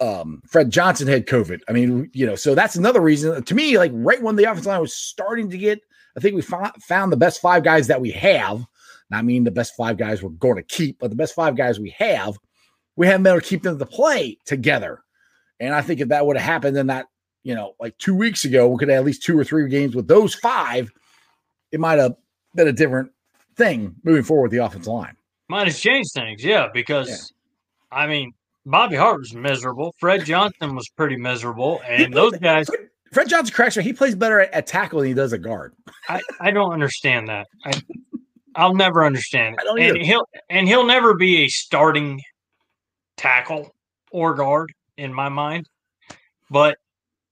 [0.00, 1.60] um, Fred Johnson had COVID.
[1.68, 3.78] I mean, you know, so that's another reason to me.
[3.78, 5.80] Like right when the offensive line was starting to get,
[6.18, 8.66] I think we found found the best five guys that we have.
[9.08, 11.78] Not mean the best five guys we're going to keep, but the best five guys
[11.78, 12.36] we have,
[12.96, 15.04] we haven't been able to keep them to play together.
[15.60, 17.06] And I think if that would have happened in that,
[17.44, 19.94] you know, like two weeks ago, we could have at least two or three games
[19.94, 20.90] with those five.
[21.70, 22.16] It might have
[22.56, 23.12] been a different
[23.54, 25.16] thing moving forward with the offensive line.
[25.48, 27.32] Might have changed things, yeah, because
[27.92, 28.32] I mean,
[28.66, 29.94] Bobby Hart was miserable.
[29.98, 32.68] Fred Johnson was pretty miserable, and those guys,
[33.12, 35.74] Fred, Johnson cracks He plays better at, at tackle than he does at guard.
[36.08, 37.46] I, I don't understand that.
[37.64, 37.72] I,
[38.54, 39.60] I'll never understand it.
[39.60, 40.04] I don't and either.
[40.04, 42.20] he'll and he'll never be a starting
[43.16, 43.74] tackle
[44.10, 45.68] or guard in my mind,
[46.50, 46.76] but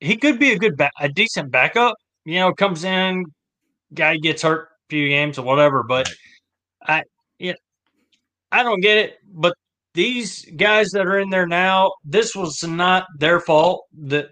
[0.01, 1.97] he could be a good, ba- a decent backup.
[2.24, 3.24] You know, comes in,
[3.95, 5.83] guy gets hurt a few games or whatever.
[5.83, 6.09] But
[6.83, 7.05] I,
[7.39, 7.55] yeah,
[8.53, 9.18] I don't get it.
[9.33, 9.55] But
[9.95, 14.29] these guys that are in there now, this was not their fault that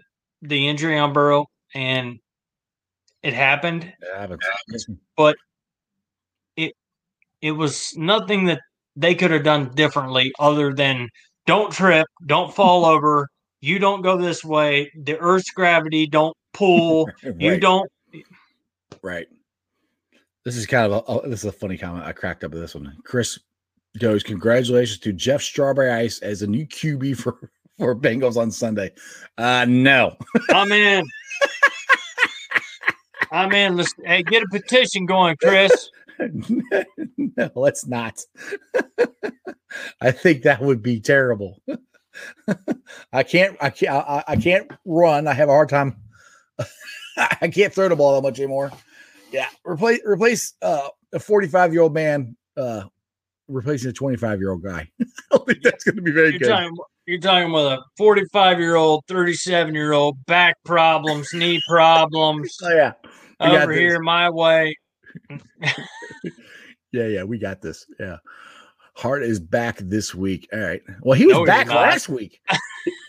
[0.47, 2.19] the injury on Burrow and
[3.23, 3.91] it happened.
[4.01, 4.87] But it happens.
[7.41, 8.61] It was nothing that
[8.95, 11.09] they could have done differently other than
[11.45, 13.27] don't trip, don't fall over,
[13.61, 17.89] you don't go this way, the earth's gravity don't pull, you don't
[19.01, 19.27] right.
[20.43, 22.05] This is kind of a this is a funny comment.
[22.05, 22.95] I cracked up with this one.
[23.03, 23.39] Chris
[23.99, 28.91] goes, "Congratulations to Jeff Strawberry Ice as a new QB for for Bengals on Sunday.
[29.37, 30.15] Uh, no.
[30.49, 31.05] I'm in.
[33.31, 33.75] I'm in.
[33.77, 35.89] Let's hey, get a petition going, Chris.
[36.19, 38.21] no, let's not.
[39.99, 41.61] I think that would be terrible.
[43.11, 43.57] I can't.
[43.59, 43.91] I can't.
[43.91, 45.27] I, I can't run.
[45.27, 45.97] I have a hard time.
[47.17, 48.71] I can't throw the ball that much anymore.
[49.31, 52.83] Yeah, replace replace uh, a 45 year old man uh,
[53.47, 54.89] replacing a 25 year old guy.
[55.01, 56.47] I don't think that's going to be very You're good.
[56.47, 62.57] talking, you're talking with a 45 year old, 37 year old, back problems, knee problems
[62.63, 62.93] oh yeah,
[63.39, 64.75] We over here my way.
[66.91, 67.23] yeah, yeah.
[67.23, 67.85] We got this.
[67.99, 68.17] Yeah.
[68.95, 70.47] Hart is back this week.
[70.53, 70.81] All right.
[71.01, 72.41] Well, he was No, back last week.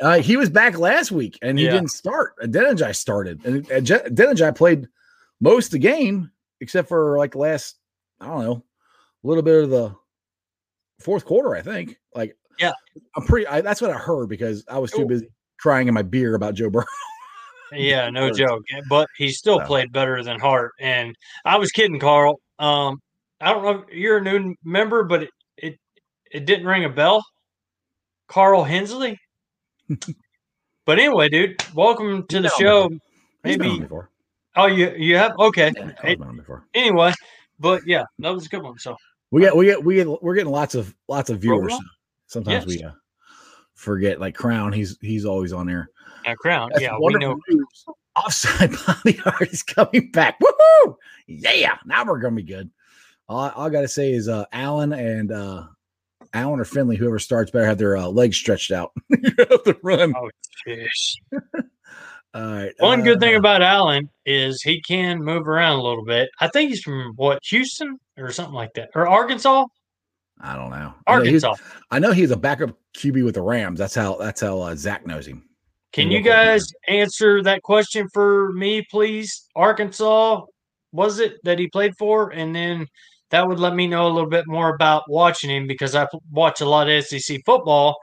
[0.00, 1.72] uh, he was back last week, and he Yeah.
[1.72, 2.34] didn't start.
[2.42, 4.88] Adeniji started, and uh, Adeniji played
[5.40, 6.30] most of the game
[6.60, 7.76] except for like last.
[8.20, 8.64] I don't know,
[9.22, 9.94] a little bit of the
[11.00, 11.54] fourth quarter.
[11.54, 11.98] I think.
[12.14, 12.72] Like, Yeah.
[13.16, 13.46] I'm pretty.
[13.46, 15.08] I, that's what I heard because I was too Cool.
[15.08, 15.28] busy
[15.58, 16.84] crying in my beer about Joe Burrow.
[17.72, 18.36] Yeah, no Hurt.
[18.36, 18.62] joke.
[18.88, 19.66] But he still So.
[19.66, 20.72] played better than Hart.
[20.80, 22.40] And I was kidding, Carl.
[22.58, 23.00] Um,
[23.40, 25.78] I don't know if you're a new member, but it it,
[26.30, 27.24] it didn't ring a bell.
[28.28, 29.18] Carl Hensley.
[30.86, 32.88] but anyway, dude, welcome to the been on show.
[33.44, 34.10] He's been on Maybe before.
[34.56, 35.72] oh you you have okay.
[35.76, 36.64] Yeah, Carl's been on before.
[36.74, 37.12] anyway,
[37.60, 38.78] but yeah, that was a good one.
[38.78, 38.96] So
[39.30, 41.74] We get we get we get we're getting lots of lots of viewers.
[42.26, 42.78] Sometimes Yes.
[42.78, 42.92] we uh,
[43.74, 44.72] forget like Crown.
[44.72, 45.88] He's he's always on there.
[46.26, 47.38] uh, crown, That's yeah, we know.
[47.48, 47.84] news.
[48.16, 50.38] Offside bodyguard is coming back.
[50.40, 50.96] Woohoo!
[51.26, 52.70] Yeah, now we're gonna be good.
[53.28, 55.64] All, all I gotta say is uh Allen and uh
[56.32, 58.90] Allen or Finley, whoever starts better have their uh, legs stretched out.
[59.10, 60.12] you have to run.
[60.16, 60.30] Oh,
[60.66, 61.16] jeez.
[62.34, 62.72] All right.
[62.80, 66.28] One good thing uh, about Allen is he can move around a little bit.
[66.40, 69.64] I think he's from what Houston or something like that, or Arkansas.
[70.40, 70.76] I don't know.
[70.76, 71.54] I know, Arkansas.
[71.90, 73.78] I know he's a backup QB with the Rams.
[73.78, 75.48] That's how that's how uh, Zac knows him.
[75.92, 79.46] Can you guys answer that question for me, please?
[79.56, 80.42] Arkansas,
[80.92, 82.30] was it that he played for?
[82.34, 82.86] And then
[83.30, 86.60] that would let me know a little bit more about watching him because I watch
[86.60, 87.96] a lot of SEC football.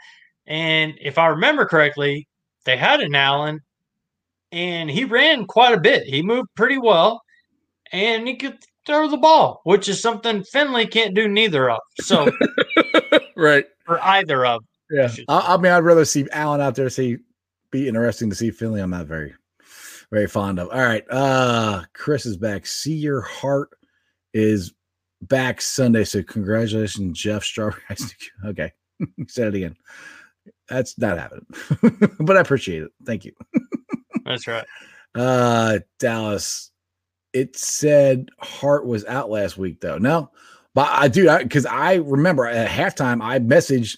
[0.48, 2.28] And if I remember correctly,
[2.66, 3.60] they had an Allen
[4.52, 6.08] and he ran quite a bit.
[6.08, 7.22] He moved pretty well
[7.92, 11.80] and he could throw the ball, which is something Finley can't do neither of.
[12.02, 12.32] So,
[13.36, 13.66] right.
[13.88, 14.64] or either of.
[14.90, 15.12] Yeah.
[15.28, 16.90] I, I mean, I'd rather see Allen out there.
[16.90, 17.18] See,
[17.72, 18.82] be interesting to see Finley.
[18.82, 19.34] I'm not very,
[20.12, 20.70] very fond of.
[20.70, 21.04] All right.
[21.10, 22.66] Uh, Chris is back.
[22.66, 23.70] See your heart
[24.34, 24.74] is
[25.22, 26.04] back Sunday.
[26.04, 27.82] So congratulations, Jeff Strawberry.
[28.46, 28.72] okay.
[29.28, 29.76] Said it again.
[30.68, 31.46] That's not happening,
[32.20, 32.92] but I appreciate it.
[33.06, 33.34] Thank you.
[34.26, 34.66] That's right.
[35.16, 36.72] Uh, Dallas.
[37.34, 39.98] It said Hart was out last week though.
[39.98, 40.30] No,
[40.74, 43.98] but I do because I, remember at halftime I messaged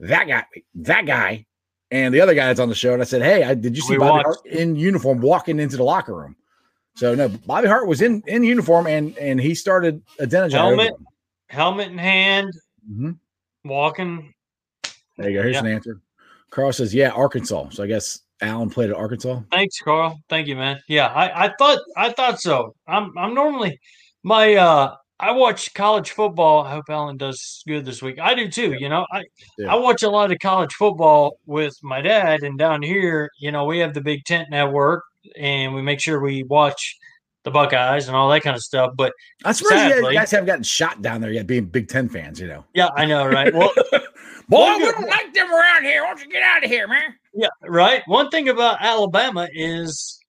[0.00, 1.46] that guy, that guy,
[1.90, 3.82] and the other guy that's on the show, and I said, "Hey, I, did you
[3.82, 4.24] see We Bobby watched.
[4.24, 6.34] Hart in uniform walking into the locker room?"
[6.96, 10.76] So no, Bobby Hart was in in uniform, and and he started identifying.
[10.78, 10.94] Helmet.
[11.48, 12.52] Helmet in hand,
[12.86, 13.12] hmm
[13.64, 14.34] walking.
[15.18, 15.42] There you go.
[15.42, 15.60] Here's Yeah.
[15.60, 16.00] an answer.
[16.50, 19.40] Carl says, "Yeah, Arkansas." So I guess Allen played at Arkansas.
[19.50, 20.18] Thanks, Carl.
[20.28, 20.80] Thank you, man.
[20.88, 22.74] Yeah, I, I thought I thought so.
[22.86, 23.78] I'm I'm normally
[24.22, 26.64] my uh I watch college football.
[26.64, 28.18] I hope Allen does good this week.
[28.18, 28.72] I do too.
[28.72, 29.22] You know, I
[29.56, 29.72] Yeah.
[29.72, 33.64] I watch a lot of college football with my dad, and down here, you know,
[33.64, 35.04] we have the Big Ten Network,
[35.38, 36.96] and we make sure we watch
[37.44, 38.92] the Buckeyes and all that kind of stuff.
[38.96, 39.12] But
[39.44, 42.40] I'm surprised you guys haven't gotten shot down there yet, being Big Ten fans.
[42.40, 43.54] You know, yeah, I know, right?
[43.54, 43.72] Well,
[44.52, 46.02] boy, we don't like them around here.
[46.02, 47.14] Why don't you get out of here, man?
[47.34, 48.02] Yeah, right.
[48.06, 50.20] One thing about Alabama is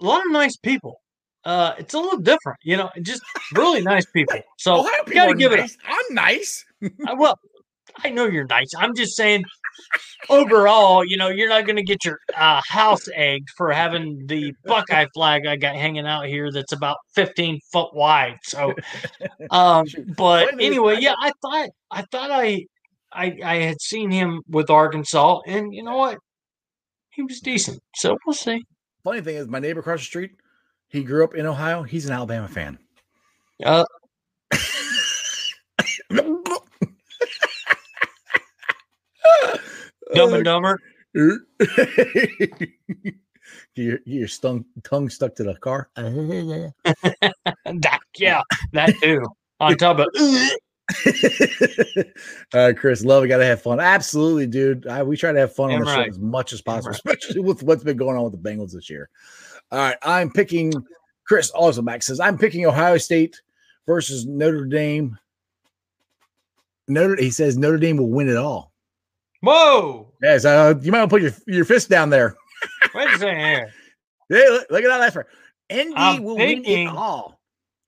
[0.00, 1.00] a lot of nice people.
[1.44, 3.22] Uh, it's a little different, you know, just
[3.54, 4.38] really nice people.
[4.58, 5.60] So Ohio you gotta give it.
[5.60, 5.78] nice.
[5.86, 6.64] I'm nice.
[6.82, 7.38] A, uh, well,
[8.04, 8.68] I know you're nice.
[8.76, 9.44] I'm just saying,
[10.28, 14.52] overall, you know, you're not going to get your uh, house egged for having the
[14.64, 18.38] Buckeye flag I got hanging out here that's about 15 foot wide.
[18.42, 18.74] So,
[19.50, 22.66] um, but Funny thing is, anyway, yeah, I thought I thought I
[23.12, 26.18] I I had seen him with Arkansas, and you know what?
[27.10, 27.80] He was decent.
[27.96, 28.62] So we'll see.
[29.04, 30.32] Funny thing is, my neighbor across the street,
[30.88, 31.82] he grew up in Ohio.
[31.82, 32.78] He's an Alabama fan.
[33.64, 33.84] Uh,
[40.14, 40.78] Dumb and Dumber.
[41.14, 41.36] get
[43.74, 45.90] your, get your stung, tongue stuck to the car.
[47.80, 48.42] That, yeah,
[48.72, 49.22] that too.
[49.60, 50.06] On top of
[52.54, 53.28] uh, Chris, love it.
[53.28, 53.78] Got to have fun.
[53.80, 54.86] Absolutely, dude.
[54.86, 56.96] I, we try to have fun on Damn the show as much as possible, right.
[56.96, 59.10] especially with what's been going on with the Bengals this year.
[59.70, 60.72] All right, I'm picking.
[61.26, 63.40] Chris also back says I'm picking Ohio State
[63.86, 65.18] versus Notre Dame.
[66.88, 68.72] Notre he says Notre Dame will win it all.
[69.42, 70.10] Whoa!
[70.22, 72.34] Yes, uh, you might want to put your, your fist down there.
[72.94, 73.72] Wait a second here.
[74.30, 75.24] Hey, look, look at that last one.
[75.72, 77.40] ND I'm will win it all.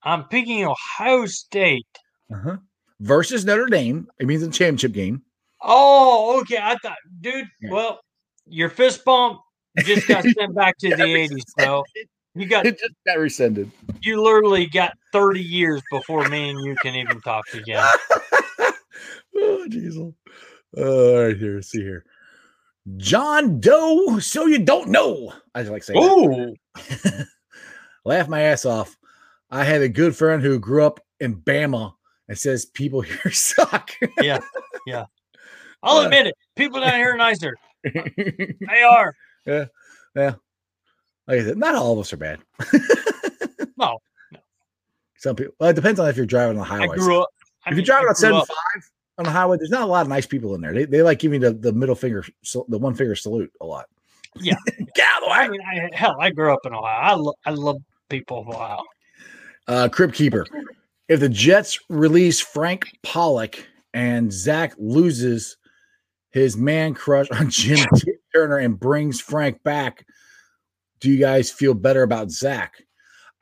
[0.03, 1.99] I'm picking Ohio State.
[2.33, 2.57] Uh-huh.
[3.01, 4.09] Versus Notre Dame.
[4.19, 5.23] It means a championship game.
[5.63, 6.59] Oh, okay.
[6.61, 7.47] I thought, dude.
[7.61, 7.71] Yeah.
[7.71, 8.01] Well,
[8.47, 9.41] your fist bump
[9.79, 11.85] just got sent back to the '80s, bro.
[12.35, 13.71] You got It just got rescinded.
[14.03, 17.85] you literally got 30 years before me and you can even talk again.
[19.37, 19.97] oh, jeez.
[20.77, 21.61] Oh, all right, here.
[21.63, 22.05] See here.
[22.97, 25.33] John Doe, so you don't know.
[25.55, 26.03] I just like saying.
[26.03, 26.55] Ooh,
[28.05, 28.97] laugh my ass off.
[29.51, 31.95] I have a good friend who grew up in Bama
[32.31, 33.91] and says people here suck.
[34.23, 34.39] Yeah,
[34.87, 35.05] yeah.
[35.83, 36.35] I'll Uh, admit it.
[36.57, 37.55] People down here are nicer.
[37.85, 39.15] They are.
[39.45, 39.65] Yeah,
[40.15, 40.35] yeah.
[41.27, 42.39] Like I said, not all of us are bad.
[43.79, 43.99] No,
[45.17, 45.55] Some people.
[45.59, 47.29] Well, it depends on if you're driving on the I grew up.
[47.65, 48.49] I if mean, you're driving on up- 75
[49.19, 50.73] on the highway, there's not a lot of nice people in there.
[50.75, 52.25] They, they like giving the, the middle finger,
[52.69, 53.87] the one finger salute a lot.
[54.37, 54.55] Yeah.
[54.95, 55.37] Get out of the way.
[55.39, 57.01] I mean, I, hell, I grew up in Ohio.
[57.01, 57.79] I, lo- I love
[58.11, 58.83] people of Ohio.
[59.67, 60.47] Uh, Crib Keeper.
[61.11, 65.57] If the Jets release Frank Pollack and Zac loses
[66.31, 67.85] his man crush on Jim
[68.33, 70.07] Turner and brings Frank back,
[71.01, 72.85] do you guys feel better about Zac?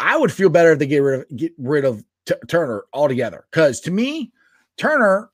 [0.00, 3.46] I would feel better if they get rid of get rid of T- Turner altogether.
[3.50, 4.32] Because to me,
[4.78, 5.28] Turner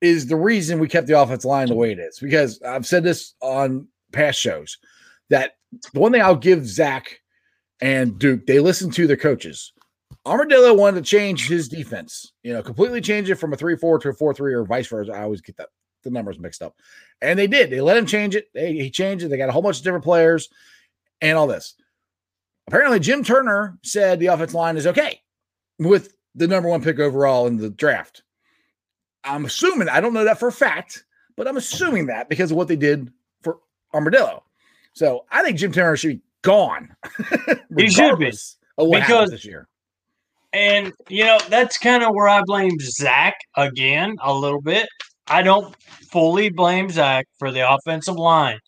[0.00, 2.18] is the reason we kept the offensive line the way it is.
[2.20, 4.78] Because I've said this on past shows
[5.28, 5.56] that
[5.92, 7.20] the one thing I'll give Zac
[7.82, 9.74] and Duke, they listen to their coaches.
[10.26, 13.98] Armadillo wanted to change his defense, you know, completely change it from a 3 4
[14.00, 15.12] to a 4 3 or vice versa.
[15.12, 15.68] I always get that
[16.02, 16.76] the numbers mixed up.
[17.20, 17.70] And they did.
[17.70, 18.48] They let him change it.
[18.54, 19.28] They, he changed it.
[19.28, 20.48] They got a whole bunch of different players
[21.20, 21.74] and all this.
[22.68, 25.20] Apparently, Jim Turner said the offensive line is okay
[25.78, 28.22] with the number one pick overall in the draft.
[29.24, 31.04] I'm assuming, I don't know that for a fact,
[31.36, 33.10] but I'm assuming that because of what they did
[33.42, 33.58] for
[33.92, 34.44] Armadillo.
[34.92, 36.94] So I think Jim Turner should be gone.
[37.76, 38.26] He should be.
[38.26, 39.68] regardless of what Because- this year.
[40.54, 44.88] And, you know, that's kind of where I blame Zac again a little bit.
[45.26, 45.74] I don't
[46.12, 48.58] fully blame Zac for the offensive line.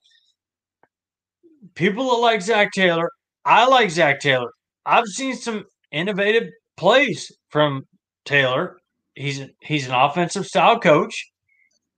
[1.76, 3.08] People that like Zac Taylor,
[3.44, 4.50] I like Zac Taylor.
[4.84, 7.84] I've seen some innovative plays from
[8.24, 8.78] Taylor.
[9.14, 11.14] He's he's an offensive style coach,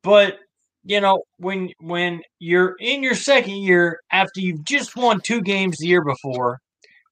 [0.03, 0.39] but
[0.85, 5.79] you know when when you're in your second year after you've just won two games
[5.79, 6.59] the year before,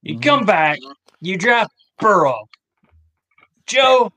[0.02, 0.22] you Mhm.
[0.22, 0.78] come back,
[1.20, 2.44] you draft Burrow,
[3.66, 4.12] Joe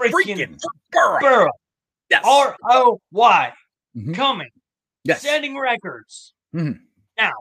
[0.00, 0.58] freaking, Freaking
[0.92, 1.20] Burrow.
[1.20, 1.50] Burrow,
[2.10, 2.22] Yes.
[2.24, 3.52] R O Y,
[3.96, 4.14] Mhm.
[4.14, 4.48] coming,
[5.04, 5.22] yes.
[5.22, 6.32] setting records.
[6.54, 6.80] Mhm.
[7.16, 7.32] Now,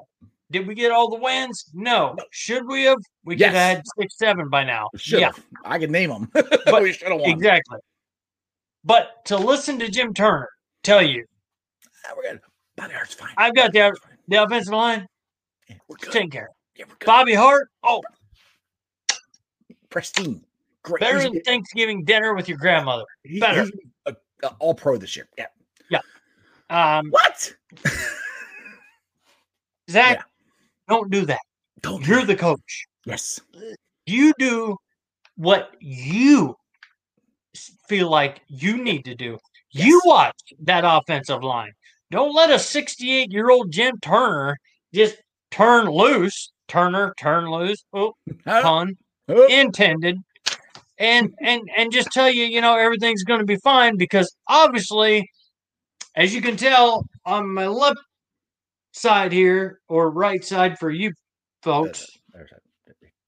[0.52, 1.66] did we get all the wins?
[1.74, 2.16] No.
[2.32, 3.00] Should we have?
[3.24, 4.90] We could have had six, seven by now.
[4.98, 5.32] Should Yeah.
[5.66, 6.32] I can name them.
[6.66, 7.30] But- we should have won.
[7.30, 7.80] exactly.
[8.84, 10.50] But to listen to Jim Turner
[10.84, 11.26] tell you,
[12.06, 12.42] Ah, We're good.
[12.78, 13.34] Bobby Hart's fine.
[13.38, 13.94] I've got the
[14.28, 15.08] the offensive line
[15.68, 16.12] Yeah, we're good.
[16.14, 16.48] taken care.
[16.50, 16.56] of.
[16.76, 17.06] Yeah, we're good.
[17.06, 18.02] Bobby Hart, oh,
[19.90, 20.46] Pristine.
[20.84, 21.02] Great.
[21.02, 23.04] better than Thanksgiving dinner with your grandmother.
[23.24, 23.70] he- better.
[24.06, 25.28] a- a all pro this year.
[25.38, 25.48] Yeah.
[25.90, 26.00] Yeah.
[26.70, 27.54] Um, What?
[29.90, 30.22] Zac, Yeah.
[30.88, 31.42] don't do that.
[31.82, 32.86] Don't You're the coach.
[33.06, 33.40] yes.
[34.06, 34.78] You do
[35.36, 36.56] what you
[37.88, 39.38] feel like you need to do.
[39.72, 41.72] You watch that offensive line.
[42.12, 44.58] Don't let a 68 year old Jim Turner
[44.94, 45.18] just
[45.52, 46.52] turn loose.
[46.68, 47.84] Turner, turn loose.
[47.94, 48.14] Oh,
[48.46, 48.96] pun
[49.28, 50.18] Oh, intended.
[51.00, 55.30] And and and just tell you, you know, everything's going to be fine because obviously,
[56.16, 58.00] as you can tell on my left
[58.92, 61.12] side here or right side for you
[61.64, 62.06] folks,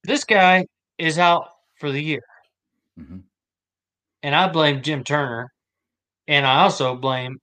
[0.03, 0.65] this guy
[0.97, 1.47] is out
[1.79, 2.23] for the year.
[2.99, 3.23] Mhm.
[4.23, 5.49] And I blame Jim Turner.
[6.27, 7.37] And I also blame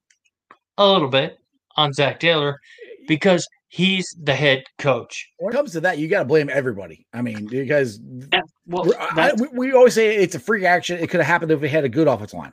[0.78, 1.38] a little bit
[1.76, 2.58] on Zac Taylor
[3.06, 5.28] because he's the head coach.
[5.38, 7.06] When it comes to that, you got to blame everybody.
[7.12, 10.98] I mean, because That- well, I- we, we always say it's a freak action.
[10.98, 12.52] It could have happened if we had a good offensive line,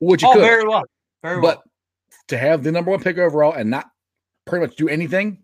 [0.00, 0.42] which it oh, could.
[0.42, 0.84] very well.
[1.22, 1.56] Very well.
[1.56, 1.62] But
[2.28, 3.86] to have the number one pick overall and not
[4.46, 5.42] pretty much do anything,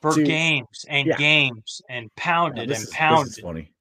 [0.00, 1.16] For to- games and yeah.
[1.16, 3.42] games and pounded this and is- pounded.
[3.42, 3.72] funny.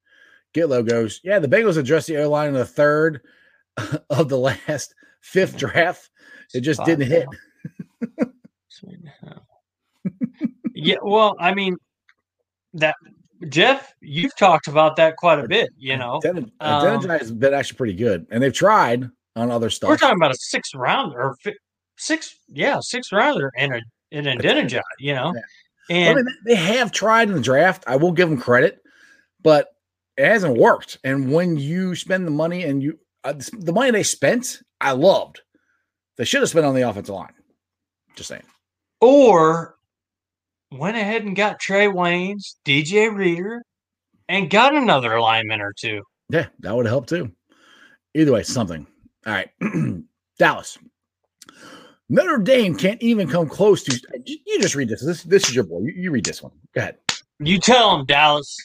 [0.54, 1.22] Get logos.
[1.24, 3.22] Yeah, the Bengals addressed the O line in the third
[4.10, 5.68] of the last fifth mm-hmm.
[5.68, 6.10] draft.
[6.54, 7.28] It just Five didn't hit.
[10.22, 10.28] now.
[10.39, 10.72] Sweet hell.
[10.74, 11.76] yeah, well, I mean,
[12.74, 12.95] that
[13.47, 15.70] Jeff, you've talked about that quite a bit.
[15.78, 19.89] You know, Den- um, has been actually pretty good, and they've tried on other stuff.
[19.89, 21.55] we're talking about a six rounder or fi-
[21.97, 23.82] six, yeah, six rounder and a
[24.12, 25.41] in a Denijai, You know, Yeah.
[25.91, 27.84] I and mean, they have tried in the draft.
[27.88, 28.80] I will give them credit,
[29.41, 29.70] but
[30.18, 30.97] it hasn't worked.
[31.03, 35.41] And when you spend the money and you uh, the money they spent, I loved
[36.18, 37.34] They should have spent on the offensive line.
[38.16, 38.43] Just saying.
[39.01, 39.76] Or
[40.72, 43.64] went ahead and got Trae Waynes, DJ Reader,
[44.28, 46.02] and got another lineman or two.
[46.30, 47.32] Yeah, that would help too.
[48.14, 48.86] Either way, something.
[49.26, 49.50] All right.
[50.40, 50.78] Dallas.
[52.10, 54.00] Notre Dame can't even come close to.
[54.26, 55.06] You just read this.
[55.06, 55.82] This, this is your boy.
[55.82, 56.52] You, you read this one.
[56.74, 56.98] Go ahead.
[57.40, 58.58] You tell him, Dallas.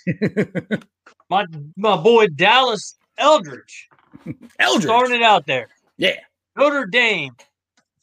[1.31, 1.45] my
[1.77, 3.89] my boy Dallas Eldridge.
[4.59, 4.85] Eldridge.
[4.85, 5.69] Starting it out there.
[5.99, 6.17] Yeah.
[6.57, 7.33] Notre Dame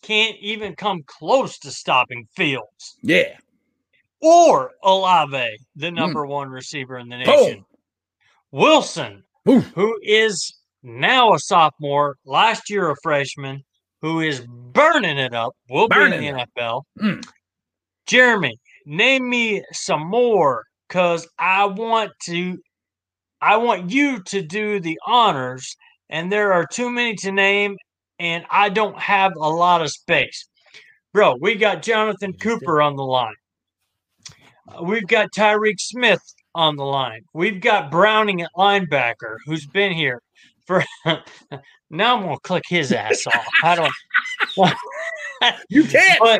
[0.02, 3.38] can't even come close to stopping Fields Yeah.
[4.22, 7.56] Or Olave, the number one receiver in the nation.
[7.56, 7.66] Boom.
[8.52, 9.66] Wilson, Oof.
[9.76, 10.54] who is
[10.84, 13.64] now a sophomore, last year a freshman,
[14.02, 16.84] who is burning it up, will Burning be in the NFL.
[17.00, 17.26] Mm.
[18.08, 22.58] Jeremy, name me some more because I want to
[23.42, 25.76] I want you to do the honors,
[26.10, 27.76] and there are too many to name,
[28.20, 30.48] and I don't have a lot of space.
[31.14, 33.34] Bro, we got Jonathan Cooper on the line.
[34.68, 36.22] Uh, We've got Tyreke Smith
[36.56, 37.22] on the line.
[37.34, 40.22] We've got Browning at linebacker, who's been here
[40.66, 40.84] for.
[41.90, 43.48] now I'm gonna click his ass off.
[43.64, 44.74] I don't.
[45.70, 46.20] You can't.
[46.20, 46.40] but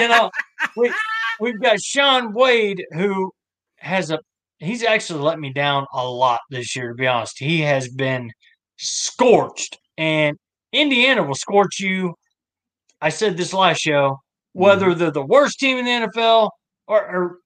[0.00, 0.28] you know,
[0.76, 0.92] we
[1.38, 3.30] we've got Shaun Wade who
[3.76, 4.18] has a
[4.58, 7.38] he's actually let me down a lot this year, to be honest.
[7.38, 8.30] He has been
[8.76, 10.36] scorched, and
[10.72, 12.14] Indiana will scorch you.
[13.00, 14.18] I said this last show,
[14.52, 16.50] whether they're the worst team in the NFL
[16.86, 17.38] or, or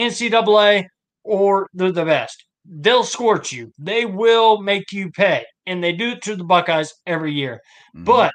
[0.00, 0.86] NCAA
[1.24, 2.44] or they're the best.
[2.64, 3.72] They'll scorch you.
[3.78, 5.44] They will make you pay.
[5.66, 7.60] And they do it to the Buckeyes every year.
[7.96, 8.04] Mhm.
[8.04, 8.32] But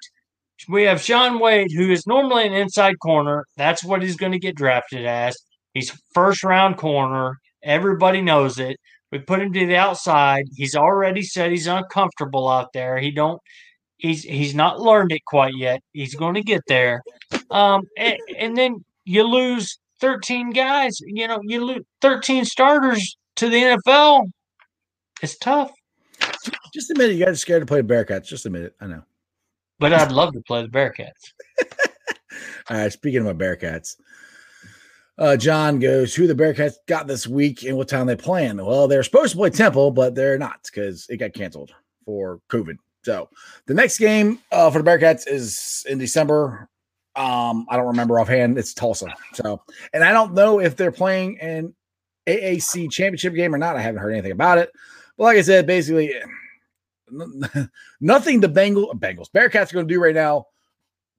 [0.70, 3.45] we have Shaun Wade, who is normally an inside corner.
[3.57, 5.38] That's what he's going to get drafted as.
[5.74, 7.38] He's first round corner.
[7.63, 8.78] Everybody knows it.
[9.11, 10.45] We put him to the outside.
[10.55, 12.97] He's already said he's uncomfortable out there.
[12.97, 13.39] He don't.
[13.97, 15.82] He's he's not learned it quite yet.
[15.93, 17.01] He's going to get there.
[17.49, 20.98] Um, and, and then you lose thirteen guys.
[21.02, 24.30] You know, you lose thirteen starters to the NFL.
[25.22, 25.72] It's tough,
[26.74, 27.16] just a minute.
[27.16, 28.26] You guys are scared to play the Bearcats.
[28.26, 28.76] Just a minute.
[28.82, 29.04] I know.
[29.80, 31.10] but I'd love to play the Bearcats.
[32.70, 32.91] All right.
[32.91, 33.96] Speaking of my Bearcats,
[35.18, 38.88] uh, John goes, "Who the Bearcats got this week and what time they playing?" Well,
[38.88, 41.72] they're supposed to play Temple, but they're not because it got canceled
[42.06, 42.78] for COVID.
[43.04, 43.30] So
[43.68, 46.68] the next game uh, for the Bearcats is in December.
[47.16, 48.57] Um, I don't remember offhand.
[48.57, 49.07] It's Tulsa.
[49.34, 49.61] So,
[49.93, 51.74] and I don't know if they're playing an
[52.28, 53.76] AAC championship game or not.
[53.76, 54.72] I haven't heard anything about it.
[55.18, 56.13] But like I said, basically,
[58.01, 60.47] nothing the Bengal Bengals Bearcats are going to do right now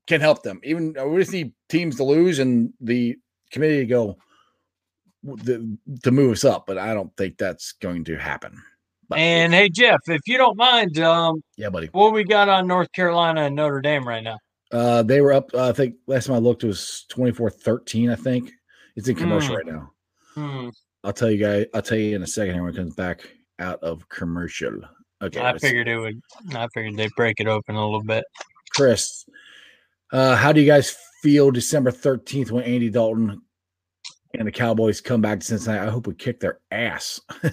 [0.06, 0.60] can help them.
[0.62, 3.16] Even uh, we just need teams to lose and the
[3.50, 4.16] committee to go
[5.22, 6.66] the, to move us up.
[6.66, 8.60] But I don't think that's going to happen.
[9.08, 11.88] But And hey, Jeff, if you don't mind, um, yeah, buddy.
[11.92, 14.38] what we got on North Carolina and Notre Dame right now?
[14.72, 15.50] Uh, they were up.
[15.54, 18.50] Uh, I think last time I looked it was 24-13, I think
[18.96, 19.58] it's in commercial Mm.
[19.58, 19.90] right now.
[20.34, 20.68] Hmm,
[21.04, 21.66] I'll tell you guys.
[21.72, 23.20] I'll tell you in a second here when it comes back
[23.58, 24.80] out of commercial.
[25.22, 26.20] Okay, I figured it would.
[26.54, 28.24] I figured they'd break it open a little bit.
[28.74, 29.24] Chris,
[30.12, 33.40] uh, how do you guys feel December 13th when Andy Dalton
[34.34, 35.86] and the Cowboys come back to Cincinnati?
[35.86, 37.18] I hope we kick their ass.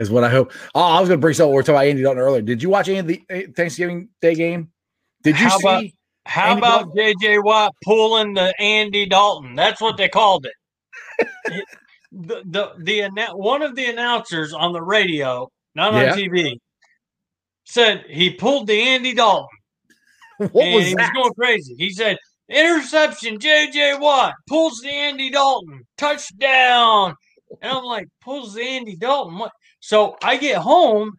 [0.00, 0.52] is what I hope.
[0.74, 1.50] Oh, I was going to bring something.
[1.52, 2.42] We were talking about Andy Dalton earlier.
[2.42, 4.71] Did you watch any of the uh, Thanksgiving Day game?
[5.22, 5.64] Did you How see?
[5.66, 5.84] about-
[6.26, 9.54] How Andy about JJ Watt pulling the Andy Dalton?
[9.54, 10.54] That's what they called it.
[11.46, 11.64] It-
[12.14, 16.14] the the the annou- one of the announcers on the radio, not on Yeah.
[16.14, 16.58] TV,
[17.64, 19.48] said he pulled the Andy Dalton.
[20.38, 21.10] what was he that?
[21.14, 21.74] was going crazy.
[21.78, 22.18] He said,
[22.50, 27.14] interception, JJ Watt pulls the Andy Dalton, touchdown.
[27.62, 29.38] And I'm like, pulls the Andy Dalton.
[29.38, 29.52] What?
[29.80, 31.12] So I get home,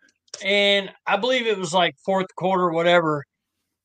[0.43, 3.23] and I believe it was like fourth quarter, whatever.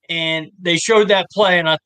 [0.09, 1.77] And they showed that play, and I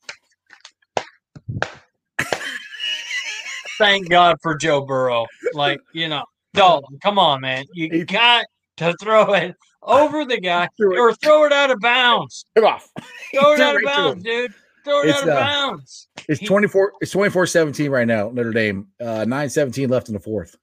[3.79, 5.27] thank God for Joe Burrow.
[5.55, 7.64] Like, you know, Dalton, come on, man.
[7.75, 8.45] You He- got
[8.79, 12.45] to throw it over the guy or throw it out of bounds.
[12.55, 12.89] Come off.
[13.35, 14.55] Throw it out of bounds, dude.
[14.85, 16.09] Throw it It's, out of uh, bounds.
[16.29, 18.89] It's He- 24 it's 24-17 right now, Notre Dame.
[19.01, 20.57] Uh 9-17 left in the fourth.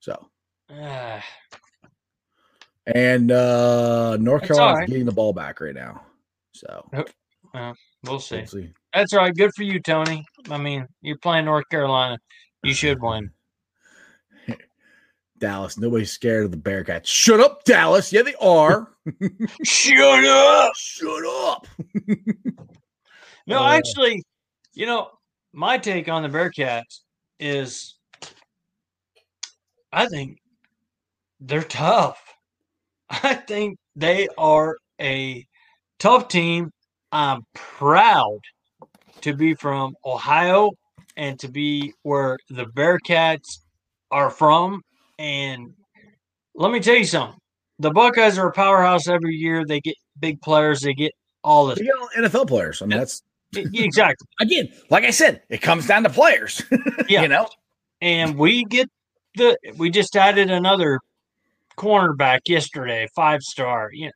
[0.00, 0.28] So
[0.70, 1.24] Ah,
[2.86, 4.88] and uh North Carolina's right.
[4.88, 6.02] getting the ball back right now.
[6.58, 6.84] So
[8.04, 8.36] we'll see.
[8.36, 8.72] we'll see.
[8.92, 9.34] That's all right.
[9.34, 10.24] Good for you, Tony.
[10.50, 12.18] I mean, you're playing North Carolina.
[12.64, 13.30] You should win.
[15.38, 17.06] Dallas, nobody's scared of the Bearcats.
[17.06, 18.12] Shut up, Dallas.
[18.12, 18.88] Yeah, they are.
[19.64, 20.72] Shut up.
[20.76, 21.66] Shut up.
[23.46, 24.22] No, Uh, actually,
[24.74, 25.10] you know,
[25.52, 27.00] my take on the Bearcats
[27.38, 27.94] is
[29.92, 30.38] I think
[31.40, 32.20] they're tough.
[33.10, 35.46] I think they are a
[35.98, 36.70] tough team.
[37.12, 38.40] I'm proud
[39.22, 40.70] to be from Ohio
[41.16, 43.58] and to be where the Bearcats
[44.10, 44.82] are from.
[45.18, 45.72] And
[46.54, 47.38] let me tell you something.
[47.80, 49.64] The Buckeyes are a powerhouse every year.
[49.64, 50.80] They get big players.
[50.80, 51.12] They get
[51.44, 51.78] all this.
[51.78, 52.82] They get all NFL players.
[52.82, 53.22] I mean, that's
[53.54, 54.26] exactly.
[54.40, 56.62] Again, like I said, it comes down to players.
[57.08, 57.22] Yeah.
[57.22, 57.48] you know,
[58.02, 58.90] and we get
[59.36, 61.00] the we just added another
[61.78, 63.88] cornerback yesterday, five star.
[63.94, 64.12] You know,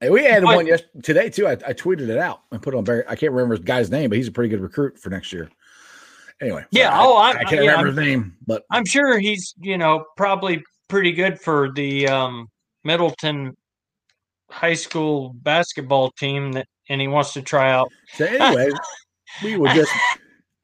[0.00, 1.46] we had But- one yesterday today too.
[1.46, 2.42] I, I tweeted it out.
[2.52, 3.04] I put it on very.
[3.08, 5.48] I can't remember his guy's name, but he's a pretty good recruit for next year.
[6.40, 9.18] Anyway, Yeah, I, oh, I, I'm- can't yeah, remember I'm- his name, but I'm sure
[9.18, 12.48] he's you know probably pretty good for the um,
[12.84, 13.56] Middleton
[14.50, 17.88] high school basketball team that, and he wants to try out.
[18.14, 18.70] so anyway,
[19.44, 19.92] we will just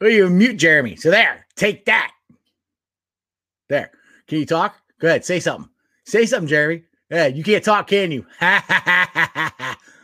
[0.00, 0.96] we will mute Jeremy.
[0.96, 2.11] So there, take that.
[3.68, 3.90] There,
[4.28, 4.76] can you talk?
[4.98, 5.68] Go ahead, say something.
[6.04, 6.82] Say something, Jeremy.
[7.11, 8.26] Yeah, you can't talk, can you?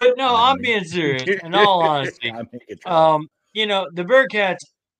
[0.00, 1.22] But no, I'm being serious.
[1.44, 2.92] In all honesty, I'm making fun.
[3.20, 4.58] um, you know the Bearcats.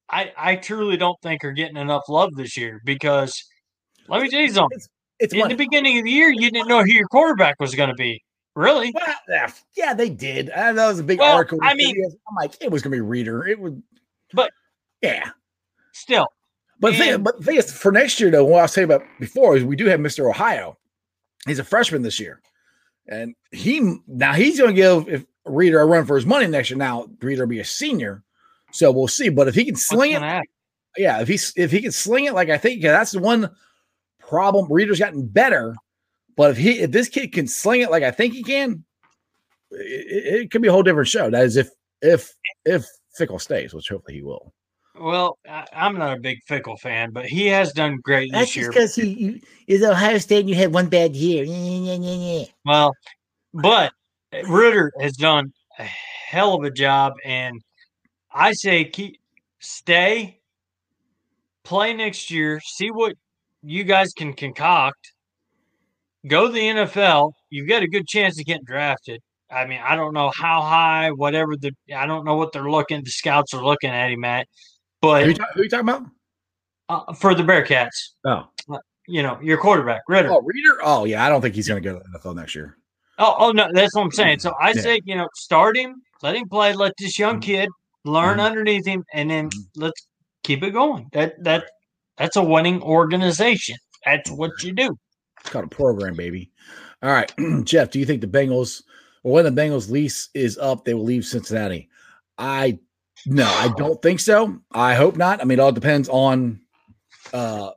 [0.08, 3.42] I I truly don't think are getting enough love this year because
[4.06, 4.78] let me tell you something.
[5.18, 5.54] it's In money.
[5.54, 8.22] the beginning of the year, you didn't know who your quarterback was going to be.
[8.54, 8.92] Really?
[8.94, 10.52] Well, yeah, they did.
[10.54, 11.58] Know it was a big Well, article.
[11.62, 11.96] I mean-
[12.28, 13.46] I'm like, it was gonna be Reader.
[13.48, 13.82] It would,
[14.32, 14.52] But-
[15.00, 15.30] yeah.
[15.94, 16.26] Still,
[16.78, 19.02] But the thing, but thing is, for next year, though, what I was saying about
[19.18, 20.28] before is we do have Mr.
[20.30, 20.78] Ohio.
[21.46, 22.40] He's a freshman this year,
[23.08, 26.70] and he now he's going to give if Reader a run for his money next
[26.70, 26.78] year.
[26.78, 28.22] Now Reader will be a senior,
[28.70, 29.28] so we'll see.
[29.28, 30.22] But if he can sling it,
[30.96, 33.50] yeah, if he's if he can sling it like I think, yeah, that's the one
[34.20, 34.72] problem.
[34.72, 35.74] Reader's gotten better,
[36.36, 38.84] but if he if this kid can sling it like I think he can,
[39.72, 41.28] it, it, it could be a whole different show.
[41.28, 41.70] That is if
[42.02, 42.32] if
[42.64, 42.86] if
[43.18, 44.54] Fickell stays, which hopefully he will.
[45.02, 48.68] Well, I, I'm not a big Fickell fan, but he has done great this year.
[48.68, 51.44] because he you, is Ohio State and you had one bad year.
[52.64, 52.94] Well,
[53.52, 53.92] but
[54.32, 57.60] uh, Ridder has done a hell of a job, and
[58.30, 59.18] I say keep
[59.58, 60.38] stay,
[61.64, 63.16] play next year, see what
[63.60, 65.14] you guys can concoct.
[66.28, 67.32] Go to the NFL.
[67.50, 69.20] You've got a good chance of getting drafted.
[69.50, 73.02] I mean, I don't know how high, whatever the I don't know what they're looking.
[73.02, 74.46] The scouts are looking at him at,
[75.02, 76.04] Who you, but ta- who you talking about?
[76.88, 78.48] uh, for the Bearcats, Oh,
[79.08, 80.30] you know, your quarterback Ridder.
[80.30, 80.78] oh, Reader.
[80.82, 81.24] Oh, yeah.
[81.24, 82.76] I don't think he's going to go to the NFL next year.
[83.18, 84.38] Oh, oh no, that's what I'm saying.
[84.40, 84.80] So I Yeah.
[84.80, 87.42] say, you know, start him, let him play, let this young Mhm.
[87.42, 87.68] kid
[88.04, 88.46] learn Mhm.
[88.46, 89.64] underneath him, and then Mhm.
[89.76, 90.06] let's
[90.44, 91.08] keep it going.
[91.12, 91.64] That that
[92.16, 93.76] that's a winning organization.
[94.04, 94.96] That's what you do.
[95.40, 96.50] It's called a program, baby.
[97.02, 97.32] All right,
[97.64, 97.90] Jeff.
[97.90, 98.82] Do you think the Bengals,
[99.24, 101.88] or when the Bengals lease is up, they will leave Cincinnati?
[102.38, 102.78] I
[103.26, 104.58] no, I don't think so.
[104.72, 105.40] I hope not.
[105.40, 106.60] I mean, it all depends on.
[107.32, 107.70] uh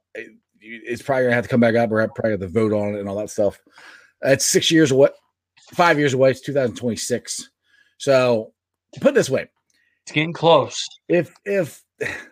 [0.62, 2.96] It's probably gonna have to come back up, or I probably have to vote on
[2.96, 3.60] it and all that stuff.
[4.22, 5.10] It's six years away,
[5.74, 6.32] five years away.
[6.32, 7.50] It's 2026.
[7.98, 8.54] So
[9.02, 9.48] put it this way:
[10.04, 10.86] It's getting close.
[11.08, 11.84] if if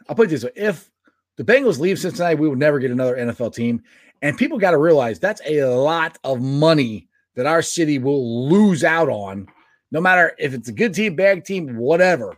[0.09, 0.89] I'll put it this way, if
[1.37, 3.83] the Bengals leave Cincinnati, we will never get another NFL team.
[4.21, 8.83] And people got to realize that's a lot of money that our city will lose
[8.83, 9.47] out on,
[9.91, 12.37] no matter if it's a good team, bad team, whatever.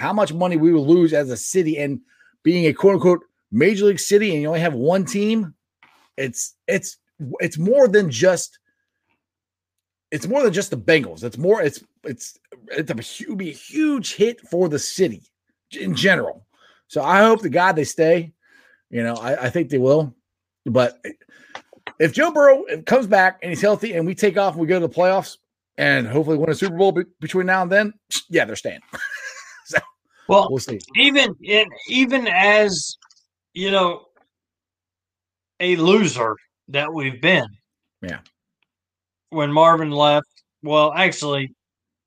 [0.00, 2.00] How much money we will lose as a city and
[2.42, 3.20] being a quote unquote
[3.52, 5.54] major league city, and you only have one team.
[6.16, 6.96] It's it's
[7.38, 8.58] it's more than just
[10.10, 11.22] it's more than just the Bengals.
[11.22, 12.38] It's more it's it's
[12.68, 15.22] it's a hu- be a huge hit for the city
[15.78, 16.46] in general.
[16.88, 18.32] So I hope to God they stay.
[18.88, 20.14] You know, I, I think they will.
[20.64, 21.04] But
[21.98, 24.80] if Joe Burrow comes back and he's healthy and we take off and we go
[24.80, 25.36] to the playoffs
[25.78, 27.92] and hopefully win a Super Bowl be- between now and then,
[28.28, 28.80] yeah, they're staying.
[30.30, 30.78] Well, We'll see.
[30.96, 32.96] even in, even as
[33.52, 34.02] you know,
[35.58, 36.36] a loser
[36.68, 37.46] that we've been.
[38.00, 38.20] Yeah.
[39.30, 40.28] When Marvin left,
[40.62, 41.44] well, actually,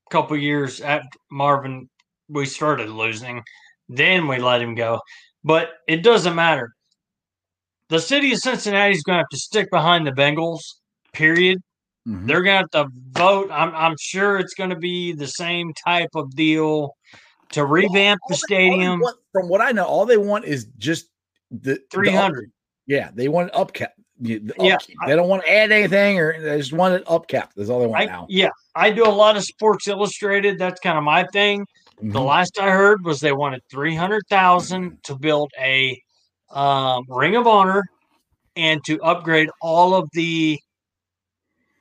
[0.08, 1.90] a couple years after Marvin,
[2.30, 3.44] we started losing.
[3.90, 5.02] Then we let him go,
[5.44, 6.72] but it doesn't matter.
[7.90, 10.62] The city of Cincinnati is going to have to stick behind the Bengals.
[11.12, 11.60] Period.
[12.08, 12.26] Mhm.
[12.26, 13.50] They're going to have to vote.
[13.52, 16.96] I'm I'm sure it's going to be the same type of deal
[17.54, 19.00] to revamp All the all they stadium.
[19.00, 21.08] want- from what I know, all they want is just
[21.52, 22.52] the the Three hundred.
[22.88, 23.94] Yeah, they want it upkept.
[24.20, 24.78] The the Yeah,
[25.08, 27.50] they don't want to add anything, or they just want it upkept.
[27.56, 28.26] That's all they want I, now.
[28.30, 30.60] yeah, I do a lot of Sports Illustrated.
[30.60, 31.66] That's kind of my thing.
[32.02, 32.26] The Mhm.
[32.26, 36.00] last I heard was they wanted three hundred thousand to build a
[36.52, 37.84] um, Ring of Honor
[38.56, 40.60] and to upgrade all of the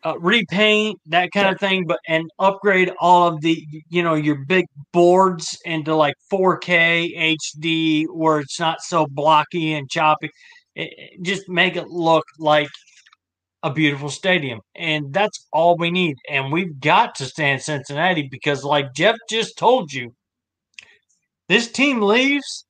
[0.04, 4.44] uh, repaint that kind of thing, but and upgrade all of the you know your
[4.46, 10.30] big boards into like 4K HD where it's not so blocky and choppy.
[10.74, 12.68] It- it- just make it look like
[13.62, 14.60] a beautiful stadium.
[14.74, 16.16] And that's all we need.
[16.28, 20.14] And we've got to stand Cincinnati because, like Jeff just told you,
[21.48, 22.66] this team leaves.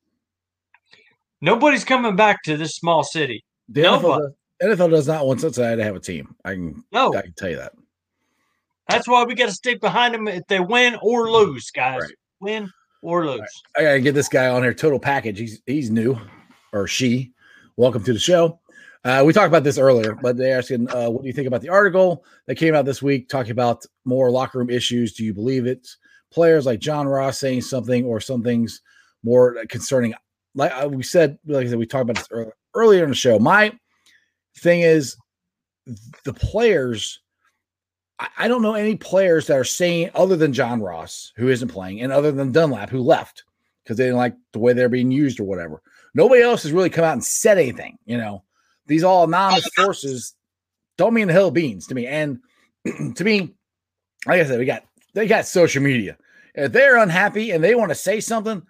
[1.40, 3.42] Nobody's coming back to this small city.
[3.68, 4.24] The Nobody.
[4.24, 4.30] NFL,
[4.62, 6.34] NFL does not want Cincinnati to have a team.
[6.44, 7.72] I can No, I can tell you that.
[8.88, 12.00] that's why we got to stick behind them if they win or lose, guys.
[12.02, 12.12] Right.
[12.40, 12.70] Win
[13.02, 13.62] or lose.
[13.76, 14.74] I gotta get this guy on here.
[14.74, 15.38] Total package.
[15.38, 16.18] He's he's new,
[16.72, 17.32] or she.
[17.76, 18.60] Welcome to the show.
[19.04, 21.60] Uh, we talked about this earlier, but they're asking, uh, what do you think about
[21.60, 25.12] the article that came out this week talking about more locker room issues?
[25.14, 25.88] Do you believe it?
[26.30, 28.80] Players like John Ross saying something or some things
[29.24, 30.14] more concerning.
[30.54, 33.16] Like uh, we said, like I said, we talked about this earlier, earlier in the
[33.16, 33.38] show.
[33.40, 33.72] My
[34.58, 35.16] thing is
[36.24, 37.20] the players.
[38.18, 41.68] I, I don't know any players that are saying other than John Ross, who isn't
[41.68, 43.44] playing, and other than Dunlap, who left
[43.82, 45.82] because they didn't like the way they're being used or whatever.
[46.14, 47.98] Nobody else has really come out and said anything.
[48.06, 48.44] You know,
[48.86, 50.34] these all anonymous forces
[50.98, 52.06] don't mean the hell beans to me.
[52.06, 52.38] And
[53.16, 53.54] to me,
[54.26, 54.84] like I said, we got
[55.14, 56.16] they got social media.
[56.54, 58.62] If they're unhappy and they want to say something,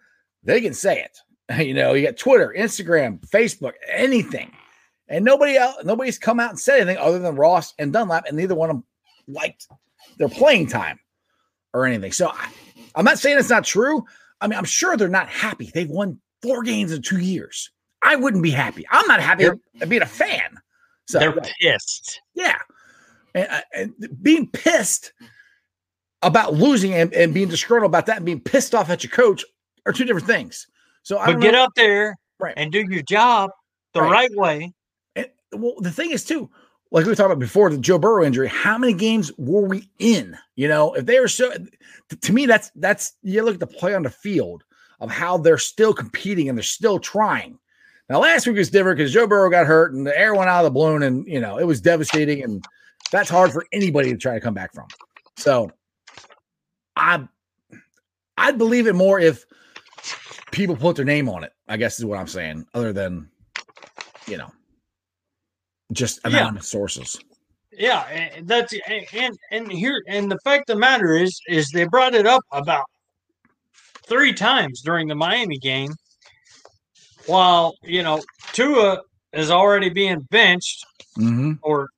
[0.42, 1.18] they can say it.
[1.52, 4.52] You know, you got Twitter, Instagram, Facebook, anything.
[5.08, 8.36] And nobody else, nobody's come out and said anything other than Ross and Dunlap, and
[8.36, 8.84] neither one of them
[9.28, 9.66] liked
[10.18, 10.98] their playing time
[11.74, 12.12] or anything.
[12.12, 12.48] So I,
[12.94, 14.04] I'm not saying it's not true.
[14.40, 15.70] I mean, I'm sure they're not happy.
[15.74, 17.70] They've won four games in two years.
[18.02, 18.84] I wouldn't be happy.
[18.90, 20.58] I'm not happy They're- being a fan.
[21.08, 22.20] So They're pissed.
[22.34, 22.58] yeah,
[23.34, 25.12] and, uh, and being pissed
[26.22, 29.44] about losing and, and being disgruntled about that and being pissed off at your coach
[29.84, 30.68] are two different things.
[31.02, 31.64] So I But get know.
[31.64, 32.54] out there Right.
[32.56, 33.50] and do your job
[33.94, 34.10] the Right.
[34.10, 34.72] right way.
[35.52, 36.50] Well, the thing is too,
[36.92, 40.36] like we talking about before the Joe Burrow injury, how many games were we in?
[40.56, 41.52] You know, if they were so,
[42.20, 44.62] to me, that's that's you look at the play on the field
[45.00, 47.58] of how they're still competing and they're still trying.
[48.10, 50.64] Now, last week was different because Joe Burrow got hurt and the air went out
[50.64, 52.62] of the balloon, and you know it was devastating, and
[53.10, 54.86] that's hard for anybody to try to come back from.
[55.38, 55.70] So,
[56.96, 57.26] I
[58.36, 59.46] I'd believe it more if
[60.50, 61.54] people put their name on it.
[61.68, 63.30] I guess is what I'm saying, other than
[64.26, 64.52] you know
[65.90, 66.30] just Yeah.
[66.30, 67.18] anonymous sources.
[67.72, 68.74] Yeah, and that's
[69.10, 72.42] and and here and the fact of the matter is is they brought it up
[72.52, 72.84] about
[74.06, 75.92] three times during the Miami game.
[77.26, 78.20] While you know
[78.52, 79.00] Tua
[79.32, 80.84] is already being benched
[81.18, 81.52] Mm-hmm.
[81.60, 81.90] or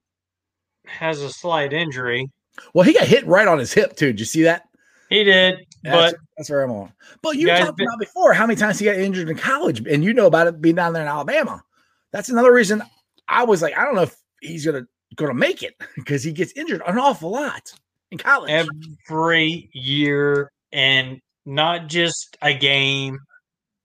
[0.87, 2.28] has a slight injury,
[2.72, 4.07] Well, he got hit right on his hip too.
[4.09, 4.64] Did you see that?
[5.09, 6.93] he did, That's, but that's where I'm on.
[7.22, 10.03] But you talked been- about before how many times he got injured in college, and
[10.03, 11.62] you know about it being down there in Alabama.
[12.11, 12.82] That's another reason
[13.29, 16.53] I was like, I don't know if he's gonna gonna make it because he gets
[16.57, 17.72] injured an awful lot
[18.11, 18.51] in college.
[18.51, 23.18] every year and not just a game,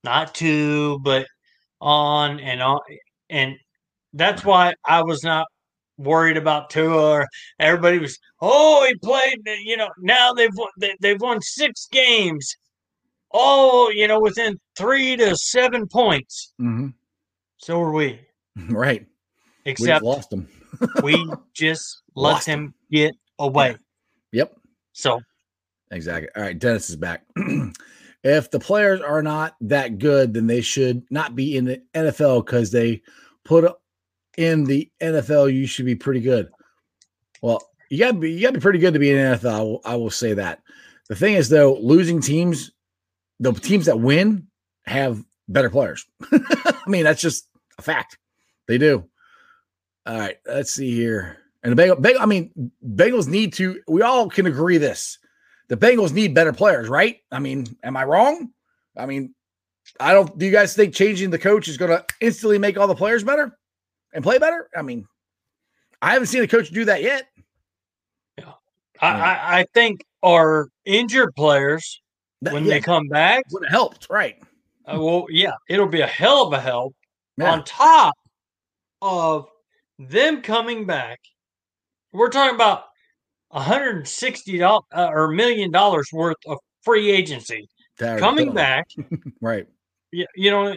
[0.04, 1.28] not two, but
[1.82, 2.80] on and on.
[3.30, 3.56] And
[4.14, 5.46] that's why I was not
[5.98, 7.26] worried about Tua.
[7.60, 9.40] Everybody was, oh, he played.
[9.64, 12.56] You know, now they've won, they, they've won six games.
[13.34, 16.54] Oh, you know, within three to seven points.
[16.60, 16.94] Mhm.
[17.60, 18.20] So are we.
[18.70, 19.06] Right.
[19.78, 20.48] We just lost him.
[21.04, 23.78] we just let Lost him get away.
[24.32, 24.56] Yep.
[24.94, 25.22] So
[25.92, 26.30] Exactly.
[26.36, 26.58] All right.
[26.58, 27.26] Dennis is back.
[28.24, 32.46] if the players are not that good, then they should not be in the NFL
[32.46, 33.02] because they
[33.44, 33.74] put
[34.38, 35.54] in the NFL.
[35.54, 36.50] You should be pretty good.
[37.42, 39.38] Well, you got to be you got to be pretty good to be in the
[39.38, 39.54] NFL.
[39.54, 40.62] I will, I will say that.
[41.08, 42.72] The thing is, though, losing teams,
[43.40, 44.48] the teams that win
[44.86, 46.06] have better players.
[46.32, 47.48] I mean, that's just
[47.80, 48.20] a fact.
[48.68, 49.06] They do.
[50.10, 50.38] All right.
[50.48, 51.38] Let's see here.
[51.62, 53.80] And the Bengal, Bengal, I mean, Bengals need to.
[53.88, 55.20] We all can agree this
[55.68, 57.18] the Bengals need better players, right?
[57.32, 58.50] I mean, am I wrong?
[58.98, 59.36] I mean,
[60.00, 60.36] I don't.
[60.36, 63.24] Do you guys think changing the coach is going to instantly make all the players
[63.24, 63.56] better
[64.12, 64.68] and play better?
[64.76, 65.06] I mean,
[66.02, 67.28] I haven't seen a coach do that yet.
[68.40, 68.52] I, Yeah.
[69.02, 72.02] I, I think our injured players
[72.42, 74.42] That, when yeah, they come back, would have helped, right?
[74.88, 76.96] uh, well, yeah, it'll be a hell of a help.
[77.38, 77.52] Yeah.
[77.52, 78.16] On top
[79.04, 79.48] of
[80.00, 81.20] them coming back,
[82.12, 82.86] we're talking about
[83.50, 87.68] 160 dollars uh, or million dollars worth of free agency
[88.20, 88.88] coming back.
[89.42, 89.68] right?
[90.12, 90.76] You, you know,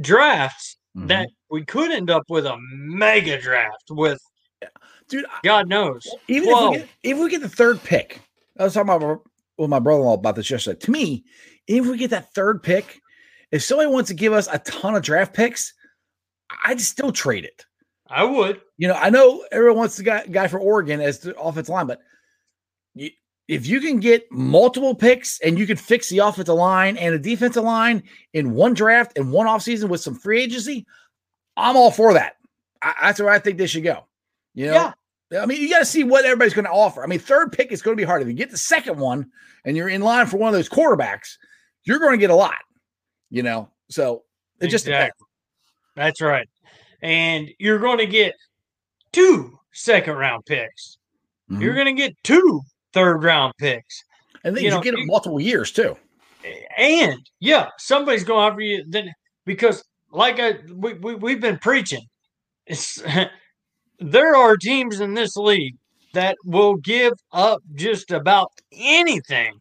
[0.00, 1.08] drafts Mhm.
[1.08, 4.20] that we could end up with a mega draft with
[5.08, 5.24] dude.
[5.42, 6.06] God knows.
[6.28, 8.20] Even if we, get, if we get the third pick,
[8.58, 9.22] I was talking about
[9.56, 10.78] with my brother-in-law about this yesterday.
[10.80, 11.24] To me,
[11.66, 13.00] if we get that third pick,
[13.50, 15.72] if somebody wants to give us a ton of draft picks,
[16.64, 17.64] I'd still trade it.
[18.08, 18.60] I would.
[18.76, 21.86] You know, I know everyone wants the guy, guy for Oregon as the offensive line,
[21.86, 22.00] but
[22.94, 23.10] you,
[23.48, 27.18] if you can get multiple picks and you can fix the offensive line and the
[27.18, 28.02] defensive line
[28.34, 30.86] in one draft and one offseason with some free agency,
[31.56, 32.36] I'm all for that.
[32.82, 34.06] I, that's where I think they should go.
[34.54, 34.92] You know,
[35.40, 37.02] I mean, you got to see what everybody's going to offer.
[37.02, 38.20] I mean, third pick is going to be hard.
[38.20, 39.30] If you get the second one
[39.64, 41.36] and you're in line for one of those quarterbacks,
[41.84, 42.58] you're going to get a lot.
[43.30, 44.24] You know, so
[44.60, 45.14] it just depends.
[45.94, 46.48] That's right.
[47.02, 48.34] And you're going to get
[49.12, 50.98] two second round picks.
[51.50, 51.62] Mm-hmm.
[51.62, 52.60] You're going to get two
[52.92, 54.04] third round picks.
[54.44, 55.96] And then you, you know, get them multiple years too.
[56.76, 59.12] And yeah, somebody's going to offer you then
[59.44, 62.04] because like I we, we we've been preaching.
[62.66, 63.02] It's
[64.00, 65.76] there are teams in this league
[66.14, 69.60] that will give up just about anything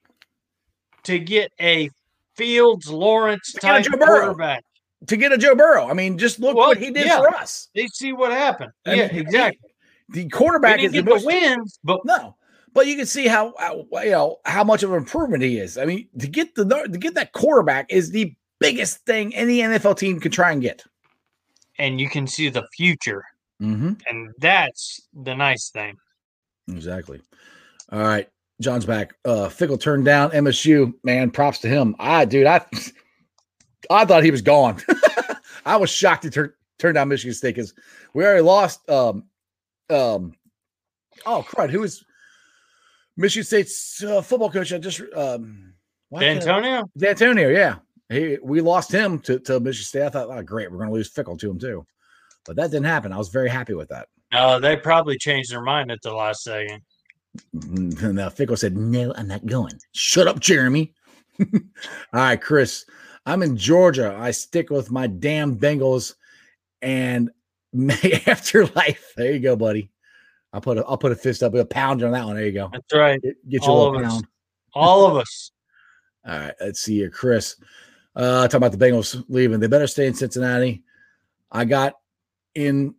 [1.04, 1.90] to get a
[2.36, 4.64] Fields Lawrence type quarterback.
[5.08, 5.88] To get a Joe Burrow.
[5.88, 7.18] I mean, just look well, what he did yeah.
[7.18, 7.70] for us.
[7.76, 8.72] They see what happened.
[8.86, 9.72] I yeah, mean, exactly.
[10.10, 12.36] The quarterback is the, most, wins, but no.
[12.74, 15.78] But you can see how, how, you know how much of an improvement he is.
[15.78, 19.98] I mean, to get the to get that quarterback is the biggest thing any NFL
[19.98, 20.84] team can try and get.
[21.80, 23.24] And you can see the future
[23.62, 23.94] Mm-hmm.
[24.10, 25.96] And that's the nice thing.
[26.68, 27.22] Exactly.
[27.92, 28.28] All right.
[28.60, 29.16] John's back.
[29.26, 30.94] Uh Fickell turned down MSU.
[31.04, 31.96] Man, props to him.
[32.00, 32.66] I dude, I
[33.92, 34.82] I thought he was gone.
[35.66, 37.74] I was shocked he turned turned down Michigan State because
[38.14, 39.26] we already lost um
[39.90, 40.34] um
[41.26, 42.04] oh crud, who was
[43.18, 44.74] Michigan State's uh, football coach?
[44.74, 45.74] I just um
[46.14, 46.90] Dantonio?
[46.98, 47.76] Dantonio, yeah.
[48.10, 50.04] He, we lost him to, to Michigan State.
[50.04, 51.86] I thought, oh, great, we're going to lose Fickell to him too.
[52.46, 53.14] But that didn't happen.
[53.14, 54.08] I was very happy with that.
[54.34, 56.82] No, they probably changed their mind at the last second.
[57.54, 59.80] And uh, Fickell said, No, I'm not going.
[59.94, 60.94] Shut up, Jeremy.
[61.40, 61.48] All
[62.12, 62.86] right, Chris.
[63.26, 64.16] I'm in Georgia.
[64.20, 66.16] I stick with my damn Bengals
[66.82, 67.30] and
[67.74, 69.14] May afterlife.
[69.16, 69.92] There you go, buddy.
[70.54, 72.36] I'll put a I'll put a fist up, a pound on that one.
[72.36, 72.70] There you go.
[72.72, 73.22] That's right.
[73.22, 74.24] Get, get your All little pound.
[74.24, 74.30] Us.
[74.74, 75.52] All of us.
[76.28, 77.56] All right, let's see here, Chris.
[78.16, 79.60] Uh talking about the Bengals leaving.
[79.60, 80.84] They better stay in Cincinnati.
[81.52, 81.94] I got
[82.56, 82.96] in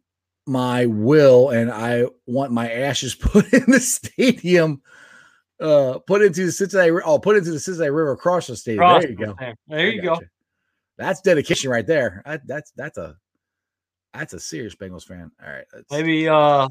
[0.47, 4.81] my will and I want my ashes put in the stadium,
[5.63, 8.81] uh, put into the Cincinnati, oh, put into the Cincinnati River across the stadium.
[8.81, 9.37] Cross there you go.
[9.69, 10.15] There you go.
[10.15, 10.27] You.
[10.99, 12.23] That's dedication right there.
[12.27, 13.17] I, that's that's a
[14.13, 15.31] that's a serious Bengals fan.
[15.45, 15.65] All right.
[15.91, 16.69] Maybe uh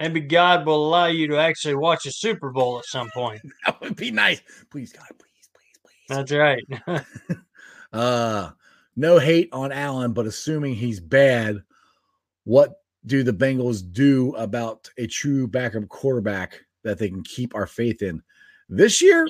[0.00, 3.40] maybe God will allow you to actually watch a Super Bowl at some point.
[3.66, 4.42] that would be nice.
[4.70, 6.16] Please, God, please, please, please.
[6.16, 6.64] That's right.
[7.92, 8.50] uh
[8.96, 11.62] no hate on Allen, but assuming he's bad
[12.44, 17.66] what do the Bengals do about a true backup quarterback that they can keep our
[17.66, 18.22] faith in?
[18.68, 19.28] This year,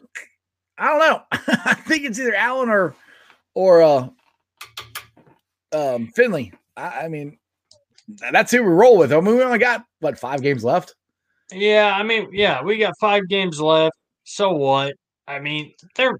[0.78, 1.22] I don't know.
[1.32, 2.94] I think it's either Allen or
[3.54, 4.08] or uh
[5.72, 6.52] um Finley.
[6.76, 7.38] I, I mean,
[8.30, 9.12] that's who we roll with.
[9.12, 10.94] I mean, we only got what five games left.
[11.52, 13.96] Yeah, I mean, yeah, we got five games left.
[14.24, 14.94] So what?
[15.26, 16.18] I mean, there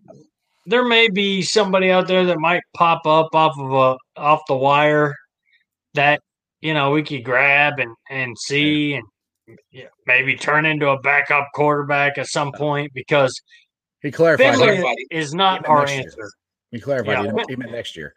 [0.67, 4.57] there may be somebody out there that might pop up off of a off the
[4.57, 5.15] wire
[5.95, 6.21] that
[6.65, 9.05] you know, we could grab and, and see and
[10.07, 13.41] maybe turn into a backup quarterback at some point because
[14.03, 16.17] he clarified Finley is not our answer.
[16.19, 16.31] Year.
[16.71, 17.43] He clarified yeah.
[17.49, 18.15] he meant next year.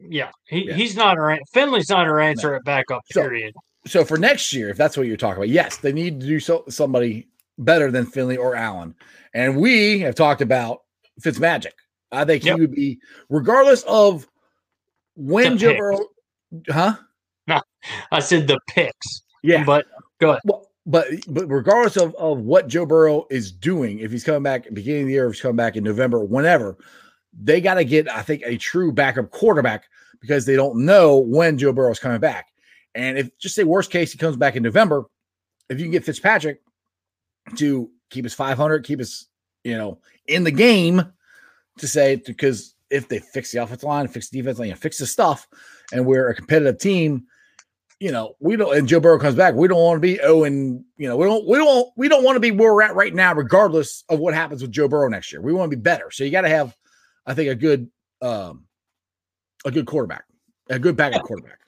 [0.00, 0.74] yeah, he, yeah.
[0.74, 2.56] he's not our Finley's not our answer no.
[2.56, 3.02] at backup.
[3.12, 3.54] Period.
[3.86, 6.26] So, so for next year, if that's what you're talking about, yes, they need to
[6.26, 7.28] do so, somebody
[7.58, 8.94] better than Finley or Allen,
[9.34, 10.82] and we have talked about
[11.20, 11.72] Fitzmagic.
[12.10, 12.56] I think yep.
[12.56, 12.98] he would be,
[13.28, 14.26] regardless of
[15.14, 16.06] when Joe Burrow,
[16.70, 16.94] huh?
[18.12, 19.22] I said the picks.
[19.42, 19.86] Yeah, but
[20.18, 20.42] go ahead.
[20.44, 24.72] Well, but but regardless of, of what Joe Burrow is doing, if he's coming back
[24.72, 26.78] beginning of the year, if he's coming back in November, whenever,
[27.38, 29.84] they got to get, I think, a true backup quarterback
[30.20, 32.48] because they don't know when Joe Burrow is coming back.
[32.94, 35.04] And if just say worst case he comes back in November,
[35.68, 36.62] if you can get Fitzpatrick
[37.56, 39.26] to keep us 500, keep us,
[39.64, 41.02] you know, in the game
[41.78, 45.06] to say because if they fix the offensive line, fix the defense line, fix the
[45.06, 45.46] stuff,
[45.92, 47.26] and we're a competitive team,
[48.00, 50.44] you know, we don't and Joe Burrow comes back, we don't want to be oh
[50.44, 52.94] and you know, we don't we don't we don't want to be where we're at
[52.94, 55.40] right now, regardless of what happens with Joe Burrow next year.
[55.40, 56.10] We want to be better.
[56.10, 56.76] So you got to have,
[57.26, 57.90] I think, a good
[58.22, 58.64] um
[59.64, 60.24] a good quarterback,
[60.68, 61.58] a good backup quarterback.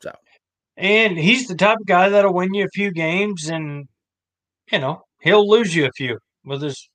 [0.00, 0.12] So
[0.76, 3.88] and he's the type of guy that'll win you a few games and
[4.72, 6.88] you know, he'll lose you a few with his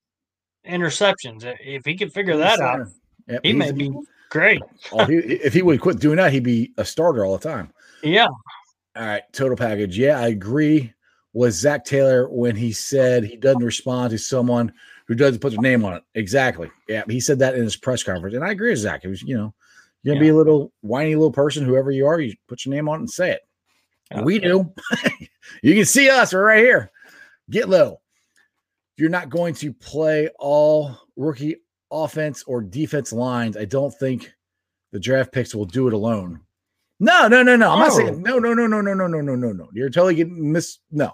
[0.67, 1.43] interceptions.
[1.63, 2.87] If he can figure that out,
[3.27, 3.91] yep, he may be
[4.29, 4.61] great.
[4.91, 7.71] oh, he, if he would quit doing that, he'd be a starter all the time.
[8.03, 8.27] Yeah.
[8.95, 9.23] All right.
[9.33, 9.97] Total package.
[9.97, 10.93] Yeah, I agree
[11.33, 14.73] with Zac Taylor when he said he doesn't respond to someone
[15.07, 16.03] who doesn't put their name on it.
[16.15, 16.69] Exactly.
[16.87, 17.03] Yeah.
[17.07, 18.35] He said that in his press conference.
[18.35, 19.05] And I agree with Zac.
[19.05, 19.53] It was, you know,
[20.03, 20.31] you're gonna yeah.
[20.31, 22.99] be a little whiny little person, whoever you are, you put your name on it
[23.01, 23.41] and say it.
[24.23, 24.73] We do.
[25.63, 26.33] you can see us.
[26.33, 26.91] We're right here.
[27.49, 28.01] Get low.
[28.97, 31.57] You're not going to play all rookie
[31.91, 33.57] offense or defense lines.
[33.57, 34.33] I don't think
[34.91, 36.41] the draft picks will do it alone
[37.01, 37.71] No, no, no, no.
[37.71, 37.97] I'm not Oh.
[37.97, 39.69] saying no, no, no, no, no, no, no, no, no, no.
[39.73, 40.77] You're totally getting mis.
[40.91, 41.11] No,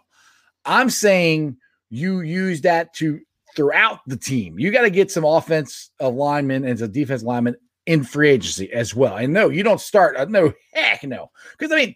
[0.66, 1.58] I'm saying
[1.90, 3.20] you use that to
[3.56, 4.60] throughout the team.
[4.60, 7.56] You got to get some offense of linemen and some defense linemen
[7.86, 9.16] in free agency as well.
[9.16, 10.18] And no, you don't start.
[10.18, 11.32] uh, No, heck no.
[11.58, 11.96] Because I mean,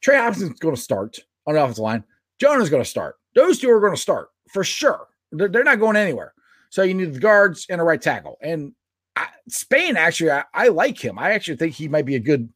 [0.00, 2.04] Trey Hopkinson's going to start on the offensive line.
[2.40, 3.16] Jonah's going to start.
[3.34, 5.08] Those two are going to start for sure.
[5.32, 6.32] They're, they're not going anywhere.
[6.70, 8.38] So you need the guards and a right tackle.
[8.40, 8.72] And
[9.16, 11.18] I, Spain, actually, I, I like him.
[11.18, 12.48] I actually think he might be a good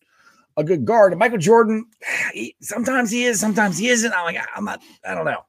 [0.57, 1.13] a good guard.
[1.13, 1.85] And Michael Jordan,
[2.33, 4.13] he, sometimes he is, sometimes he isn't.
[4.13, 5.43] I'm like, I'm not, I don't know.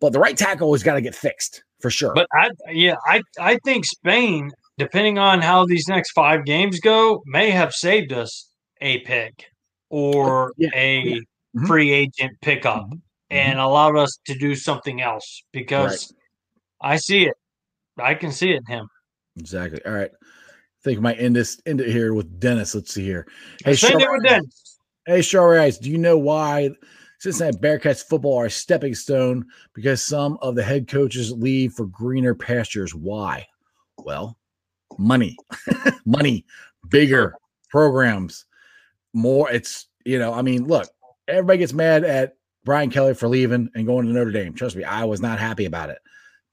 [0.00, 2.12] But the right tackle has got to get fixed for sure.
[2.14, 7.22] But I yeah, I I think Spain, depending on how these next five games go,
[7.26, 8.50] may have saved us
[8.80, 9.46] a pick
[9.90, 11.18] or Yeah, a yeah.
[11.56, 11.66] Mhm.
[11.66, 13.00] free agent pickup Mhm.
[13.30, 16.12] and allowed us to do something else because
[16.82, 17.34] I see it.
[17.96, 18.88] I can see it in him.
[19.38, 19.80] exactly.
[19.86, 20.10] All right.
[20.84, 22.74] I think we might end this end it here with Dennis.
[22.74, 23.26] Let's see here.
[23.64, 24.78] Hey, Send it with Dennis.
[25.06, 26.68] Hey, Strawberry Ice, do you know why
[27.20, 29.46] Cincinnati Bearcats football are a stepping stone?
[29.72, 32.94] Because some of the head coaches leave for greener pastures.
[32.94, 33.46] Why?
[33.96, 34.36] Well,
[34.98, 35.38] money,
[36.04, 36.44] money,
[36.90, 37.34] bigger
[37.70, 38.44] programs,
[39.14, 39.50] more.
[39.50, 40.86] It's, you know, I mean, look,
[41.28, 42.36] everybody gets mad at
[42.66, 44.52] Brian Kelly for leaving and going to Notre Dame.
[44.52, 45.98] Trust me, I was not happy about it,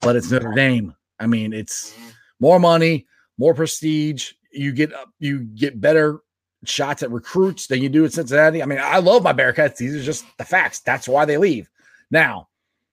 [0.00, 0.94] but it's Notre Dame.
[1.20, 1.94] I mean, it's
[2.40, 3.06] more money,
[3.42, 4.34] more prestige.
[4.52, 6.20] You get up, you get better
[6.64, 8.62] shots at recruits than you do at Cincinnati.
[8.62, 9.78] I mean, I love my Bearcats.
[9.78, 10.78] These are just the facts.
[10.78, 11.68] That's why they leave.
[12.12, 12.48] Now,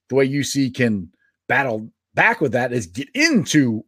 [0.08, 1.12] the way UC can
[1.48, 3.86] battle back with that is get into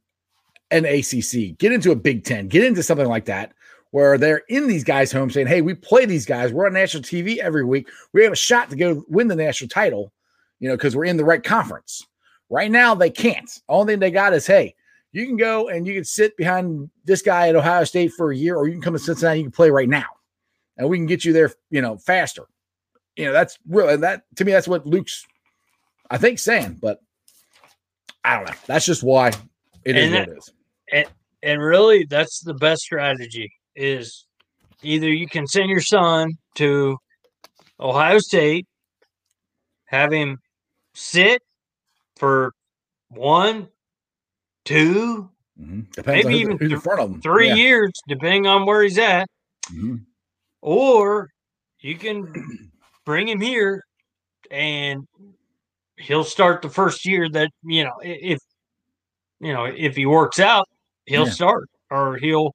[0.69, 3.53] an ACC, get into a Big Ten, get into something like that,
[3.89, 6.53] where they're in these guys' homes saying, "Hey, we play these guys.
[6.53, 7.89] We're on national TV every week.
[8.13, 10.13] We have a shot to go win the national title,
[10.59, 12.05] you know, because we're in the right conference."
[12.51, 13.49] Right now, they can't.
[13.67, 14.75] Only thing they got is, "Hey,
[15.11, 18.35] you can go and you can sit behind this guy at Ohio State for a
[18.35, 19.39] year, or you can come to Cincinnati.
[19.39, 20.05] You can play right now,
[20.77, 22.43] and we can get you there, you know, faster."
[23.15, 24.51] You know, that's really that to me.
[24.51, 25.25] That's what Luke's,
[26.09, 26.79] I think, saying.
[26.81, 27.01] But
[28.23, 28.55] I don't know.
[28.67, 29.31] That's just why
[29.83, 31.05] it is And what it is.
[31.43, 34.27] And really, that's the best strategy is
[34.83, 36.97] either you can send your son to
[37.79, 38.67] Ohio State,
[39.85, 40.37] have him
[40.93, 41.41] sit
[42.15, 42.53] for
[43.09, 43.67] one,
[44.65, 45.29] two,
[45.59, 45.85] Mhm.
[46.07, 47.21] Maybe who- even who's in th- front of them.
[47.21, 47.55] three Yeah.
[47.55, 49.27] years, depending on where he's at,
[49.71, 50.05] Mhm.
[50.61, 51.29] or
[51.79, 52.23] you can
[53.05, 53.83] bring him here
[54.49, 55.07] and
[55.97, 58.39] he'll start the first year that you know if
[59.39, 60.67] you know if he works out
[61.05, 61.31] he'll Yeah.
[61.31, 62.53] start or he'll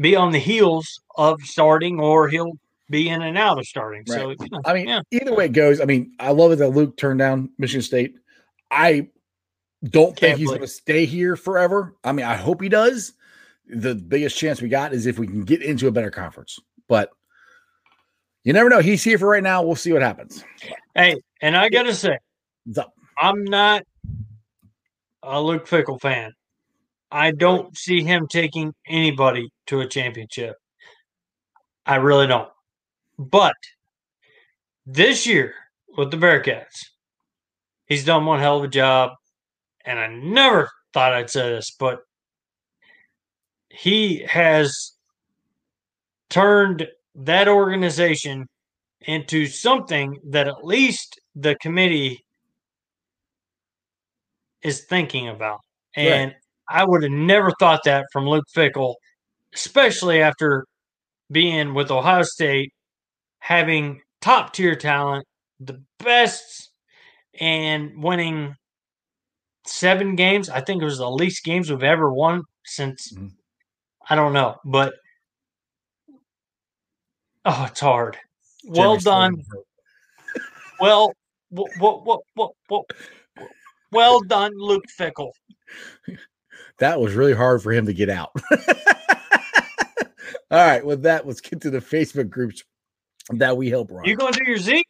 [0.00, 2.52] be on the heels of starting or he'll
[2.90, 5.52] be in and out of starting so you know, I mean, yeah either way it
[5.52, 8.14] goes, I mean, I love it that Luke turned down Michigan State.
[8.70, 9.08] I
[9.84, 11.94] don't think Can't he's going to stay here forever.
[12.02, 13.12] I mean, I hope he does.
[13.66, 16.58] The biggest chance we got is if we can get into a better conference.
[16.88, 17.10] But
[18.42, 18.80] you never know.
[18.80, 19.62] He's here for right now.
[19.62, 20.44] We'll see what happens.
[20.94, 22.16] hey and i gotta say
[23.18, 23.82] i'm not
[25.22, 26.32] a luke fickell fan
[27.10, 30.56] i don't see him taking anybody to a championship
[31.84, 32.48] i really don't
[33.18, 33.54] but
[34.86, 35.54] this year
[35.96, 36.86] with the bearcats
[37.86, 39.12] he's done one hell of a job
[39.84, 42.00] and i never thought i'd say this but
[43.70, 44.92] he has
[46.30, 48.46] turned that organization
[49.02, 52.24] into something that at least the committee
[54.62, 55.60] is thinking about.
[55.96, 56.06] Right.
[56.06, 56.34] And
[56.68, 58.94] I would have never thought that from Luke Fickell,
[59.54, 60.64] especially after
[61.30, 62.72] being with Ohio State,
[63.40, 65.26] having top tier talent,
[65.60, 66.70] the best,
[67.38, 68.54] and winning
[69.66, 70.48] seven games.
[70.48, 73.32] I think it was the least games we've ever won since Mhm.
[74.08, 74.94] I don't know, but
[77.44, 78.18] oh, it's hard.
[78.66, 79.42] well done.
[80.80, 81.14] Well,
[81.50, 82.84] what, what, what, what, what,
[83.92, 85.30] well done, Luke Fickell.
[86.78, 88.30] That was really hard for him to get out.
[90.50, 90.84] All right.
[90.84, 92.62] With that, let's get to the Facebook groups
[93.30, 94.04] that we help run.
[94.04, 94.86] You gonna do your Zeke?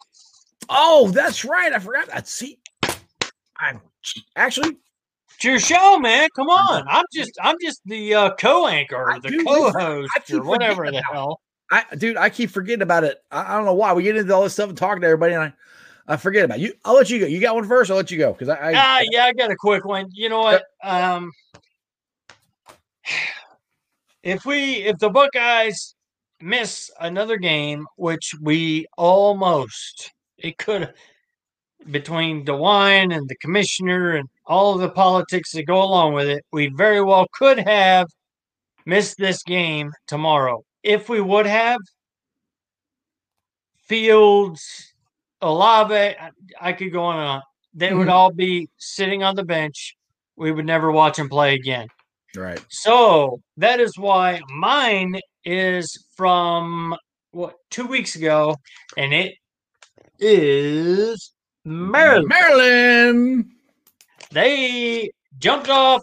[0.70, 1.72] oh, that's right.
[1.72, 2.26] I forgot that.
[2.26, 2.59] See,
[3.59, 3.80] I'm
[4.36, 4.76] actually
[5.36, 6.28] It's your show, man.
[6.36, 6.85] Come on.
[6.89, 11.40] I'm just, I'm just the uh, co-anchor, I the do- co-host, or whatever the hell.
[11.70, 13.18] I dude, I keep forgetting about it.
[13.31, 13.93] I, I don't know why.
[13.93, 15.52] We get into all this stuff and talk to everybody, and I,
[16.06, 16.62] I forget about it.
[16.62, 16.74] you.
[16.85, 17.26] I'll let you go.
[17.26, 17.90] You got one first.
[17.90, 20.09] I'll let you go because I, I Ah, yeah, I got a quick one.
[20.12, 20.64] You know what?
[20.82, 21.32] Um,
[24.22, 25.94] if we, if the Buckeyes
[26.40, 30.93] miss another game, which we almost, it could
[31.90, 36.44] between DeWine and the commissioner and all of the politics that go along with it,
[36.52, 38.09] we very well could have
[38.86, 40.62] missed this game tomorrow.
[40.82, 41.81] If we would have,
[43.86, 44.94] Fields,
[45.43, 46.16] Olave.
[46.61, 47.43] I, could go on and on.
[47.74, 48.12] They would Mhm.
[48.12, 49.94] all be sitting on the bench.
[50.36, 51.89] We would never watch them play again.
[52.35, 52.65] Right.
[52.70, 56.97] So that is why mine is from
[57.32, 58.56] what two weeks ago,
[58.97, 59.35] and it
[60.19, 61.32] is
[61.64, 62.28] Maryland.
[62.28, 63.46] Maryland.
[64.30, 66.02] They jumped off,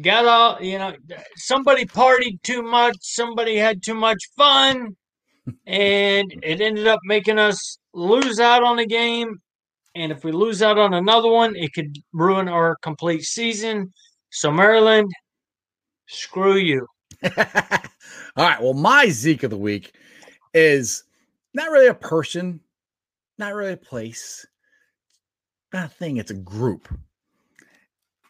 [0.00, 0.62] got off.
[0.62, 0.94] You know,
[1.36, 2.96] somebody partied too much.
[3.00, 4.96] Somebody had too much fun,
[5.66, 9.40] and it ended up making us lose out on the game.
[9.94, 13.92] And if we lose out on another one, it could ruin our complete season.
[14.30, 15.10] So Maryland,
[16.06, 16.86] screw you.
[17.36, 17.36] All
[18.36, 18.62] right.
[18.62, 19.92] Well, my Zeke of the week
[20.54, 21.04] is
[21.54, 22.60] not really a person,
[23.38, 24.46] not really a place,
[25.72, 26.16] not a thing.
[26.16, 26.88] It's a group.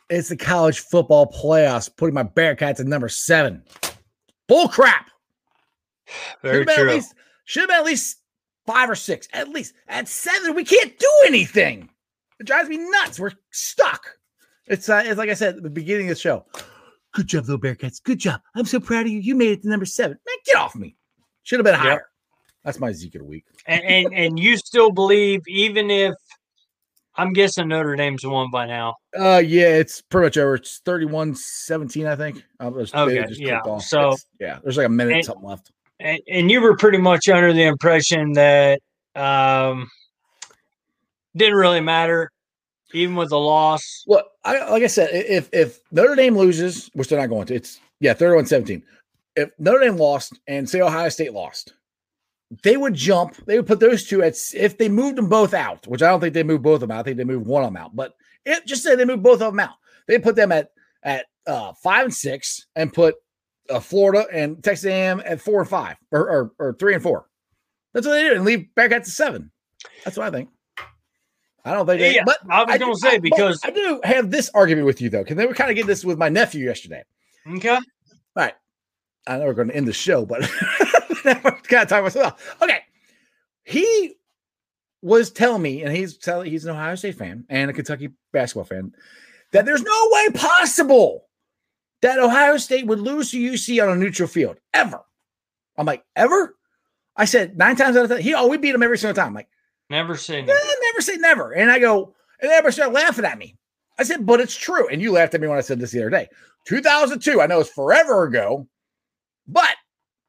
[0.08, 3.62] It's the college football playoffs, putting my Bearcats at number seven.
[4.48, 5.10] Bull crap.
[6.42, 6.90] Very At true.
[6.90, 7.14] least,
[7.44, 8.18] should have been at least
[8.66, 9.28] five or six.
[9.32, 11.88] At least at seven, we can't do anything.
[12.40, 13.20] It drives me nuts.
[13.20, 14.16] We're stuck.
[14.66, 16.44] It's uh, it's like I said at the beginning of the show.
[17.12, 18.02] Good job, little Bearcats.
[18.02, 18.40] Good job.
[18.54, 19.18] I'm so proud of you.
[19.18, 20.16] You made it to number seven.
[20.26, 20.96] Man, get off me.
[21.42, 21.82] Should have been Yep.
[21.82, 22.06] higher.
[22.64, 23.44] That's my Zeke of the week.
[23.66, 26.14] and, and and you still believe, even if
[27.20, 28.94] I'm guessing Notre Dame's won by now.
[29.18, 30.54] Uh, yeah, it's pretty much over.
[30.54, 32.42] It's 31 17, I think.
[32.58, 35.70] I was, Okay, just yeah, so- It's- yeah, there's like a minute and- something left.
[36.00, 38.80] And, and you were pretty much under the impression that
[39.16, 39.90] um,
[41.36, 42.30] didn't really matter,
[42.94, 44.04] even with the loss.
[44.06, 47.54] Well, I, like I said, if if Notre Dame loses, which they're not going to,
[47.54, 48.82] it's yeah, 31 17.
[49.36, 51.74] If Notre Dame lost and say Ohio State lost,
[52.62, 55.86] they would jump, they would put those two at if they moved them both out,
[55.86, 57.00] which I don't think they moved both of them out.
[57.00, 57.94] I think they moved one of them out.
[57.94, 58.14] But
[58.44, 59.74] it just say they moved both of them out.
[60.08, 60.70] They put them at
[61.02, 63.14] at uh five and six and put
[63.70, 67.26] uh, Florida and Texas A&M at four and five or, or or three and four.
[67.94, 69.50] That's what they do, and leave Bearcats at seven.
[70.04, 70.48] That's what I think.
[71.64, 74.00] I don't think they, Yeah, but I was going to say I- because I do
[74.04, 76.28] have this argument with you though, because they were kind of getting this with my
[76.28, 77.04] nephew yesterday.
[77.56, 77.78] okay,
[78.34, 78.54] Right.
[79.26, 80.40] I know we're going to end the show, but
[81.24, 82.56] gotta talk myself.
[82.62, 82.80] Okay,
[83.64, 84.14] he
[85.02, 88.64] was telling me, and he's telling he's an Ohio State fan and a Kentucky basketball
[88.64, 88.92] fan,
[89.52, 91.26] that there's no way possible
[92.02, 95.00] that Ohio State would lose to UC on a neutral field ever.
[95.76, 96.56] I'm like, ever?
[97.16, 99.28] I said nine times out of ten, he oh, we beat him every single time.
[99.28, 99.48] I'm like.
[99.88, 100.54] never say Eh, no.
[100.54, 101.52] never say never.
[101.52, 103.56] And I go, and everybody started laughing at me.
[103.98, 104.88] I said, but it's true.
[104.88, 106.28] And you laughed at me when I said this the other day.
[106.66, 108.66] 2002, I know it's forever ago,
[109.46, 109.74] but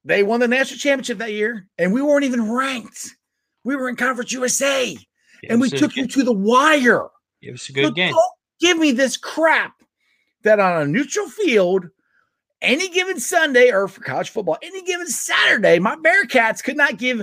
[0.03, 3.15] they won the national championship that year, and we weren't even ranked.
[3.63, 4.99] We were in Conference USA, It
[5.49, 7.07] and we took you to the wire.
[7.41, 8.13] It was a So good game.
[8.13, 9.73] Don't give me this crap
[10.43, 11.87] that on a neutral field,
[12.61, 17.21] any given Sunday, or for college football, any given Saturday, my Bearcats could not give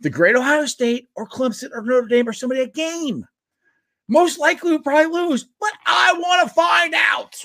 [0.00, 3.24] the Great Ohio State or Clemson or Notre Dame or somebody a game.
[4.08, 7.44] Most likely, we'll probably lose, but I want to find out.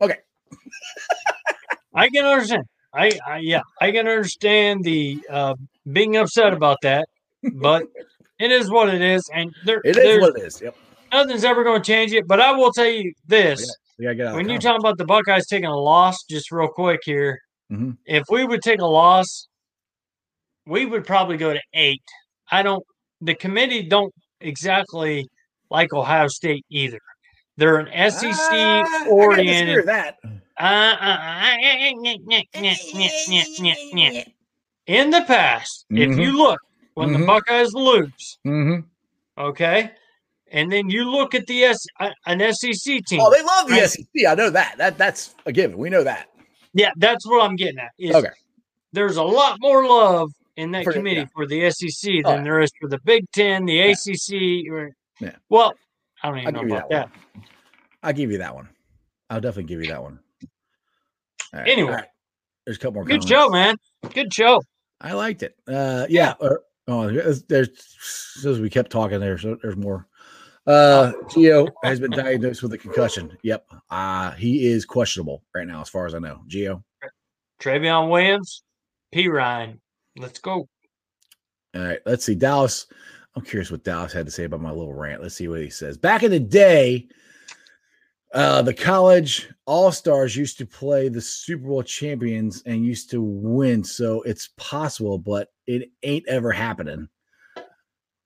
[0.00, 0.18] Okay.
[1.94, 2.64] I can understand.
[2.98, 5.54] I, I yeah, I can understand the uh,
[5.92, 7.08] being upset about that,
[7.54, 7.84] but
[8.38, 10.60] it is what it is, and there, It is what it is.
[10.60, 10.74] Yep.
[11.12, 12.26] nothing's ever going to change it.
[12.26, 13.60] But I will tell you this:
[13.98, 14.30] We gotta get out.
[14.30, 14.64] of when you conference.
[14.64, 17.38] talk about the Buckeyes taking a loss, just real quick here,
[17.72, 17.96] Mhm.
[18.06, 19.48] if we would take a loss,
[20.66, 22.02] we would probably go to eight.
[22.50, 22.82] I don't.
[23.20, 25.26] The committee don't exactly
[25.70, 26.98] like Ohio State either.
[27.56, 29.86] They're an Ah, SEC I gotta disagree oriented.
[29.86, 30.16] that.
[30.58, 30.62] Uh,
[31.00, 31.56] uh, uh,
[34.86, 36.22] in the past, if Mhm.
[36.22, 36.60] you look
[36.94, 37.26] when the Mhm.
[37.26, 38.84] Buckeyes lose, Mhm.
[39.36, 39.92] okay,
[40.50, 43.20] and then you look at the S uh, an SEC team.
[43.22, 43.82] Oh, they love the Right.
[43.82, 44.26] SEC.
[44.26, 44.78] I know that.
[44.78, 45.76] That that's a given.
[45.78, 46.28] We know that.
[46.74, 47.92] yeah, that's what I'm getting at.
[47.98, 48.30] Is Okay.
[48.92, 51.26] there's a lot more love in that For committee yeah.
[51.34, 52.44] for the SEC Oh, than yeah.
[52.44, 54.68] there is for the Big Ten, the ACC.
[54.70, 54.90] Or,
[55.20, 55.36] Yeah.
[55.48, 55.74] Well,
[56.22, 57.42] I don't I'll even know about that that.
[58.02, 58.68] I'll give you that one.
[59.30, 60.20] I'll definitely give you that one.
[61.52, 61.92] Right, Anyway.
[61.92, 62.04] right.
[62.66, 63.04] there's a couple more.
[63.04, 63.28] Good comments.
[63.28, 63.76] show, man.
[64.14, 64.62] Good show.
[65.00, 65.56] I liked it.
[65.66, 66.34] Uh, yeah.
[66.40, 67.68] or- oh, there's, there's
[68.44, 70.06] as we kept talking there, so there's more.
[70.66, 73.34] Uh, Gio has been diagnosed with a concussion.
[73.42, 73.66] Yep.
[73.88, 76.42] Uh, he is questionable right now, as far as I know.
[76.46, 76.82] Gio.
[77.62, 78.62] Trayveon Williams,
[79.12, 79.28] P.
[79.28, 79.80] Ryan.
[80.18, 80.68] Let's go.
[81.74, 82.34] All right, let's see.
[82.34, 82.86] Dallas.
[83.36, 85.22] I'm curious what Dallas had to say about my little rant.
[85.22, 85.96] Let's see what he says.
[85.96, 87.06] Back in the day,
[88.34, 93.22] uh, the college all stars used to play the Super Bowl champions and used to
[93.22, 93.82] win.
[93.82, 97.08] So it's possible, but it ain't ever happening.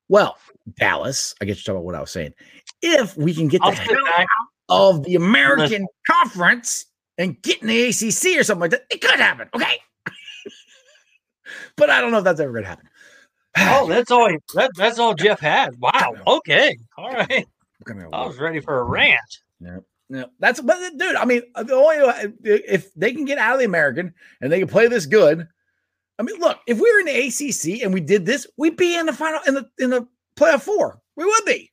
[0.09, 0.37] Well,
[0.77, 2.35] Dallas, I get you talking about what I was saying.
[2.83, 4.27] If we can get the hell back.
[4.69, 9.21] of the American Conference and get in the ACC or something like that, it could
[9.21, 9.49] happen.
[9.55, 9.79] Okay.
[11.77, 12.89] but I don't know if that's ever going to happen.
[13.59, 14.31] Oh, that's all.
[14.31, 15.79] He, that, that's all Jeff had.
[15.79, 16.15] Wow.
[16.27, 16.75] Okay.
[16.97, 17.47] All right.
[18.13, 19.21] I was ready for a rant.
[20.13, 21.17] Yeah, that's but dude.
[21.17, 24.13] I mean, the only if they can get out of the American
[24.43, 25.49] and they can play this good.
[26.19, 28.95] I mean, look, if we were in the ACC and we did this, we'd be
[28.95, 30.07] in the final in the in the
[30.37, 31.01] playoff four.
[31.17, 31.73] We would be.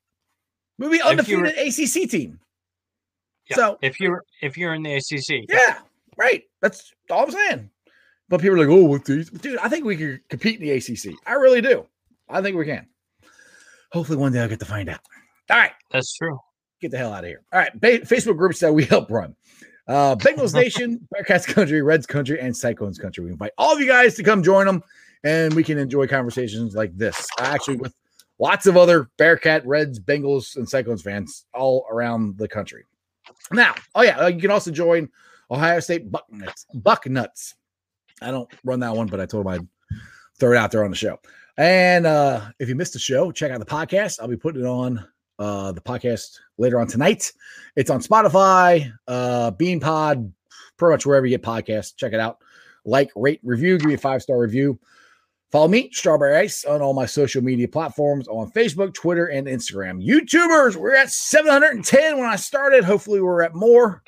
[0.78, 2.40] We'd be undefeated ACC team.
[3.50, 3.56] Yeah.
[3.58, 5.80] So If you're if you're in the ACC, yeah,
[6.16, 6.44] right.
[6.62, 7.70] That's all I'm saying.
[8.30, 9.30] But people are like, oh, what these?
[9.30, 11.14] Dude, I think we could compete in the ACC.
[11.26, 11.86] I really do.
[12.30, 12.88] I think we can.
[13.92, 15.02] Hopefully, one day I'll get to find out.
[15.50, 15.72] All right.
[15.92, 16.40] that's true.
[16.80, 17.42] Get the hell out of here.
[17.52, 19.36] All right, ba- Facebook groups that we help run.
[19.88, 23.26] Uh, Bengals Nation, Bearcats Country, Reds Country, and Cyclones Country.
[23.26, 24.84] We invite all of you guys to come join them,
[25.24, 27.26] and we can enjoy conversations like this.
[27.40, 27.94] Actually, with
[28.38, 32.86] lots of other Bearcat, Reds, Bengals, and Cyclones fans all around the country.
[33.52, 35.10] Now, oh yeah, uh, you can also join
[35.52, 36.66] Ohio State Bucknuts.
[36.76, 37.56] Bucknuts.
[38.22, 39.68] I don't run that one, but I told him I'd
[40.40, 41.20] throw it out there on the show.
[41.58, 44.20] And uh, if you missed the show, check out the podcast.
[44.22, 45.06] I'll be putting it on
[45.40, 47.32] uh, the podcast later on tonight.
[47.76, 50.32] It's on Spotify, uh, Bean Pod,
[50.78, 51.96] pretty much wherever you get podcasts.
[51.96, 52.40] Check it out.
[52.86, 54.80] Like, rate, review, give me a five star review.
[55.52, 60.06] Follow me, Strawberry Ice, on all my social media platforms on Facebook, Twitter, and Instagram.
[60.06, 62.84] YouTubers, we're at 710 when I started.
[62.84, 64.04] Hopefully, we're at more.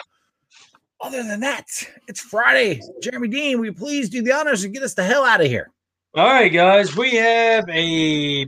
[0.99, 1.65] Other than that,
[2.07, 2.79] it's Friday.
[3.01, 5.47] Jeremy Dean, will you please do the honors and get us the hell out of
[5.47, 5.71] here?
[6.13, 8.45] All right, guys, we have a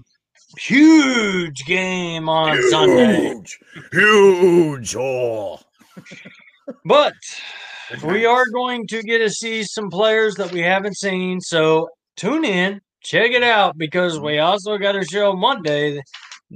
[0.58, 3.60] huge game on Sunday, Huge,
[3.92, 4.96] huge.
[4.96, 5.60] Oh.
[6.86, 7.14] but
[8.04, 11.40] we are going to get to see some players that we haven't seen.
[11.42, 16.02] So tune in, check it out, because we also got a show Monday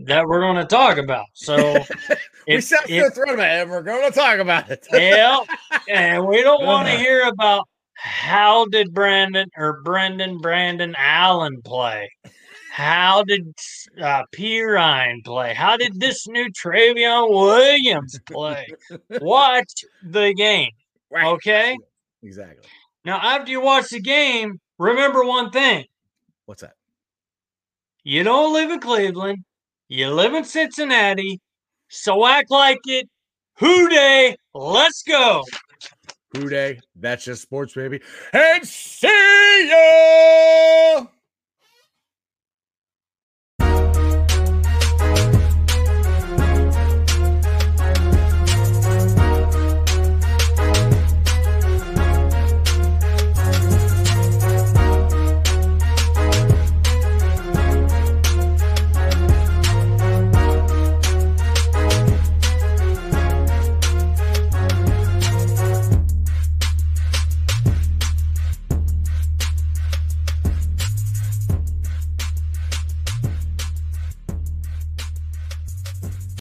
[0.06, 1.26] that we're going to talk about.
[1.34, 1.56] So
[2.48, 3.70] we set the thread about it.
[3.70, 4.88] We're going to talk about it.
[4.94, 5.40] yeah,
[5.90, 12.10] and we don't want to hear about how did Brandon or Brendan Brandon Allen play.
[12.78, 13.56] How did
[14.00, 15.56] uh, Perine play?
[15.56, 18.68] How did this new Trayveon Williams play?
[19.20, 20.70] Watch the game,
[21.10, 21.26] Right.
[21.26, 21.76] okay?
[22.22, 22.70] Exactly.
[23.04, 25.86] Now, after you watch the game, remember one thing:
[26.46, 26.74] What's that?
[28.04, 29.40] you don't live in Cleveland,
[29.88, 31.40] you live in Cincinnati,
[31.88, 33.10] so act like it.
[33.58, 34.36] Who Dey?
[34.54, 35.44] Let's go.
[36.36, 36.80] Who Dey?
[36.96, 38.02] That's just sports, baby.
[38.34, 41.08] And see ya.